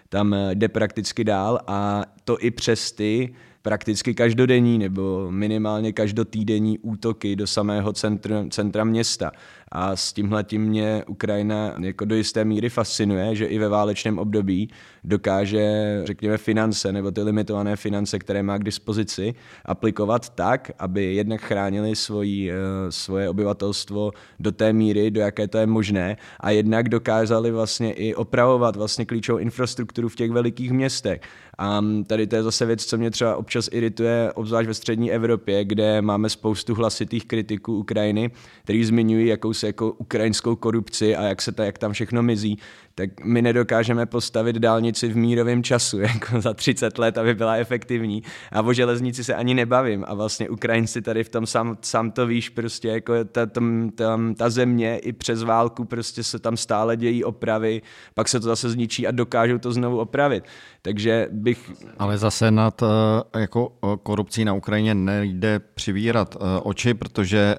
tam 0.09 0.35
jde 0.53 0.67
prakticky 0.67 1.23
dál 1.23 1.59
a 1.67 2.05
to 2.23 2.37
i 2.39 2.51
přes 2.51 2.91
ty 2.91 3.33
prakticky 3.63 4.13
každodenní 4.13 4.77
nebo 4.77 5.31
minimálně 5.31 5.93
každotýdenní 5.93 6.79
útoky 6.79 7.35
do 7.35 7.47
samého 7.47 7.93
centra, 7.93 8.45
centra 8.49 8.83
města. 8.83 9.31
A 9.75 9.95
s 9.95 10.13
tímhletím 10.13 10.61
mě 10.61 11.03
Ukrajina 11.07 11.75
jako 11.79 12.05
do 12.05 12.15
jisté 12.15 12.45
míry 12.45 12.69
fascinuje, 12.69 13.35
že 13.35 13.45
i 13.45 13.59
ve 13.59 13.69
válečném 13.69 14.19
období 14.19 14.69
dokáže, 15.03 16.01
řekněme, 16.03 16.37
finance 16.37 16.91
nebo 16.91 17.11
ty 17.11 17.21
limitované 17.21 17.75
finance, 17.75 18.19
které 18.19 18.43
má 18.43 18.57
k 18.57 18.63
dispozici, 18.63 19.33
aplikovat 19.65 20.29
tak, 20.29 20.71
aby 20.79 21.15
jednak 21.15 21.41
chránili 21.41 21.95
svoji, 21.95 22.51
eh, 22.51 22.55
svoje 22.89 23.29
obyvatelstvo 23.29 24.11
do 24.39 24.51
té 24.51 24.73
míry, 24.73 25.11
do 25.11 25.21
jaké 25.21 25.47
to 25.47 25.57
je 25.57 25.65
možné, 25.65 26.17
a 26.39 26.49
jednak 26.49 26.89
dokázali 26.89 27.51
vlastně 27.51 27.93
i 27.93 28.15
opravovat 28.15 28.75
vlastně 28.75 29.05
klíčovou 29.05 29.39
infrastrukturu 29.39 30.09
v 30.09 30.15
těch 30.15 30.31
velikých 30.31 30.71
městech. 30.71 31.21
A 31.57 31.81
tady 32.07 32.27
to 32.27 32.35
je 32.35 32.43
zase 32.43 32.65
věc, 32.65 32.85
co 32.85 32.97
mě 32.97 33.11
třeba 33.11 33.35
občas 33.35 33.69
irituje, 33.71 34.31
obzvlášť 34.35 34.67
ve 34.67 34.73
střední 34.73 35.11
Evropě, 35.11 35.65
kde 35.65 36.01
máme 36.01 36.29
spoustu 36.29 36.75
hlasitých 36.75 37.25
kritiků 37.25 37.77
Ukrajiny, 37.77 38.31
kteří 38.63 38.83
zmiňují 38.83 39.27
jakousi 39.27 39.62
jako 39.63 39.91
ukrajinskou 39.91 40.55
korupci 40.55 41.15
a 41.15 41.23
jak 41.23 41.41
se 41.41 41.51
ta, 41.51 41.65
jak 41.65 41.77
tam 41.77 41.93
všechno 41.93 42.23
mizí 42.23 42.59
tak 42.95 43.23
my 43.23 43.41
nedokážeme 43.41 44.05
postavit 44.05 44.55
dálnici 44.55 45.07
v 45.07 45.17
mírovém 45.17 45.63
času, 45.63 45.99
jako 46.13 46.41
za 46.41 46.53
30 46.53 46.97
let, 46.97 47.17
aby 47.17 47.33
byla 47.33 47.55
efektivní. 47.55 48.23
A 48.51 48.61
o 48.61 48.73
železnici 48.73 49.23
se 49.23 49.35
ani 49.35 49.53
nebavím. 49.53 50.05
A 50.07 50.13
vlastně 50.13 50.49
Ukrajinci 50.49 51.01
tady 51.01 51.23
v 51.23 51.29
tom 51.29 51.45
sám, 51.45 51.77
sám 51.81 52.11
to 52.11 52.27
víš, 52.27 52.49
prostě 52.49 52.87
jako 52.87 53.13
ta, 53.23 53.45
tam, 53.45 53.89
tam, 53.95 54.35
ta 54.35 54.49
země 54.49 54.97
i 54.97 55.13
přes 55.13 55.43
válku 55.43 55.85
prostě 55.85 56.23
se 56.23 56.39
tam 56.39 56.57
stále 56.57 56.97
dějí 56.97 57.23
opravy, 57.23 57.81
pak 58.13 58.27
se 58.27 58.39
to 58.39 58.45
zase 58.45 58.69
zničí 58.69 59.07
a 59.07 59.11
dokážou 59.11 59.57
to 59.57 59.71
znovu 59.71 59.99
opravit. 59.99 60.43
Takže 60.81 61.27
bych... 61.31 61.71
Ale 61.99 62.17
zase 62.17 62.51
nad 62.51 62.83
eh, 62.83 63.39
jako 63.39 63.73
eh, 63.83 63.87
korupcí 64.03 64.45
na 64.45 64.53
Ukrajině 64.53 64.95
nejde 64.95 65.59
přivírat 65.59 66.35
eh, 66.35 66.59
oči, 66.63 66.93
protože, 66.93 67.55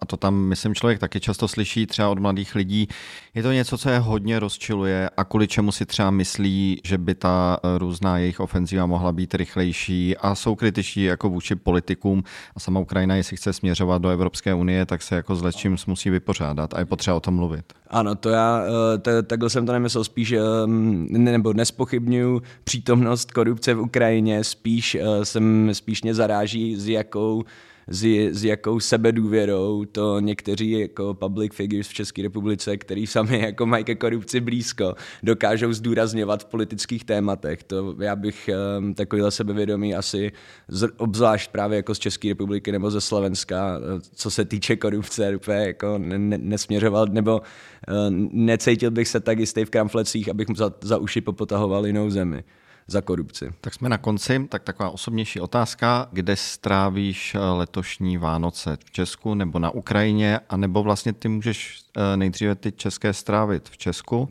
a 0.00 0.06
to 0.06 0.16
tam 0.16 0.34
myslím 0.34 0.74
člověk 0.74 0.98
taky 0.98 1.20
často 1.20 1.48
slyší 1.48 1.86
třeba 1.86 2.08
od 2.08 2.18
mladých 2.18 2.54
lidí, 2.54 2.88
je 3.34 3.42
to 3.42 3.52
něco, 3.52 3.78
co 3.78 3.90
je 3.90 3.98
hodně 3.98 4.38
rozčiluje 4.66 5.10
a 5.16 5.24
kvůli 5.24 5.48
čemu 5.48 5.72
si 5.72 5.86
třeba 5.86 6.10
myslí, 6.10 6.80
že 6.84 6.98
by 6.98 7.14
ta 7.14 7.56
eh, 7.56 7.78
různá 7.78 8.18
jejich 8.18 8.40
ofenziva 8.40 8.86
mohla 8.86 9.12
být 9.12 9.34
rychlejší 9.34 10.16
a 10.16 10.34
jsou 10.34 10.54
kritičtí 10.54 11.04
jako 11.04 11.28
vůči 11.28 11.56
politikům 11.56 12.22
a 12.56 12.60
sama 12.60 12.80
Ukrajina, 12.80 13.16
jestli 13.16 13.36
chce 13.36 13.52
směřovat 13.52 14.02
do 14.02 14.08
Evropské 14.08 14.54
unie, 14.54 14.86
tak 14.86 15.02
se 15.02 15.14
jako 15.14 15.36
s 15.36 15.42
lečím 15.42 15.76
musí 15.86 16.10
vypořádat 16.10 16.74
a 16.74 16.78
je 16.78 16.84
potřeba 16.84 17.16
o 17.16 17.20
tom 17.20 17.34
mluvit. 17.34 17.72
Ano, 17.90 18.14
to 18.14 18.28
já, 18.28 18.62
eh, 19.06 19.22
takhle 19.22 19.50
jsem 19.50 19.66
to 19.66 19.72
nemyslel, 19.72 20.04
spíš, 20.04 20.32
ehm, 20.32 21.06
nebo 21.10 21.52
nespochybnuju 21.52 22.42
přítomnost 22.64 23.32
korupce 23.32 23.74
v 23.74 23.80
Ukrajině, 23.80 24.44
spíš 24.44 24.94
eh, 24.94 25.24
jsem, 25.24 25.70
spíš 25.72 26.02
mě 26.02 26.14
zaráží, 26.14 26.76
s 26.76 26.88
jakou 26.88 27.44
s, 27.88 28.04
s 28.30 28.44
jakou 28.44 28.80
sebedůvěrou 28.80 29.84
to 29.84 30.20
někteří 30.20 30.70
jako 30.70 31.14
public 31.14 31.54
figures 31.54 31.88
v 31.88 31.94
České 31.94 32.22
republice, 32.22 32.76
který 32.76 33.06
sami 33.06 33.40
jako 33.40 33.66
mají 33.66 33.84
ke 33.84 33.94
korupci 33.94 34.40
blízko, 34.40 34.94
dokážou 35.22 35.72
zdůrazňovat 35.72 36.42
v 36.42 36.46
politických 36.46 37.04
tématech. 37.04 37.62
To 37.62 37.94
já 38.00 38.16
bych 38.16 38.50
um, 38.78 38.94
takovýhle 38.94 39.30
sebevědomí 39.30 39.94
asi 39.94 40.32
z, 40.68 40.88
obzvlášť 40.96 41.50
právě 41.50 41.76
jako 41.76 41.94
z 41.94 41.98
České 41.98 42.28
republiky 42.28 42.72
nebo 42.72 42.90
ze 42.90 43.00
Slovenska, 43.00 43.78
eh, 43.78 44.00
co 44.14 44.30
se 44.30 44.44
týče 44.44 44.76
korupce, 44.76 45.36
úplně 45.36 45.58
jako 45.58 45.98
ne, 45.98 46.38
nesměřoval, 46.38 47.06
nebo 47.10 47.40
uh, 47.40 47.94
necítil 48.32 48.90
bych 48.90 49.08
se 49.08 49.20
tak 49.20 49.38
jistý 49.38 49.64
v 49.64 49.70
kramflecích, 49.70 50.28
abych 50.28 50.46
za, 50.56 50.72
za 50.80 50.98
uši 50.98 51.20
popotahoval 51.20 51.86
jinou 51.86 52.10
zemi 52.10 52.44
za 52.88 53.00
korupci. 53.00 53.52
Tak 53.60 53.74
jsme 53.74 53.88
na 53.88 53.98
konci, 53.98 54.46
tak 54.48 54.62
taková 54.62 54.90
osobnější 54.90 55.40
otázka, 55.40 56.08
kde 56.12 56.36
strávíš 56.36 57.34
eh, 57.34 57.38
letošní 57.38 58.18
Vánoce? 58.18 58.78
V 58.84 58.90
Česku 58.90 59.34
nebo 59.34 59.58
na 59.58 59.70
Ukrajině, 59.70 60.40
a 60.48 60.56
nebo 60.56 60.82
vlastně 60.82 61.12
ty 61.12 61.28
můžeš 61.28 61.80
eh, 61.96 62.16
nejdříve 62.16 62.54
ty 62.54 62.72
české 62.72 63.12
strávit 63.12 63.68
v 63.68 63.76
Česku 63.76 64.28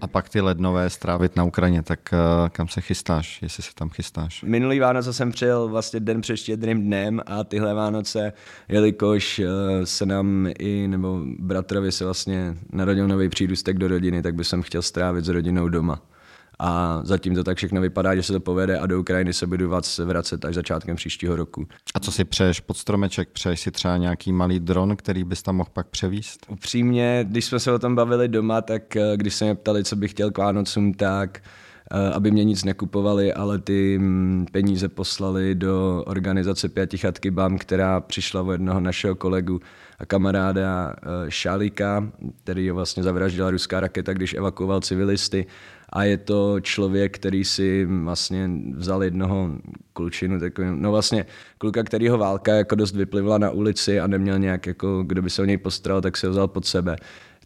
a 0.00 0.06
pak 0.06 0.28
ty 0.28 0.40
lednové 0.40 0.90
strávit 0.90 1.36
na 1.36 1.44
Ukrajině, 1.44 1.82
tak 1.82 2.12
eh, 2.12 2.48
kam 2.48 2.68
se 2.68 2.80
chystáš, 2.80 3.42
jestli 3.42 3.62
se 3.62 3.70
tam 3.74 3.90
chystáš? 3.90 4.42
Minulý 4.42 4.80
Vánoce 4.80 5.12
jsem 5.12 5.32
přijel 5.32 5.68
vlastně 5.68 6.00
den 6.00 6.20
před 6.20 6.36
štědrým 6.36 6.82
dnem 6.82 7.20
a 7.26 7.44
tyhle 7.44 7.74
Vánoce, 7.74 8.32
jelikož 8.68 9.40
se 9.84 10.06
nám 10.06 10.48
i, 10.58 10.88
nebo 10.88 11.20
bratrovi 11.38 11.92
se 11.92 12.04
vlastně 12.04 12.56
narodil 12.72 13.08
nový 13.08 13.28
přírůstek 13.28 13.78
do 13.78 13.88
rodiny, 13.88 14.22
tak 14.22 14.34
bych 14.34 14.46
jsem 14.46 14.62
chtěl 14.62 14.82
strávit 14.82 15.24
s 15.24 15.28
rodinou 15.28 15.68
doma 15.68 16.02
a 16.58 17.00
zatím 17.04 17.34
to 17.34 17.44
tak 17.44 17.56
všechno 17.56 17.80
vypadá, 17.80 18.14
že 18.14 18.22
se 18.22 18.32
to 18.32 18.40
povede 18.40 18.78
a 18.78 18.86
do 18.86 19.00
Ukrajiny 19.00 19.32
se 19.32 19.46
budu 19.46 19.70
vracet 20.04 20.44
až 20.44 20.54
začátkem 20.54 20.96
příštího 20.96 21.36
roku. 21.36 21.66
A 21.94 22.00
co 22.00 22.12
si 22.12 22.24
přeješ 22.24 22.60
pod 22.60 22.76
stromeček? 22.76 23.28
Přeješ 23.28 23.60
si 23.60 23.70
třeba 23.70 23.96
nějaký 23.96 24.32
malý 24.32 24.60
dron, 24.60 24.96
který 24.96 25.24
bys 25.24 25.42
tam 25.42 25.56
mohl 25.56 25.70
pak 25.72 25.86
převíst? 25.86 26.46
Upřímně, 26.48 27.24
když 27.28 27.44
jsme 27.44 27.60
se 27.60 27.72
o 27.72 27.78
tom 27.78 27.94
bavili 27.94 28.28
doma, 28.28 28.62
tak 28.62 28.96
eh, 28.96 29.16
když 29.16 29.34
se 29.34 29.44
mě 29.44 29.54
ptali, 29.54 29.84
co 29.84 29.96
bych 29.96 30.10
chtěl 30.10 30.30
k 30.30 30.38
Vánocům, 30.38 30.94
tak 30.94 31.42
eh, 31.92 32.12
aby 32.12 32.30
mě 32.30 32.44
nic 32.44 32.64
nekupovali, 32.64 33.32
ale 33.32 33.58
ty 33.58 33.98
mm, 33.98 34.46
peníze 34.52 34.88
poslali 34.88 35.54
do 35.54 36.04
organizace 36.06 36.68
Pětichatky 36.68 37.30
BAM, 37.30 37.58
která 37.58 38.00
přišla 38.00 38.42
od 38.42 38.52
jednoho 38.52 38.80
našeho 38.80 39.14
kolegu 39.14 39.60
a 39.98 40.06
kamaráda 40.06 40.94
eh, 40.96 41.30
Šalika, 41.30 42.08
který 42.42 42.68
ho 42.68 42.74
vlastně 42.74 43.02
zavraždila 43.02 43.50
ruská 43.50 43.80
raketa, 43.80 44.12
když 44.12 44.34
evakuoval 44.34 44.80
civilisty 44.80 45.46
a 45.88 46.04
je 46.04 46.16
to 46.16 46.60
člověk, 46.60 47.14
který 47.14 47.44
si 47.44 47.84
vlastně 47.84 48.50
vzal 48.74 49.04
jednoho 49.04 49.50
klučinu, 49.92 50.40
takový, 50.40 50.68
no 50.70 50.90
vlastně 50.90 51.26
kluka, 51.58 51.82
kterýho 51.82 52.18
válka 52.18 52.54
jako 52.54 52.74
dost 52.74 52.96
vyplivla 52.96 53.38
na 53.38 53.50
ulici 53.50 54.00
a 54.00 54.06
neměl 54.06 54.38
nějak 54.38 54.66
jako, 54.66 55.02
kdo 55.02 55.22
by 55.22 55.30
se 55.30 55.42
o 55.42 55.44
něj 55.44 55.56
postaral, 55.56 56.00
tak 56.00 56.16
se 56.16 56.26
ho 56.26 56.30
vzal 56.30 56.48
pod 56.48 56.66
sebe 56.66 56.96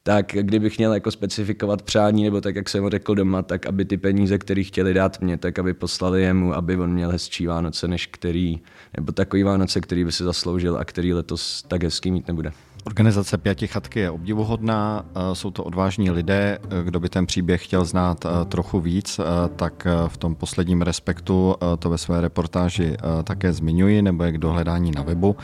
tak 0.02 0.26
kdybych 0.26 0.78
měl 0.78 0.94
jako 0.94 1.10
specifikovat 1.10 1.82
přání, 1.82 2.24
nebo 2.24 2.40
tak, 2.40 2.56
jak 2.56 2.68
jsem 2.68 2.82
ho 2.82 2.90
řekl 2.90 3.14
doma, 3.14 3.42
tak 3.42 3.66
aby 3.66 3.84
ty 3.84 3.96
peníze, 3.96 4.38
které 4.38 4.62
chtěli 4.62 4.94
dát 4.94 5.20
mě, 5.20 5.38
tak 5.38 5.58
aby 5.58 5.74
poslali 5.74 6.22
jemu, 6.22 6.54
aby 6.54 6.76
on 6.76 6.92
měl 6.92 7.10
hezčí 7.10 7.46
Vánoce, 7.46 7.88
než 7.88 8.06
který, 8.06 8.60
nebo 8.96 9.12
takový 9.12 9.42
Vánoce, 9.42 9.80
který 9.80 10.04
by 10.04 10.12
si 10.12 10.24
zasloužil 10.24 10.76
a 10.76 10.84
který 10.84 11.14
letos 11.14 11.62
tak 11.68 11.82
hezký 11.82 12.10
mít 12.10 12.28
nebude. 12.28 12.52
Organizace 12.84 13.38
Pěti 13.38 13.66
chatky 13.66 14.00
je 14.00 14.10
obdivuhodná, 14.10 15.04
eh, 15.14 15.34
jsou 15.34 15.50
to 15.50 15.64
odvážní 15.64 16.10
lidé, 16.10 16.58
eh, 16.62 16.84
kdo 16.84 17.00
by 17.00 17.08
ten 17.08 17.26
příběh 17.26 17.64
chtěl 17.64 17.84
znát 17.84 18.24
eh, 18.24 18.44
trochu 18.44 18.80
víc, 18.80 19.20
tak 19.56 19.86
v 20.08 20.16
tom 20.16 20.34
posledním 20.34 20.82
respektu 20.82 21.54
to 21.78 21.90
ve 21.90 21.98
své 21.98 22.20
reportáži 22.20 22.96
také 23.24 23.52
zmiňuji, 23.52 24.02
nebo 24.02 24.24
je 24.24 24.32
k 24.32 24.38
dohledání 24.38 24.90
na 24.90 25.02
webu. 25.02 25.36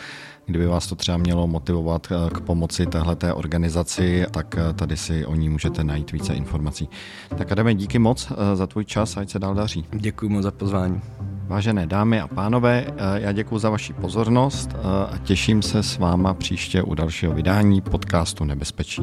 Kdyby 0.46 0.66
vás 0.66 0.86
to 0.86 0.94
třeba 0.94 1.16
mělo 1.16 1.46
motivovat 1.46 2.06
k 2.34 2.40
pomoci 2.40 2.86
téhleté 2.86 3.32
organizaci, 3.32 4.26
tak 4.30 4.56
tady 4.74 4.96
si 4.96 5.26
o 5.26 5.34
ní 5.34 5.48
můžete 5.48 5.84
najít 5.84 6.12
více 6.12 6.34
informací. 6.34 6.88
Tak 7.36 7.52
Adame, 7.52 7.74
díky 7.74 7.98
moc 7.98 8.32
za 8.54 8.66
tvůj 8.66 8.84
čas, 8.84 9.16
ať 9.16 9.30
se 9.30 9.38
dál 9.38 9.54
daří. 9.54 9.84
Děkuji 9.92 10.28
moc 10.28 10.42
za 10.42 10.50
pozvání. 10.50 11.00
Vážené 11.48 11.86
dámy 11.86 12.20
a 12.20 12.28
pánové, 12.28 12.86
já 13.14 13.32
děkuji 13.32 13.58
za 13.58 13.70
vaši 13.70 13.92
pozornost 13.92 14.70
a 15.12 15.18
těším 15.18 15.62
se 15.62 15.82
s 15.82 15.98
váma 15.98 16.34
příště 16.34 16.82
u 16.82 16.94
dalšího 16.94 17.32
vydání 17.32 17.80
podcastu 17.80 18.44
Nebezpečí. 18.44 19.02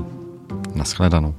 Naschledanou. 0.76 1.36